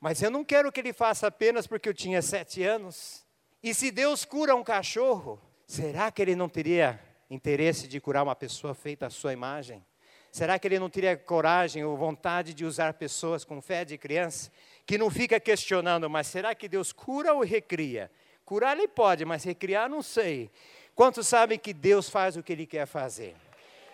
Mas 0.00 0.22
eu 0.22 0.30
não 0.30 0.44
quero 0.44 0.72
que 0.72 0.80
ele 0.80 0.92
faça 0.92 1.26
apenas 1.26 1.66
porque 1.66 1.88
eu 1.88 1.94
tinha 1.94 2.22
sete 2.22 2.62
anos. 2.62 3.26
E 3.62 3.74
se 3.74 3.90
Deus 3.90 4.24
cura 4.24 4.54
um 4.54 4.64
cachorro, 4.64 5.38
será 5.66 6.10
que 6.10 6.22
ele 6.22 6.34
não 6.34 6.48
teria 6.48 6.98
interesse 7.32 7.88
de 7.88 7.98
curar 7.98 8.22
uma 8.22 8.36
pessoa 8.36 8.74
feita 8.74 9.06
à 9.06 9.10
sua 9.10 9.32
imagem? 9.32 9.82
Será 10.30 10.58
que 10.58 10.66
ele 10.68 10.78
não 10.78 10.90
teria 10.90 11.16
coragem 11.16 11.84
ou 11.84 11.96
vontade 11.96 12.52
de 12.52 12.64
usar 12.64 12.94
pessoas 12.94 13.44
com 13.44 13.60
fé 13.60 13.84
de 13.84 13.96
criança? 13.96 14.50
Que 14.86 14.98
não 14.98 15.10
fica 15.10 15.40
questionando, 15.40 16.08
mas 16.08 16.26
será 16.26 16.54
que 16.54 16.68
Deus 16.68 16.92
cura 16.92 17.32
ou 17.32 17.42
recria? 17.42 18.10
Curar 18.44 18.76
ele 18.76 18.88
pode, 18.88 19.24
mas 19.24 19.44
recriar 19.44 19.88
não 19.88 20.02
sei. 20.02 20.50
Quantos 20.94 21.26
sabem 21.26 21.58
que 21.58 21.72
Deus 21.72 22.08
faz 22.08 22.36
o 22.36 22.42
que 22.42 22.52
ele 22.52 22.66
quer 22.66 22.86
fazer? 22.86 23.34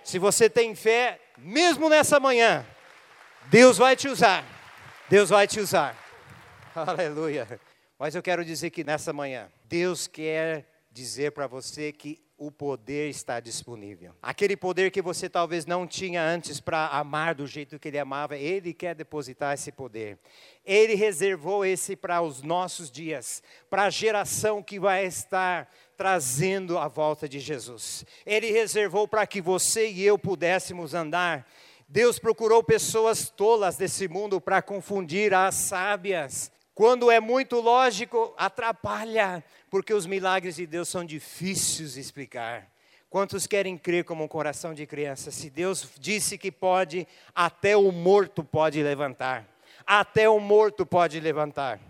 Se 0.02 0.18
você 0.18 0.48
tem 0.50 0.74
fé, 0.74 1.20
mesmo 1.36 1.88
nessa 1.88 2.18
manhã, 2.18 2.66
Deus 3.46 3.78
vai 3.78 3.94
te 3.94 4.08
usar. 4.08 4.44
Deus 5.08 5.30
vai 5.30 5.46
te 5.46 5.60
usar. 5.60 5.96
Aleluia. 6.74 7.60
Mas 7.98 8.14
eu 8.14 8.22
quero 8.22 8.44
dizer 8.44 8.70
que 8.70 8.84
nessa 8.84 9.12
manhã, 9.12 9.50
Deus 9.64 10.06
quer 10.06 10.66
dizer 10.90 11.32
para 11.32 11.46
você 11.46 11.92
que 11.92 12.27
o 12.38 12.52
poder 12.52 13.10
está 13.10 13.40
disponível. 13.40 14.14
Aquele 14.22 14.56
poder 14.56 14.92
que 14.92 15.02
você 15.02 15.28
talvez 15.28 15.66
não 15.66 15.88
tinha 15.88 16.22
antes 16.22 16.60
para 16.60 16.86
amar 16.86 17.34
do 17.34 17.48
jeito 17.48 17.80
que 17.80 17.88
ele 17.88 17.98
amava, 17.98 18.36
ele 18.36 18.72
quer 18.72 18.94
depositar 18.94 19.54
esse 19.54 19.72
poder. 19.72 20.16
Ele 20.64 20.94
reservou 20.94 21.64
esse 21.64 21.96
para 21.96 22.22
os 22.22 22.40
nossos 22.40 22.92
dias, 22.92 23.42
para 23.68 23.84
a 23.84 23.90
geração 23.90 24.62
que 24.62 24.78
vai 24.78 25.04
estar 25.04 25.68
trazendo 25.96 26.78
a 26.78 26.86
volta 26.86 27.28
de 27.28 27.40
Jesus. 27.40 28.06
Ele 28.24 28.52
reservou 28.52 29.08
para 29.08 29.26
que 29.26 29.40
você 29.40 29.90
e 29.90 30.04
eu 30.04 30.16
pudéssemos 30.16 30.94
andar. 30.94 31.44
Deus 31.88 32.20
procurou 32.20 32.62
pessoas 32.62 33.28
tolas 33.28 33.76
desse 33.76 34.06
mundo 34.06 34.40
para 34.40 34.62
confundir 34.62 35.34
as 35.34 35.56
sábias. 35.56 36.52
Quando 36.78 37.10
é 37.10 37.18
muito 37.18 37.60
lógico, 37.60 38.32
atrapalha, 38.36 39.42
porque 39.68 39.92
os 39.92 40.06
milagres 40.06 40.54
de 40.54 40.64
Deus 40.64 40.88
são 40.88 41.04
difíceis 41.04 41.94
de 41.94 42.00
explicar. 42.00 42.70
Quantos 43.10 43.48
querem 43.48 43.76
crer 43.76 44.04
como 44.04 44.22
um 44.22 44.28
coração 44.28 44.72
de 44.72 44.86
criança? 44.86 45.32
Se 45.32 45.50
Deus 45.50 45.88
disse 45.98 46.38
que 46.38 46.52
pode, 46.52 47.04
até 47.34 47.76
o 47.76 47.90
morto 47.90 48.44
pode 48.44 48.80
levantar. 48.80 49.44
Até 49.84 50.28
o 50.28 50.38
morto 50.38 50.86
pode 50.86 51.18
levantar. 51.18 51.80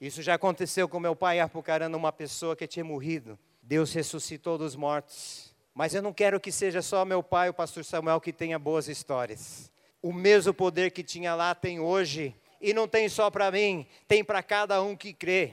Isso 0.00 0.20
já 0.20 0.34
aconteceu 0.34 0.88
com 0.88 0.98
meu 0.98 1.14
pai 1.14 1.38
apucarando 1.38 1.96
uma 1.96 2.10
pessoa 2.10 2.56
que 2.56 2.66
tinha 2.66 2.84
morrido. 2.84 3.38
Deus 3.62 3.92
ressuscitou 3.92 4.58
dos 4.58 4.74
mortos. 4.74 5.54
Mas 5.72 5.94
eu 5.94 6.02
não 6.02 6.12
quero 6.12 6.40
que 6.40 6.50
seja 6.50 6.82
só 6.82 7.04
meu 7.04 7.22
pai, 7.22 7.48
o 7.48 7.54
pastor 7.54 7.84
Samuel, 7.84 8.20
que 8.20 8.32
tenha 8.32 8.58
boas 8.58 8.88
histórias. 8.88 9.70
O 10.02 10.12
mesmo 10.12 10.52
poder 10.52 10.90
que 10.90 11.04
tinha 11.04 11.32
lá 11.32 11.54
tem 11.54 11.78
hoje 11.78 12.34
e 12.62 12.72
não 12.72 12.86
tem 12.86 13.08
só 13.08 13.28
para 13.28 13.50
mim, 13.50 13.86
tem 14.06 14.24
para 14.24 14.42
cada 14.42 14.80
um 14.80 14.96
que 14.96 15.12
crê 15.12 15.52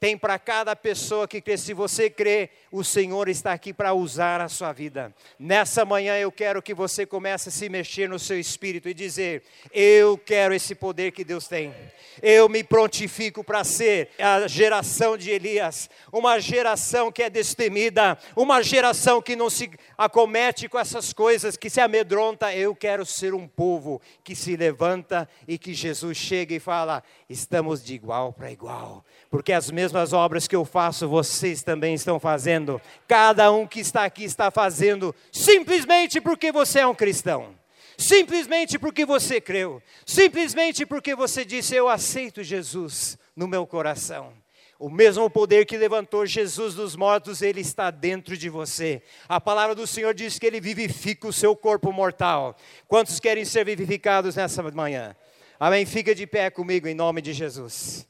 tem 0.00 0.16
para 0.16 0.38
cada 0.38 0.74
pessoa 0.74 1.28
que 1.28 1.42
crê. 1.42 1.58
Se 1.58 1.74
você 1.74 2.08
crê, 2.08 2.48
o 2.72 2.82
Senhor 2.82 3.28
está 3.28 3.52
aqui 3.52 3.70
para 3.70 3.92
usar 3.92 4.40
a 4.40 4.48
sua 4.48 4.72
vida. 4.72 5.14
Nessa 5.38 5.84
manhã 5.84 6.16
eu 6.16 6.32
quero 6.32 6.62
que 6.62 6.72
você 6.72 7.04
comece 7.04 7.50
a 7.50 7.52
se 7.52 7.68
mexer 7.68 8.08
no 8.08 8.18
seu 8.18 8.40
espírito 8.40 8.88
e 8.88 8.94
dizer: 8.94 9.42
Eu 9.70 10.16
quero 10.16 10.54
esse 10.54 10.74
poder 10.74 11.12
que 11.12 11.22
Deus 11.22 11.46
tem. 11.46 11.74
Eu 12.22 12.48
me 12.48 12.64
prontifico 12.64 13.44
para 13.44 13.62
ser 13.62 14.08
a 14.18 14.46
geração 14.48 15.18
de 15.18 15.30
Elias, 15.30 15.90
uma 16.10 16.40
geração 16.40 17.12
que 17.12 17.22
é 17.22 17.30
destemida, 17.30 18.18
uma 18.34 18.62
geração 18.62 19.20
que 19.20 19.36
não 19.36 19.50
se 19.50 19.70
acomete 19.98 20.66
com 20.66 20.78
essas 20.78 21.12
coisas, 21.12 21.58
que 21.58 21.68
se 21.68 21.80
amedronta. 21.80 22.54
Eu 22.54 22.74
quero 22.74 23.04
ser 23.04 23.34
um 23.34 23.46
povo 23.46 24.00
que 24.24 24.34
se 24.34 24.56
levanta 24.56 25.28
e 25.46 25.58
que 25.58 25.74
Jesus 25.74 26.16
chega 26.16 26.54
e 26.54 26.60
fala: 26.60 27.02
Estamos 27.28 27.84
de 27.84 27.92
igual 27.92 28.32
para 28.32 28.50
igual 28.50 29.04
porque 29.30 29.52
as 29.52 29.70
mesmas 29.70 30.12
obras 30.12 30.48
que 30.48 30.56
eu 30.56 30.64
faço, 30.64 31.08
vocês 31.08 31.62
também 31.62 31.94
estão 31.94 32.18
fazendo. 32.18 32.82
Cada 33.06 33.52
um 33.52 33.64
que 33.64 33.78
está 33.78 34.04
aqui 34.04 34.24
está 34.24 34.50
fazendo 34.50 35.14
simplesmente 35.30 36.20
porque 36.20 36.50
você 36.50 36.80
é 36.80 36.86
um 36.86 36.94
cristão. 36.94 37.54
Simplesmente 37.96 38.78
porque 38.78 39.06
você 39.06 39.40
creu. 39.40 39.80
Simplesmente 40.04 40.84
porque 40.84 41.14
você 41.14 41.44
disse: 41.44 41.76
Eu 41.76 41.88
aceito 41.88 42.42
Jesus 42.42 43.16
no 43.36 43.46
meu 43.46 43.64
coração. 43.66 44.32
O 44.80 44.88
mesmo 44.88 45.28
poder 45.28 45.66
que 45.66 45.76
levantou 45.76 46.24
Jesus 46.24 46.74
dos 46.74 46.96
mortos, 46.96 47.42
ele 47.42 47.60
está 47.60 47.90
dentro 47.90 48.34
de 48.36 48.48
você. 48.48 49.02
A 49.28 49.38
palavra 49.38 49.74
do 49.74 49.86
Senhor 49.86 50.14
diz 50.14 50.38
que 50.38 50.46
ele 50.46 50.58
vivifica 50.58 51.28
o 51.28 51.32
seu 51.32 51.54
corpo 51.54 51.92
mortal. 51.92 52.56
Quantos 52.88 53.20
querem 53.20 53.44
ser 53.44 53.64
vivificados 53.66 54.34
nessa 54.34 54.62
manhã? 54.62 55.14
Amém? 55.60 55.84
Fica 55.84 56.14
de 56.14 56.26
pé 56.26 56.48
comigo 56.48 56.88
em 56.88 56.94
nome 56.94 57.20
de 57.20 57.34
Jesus. 57.34 58.09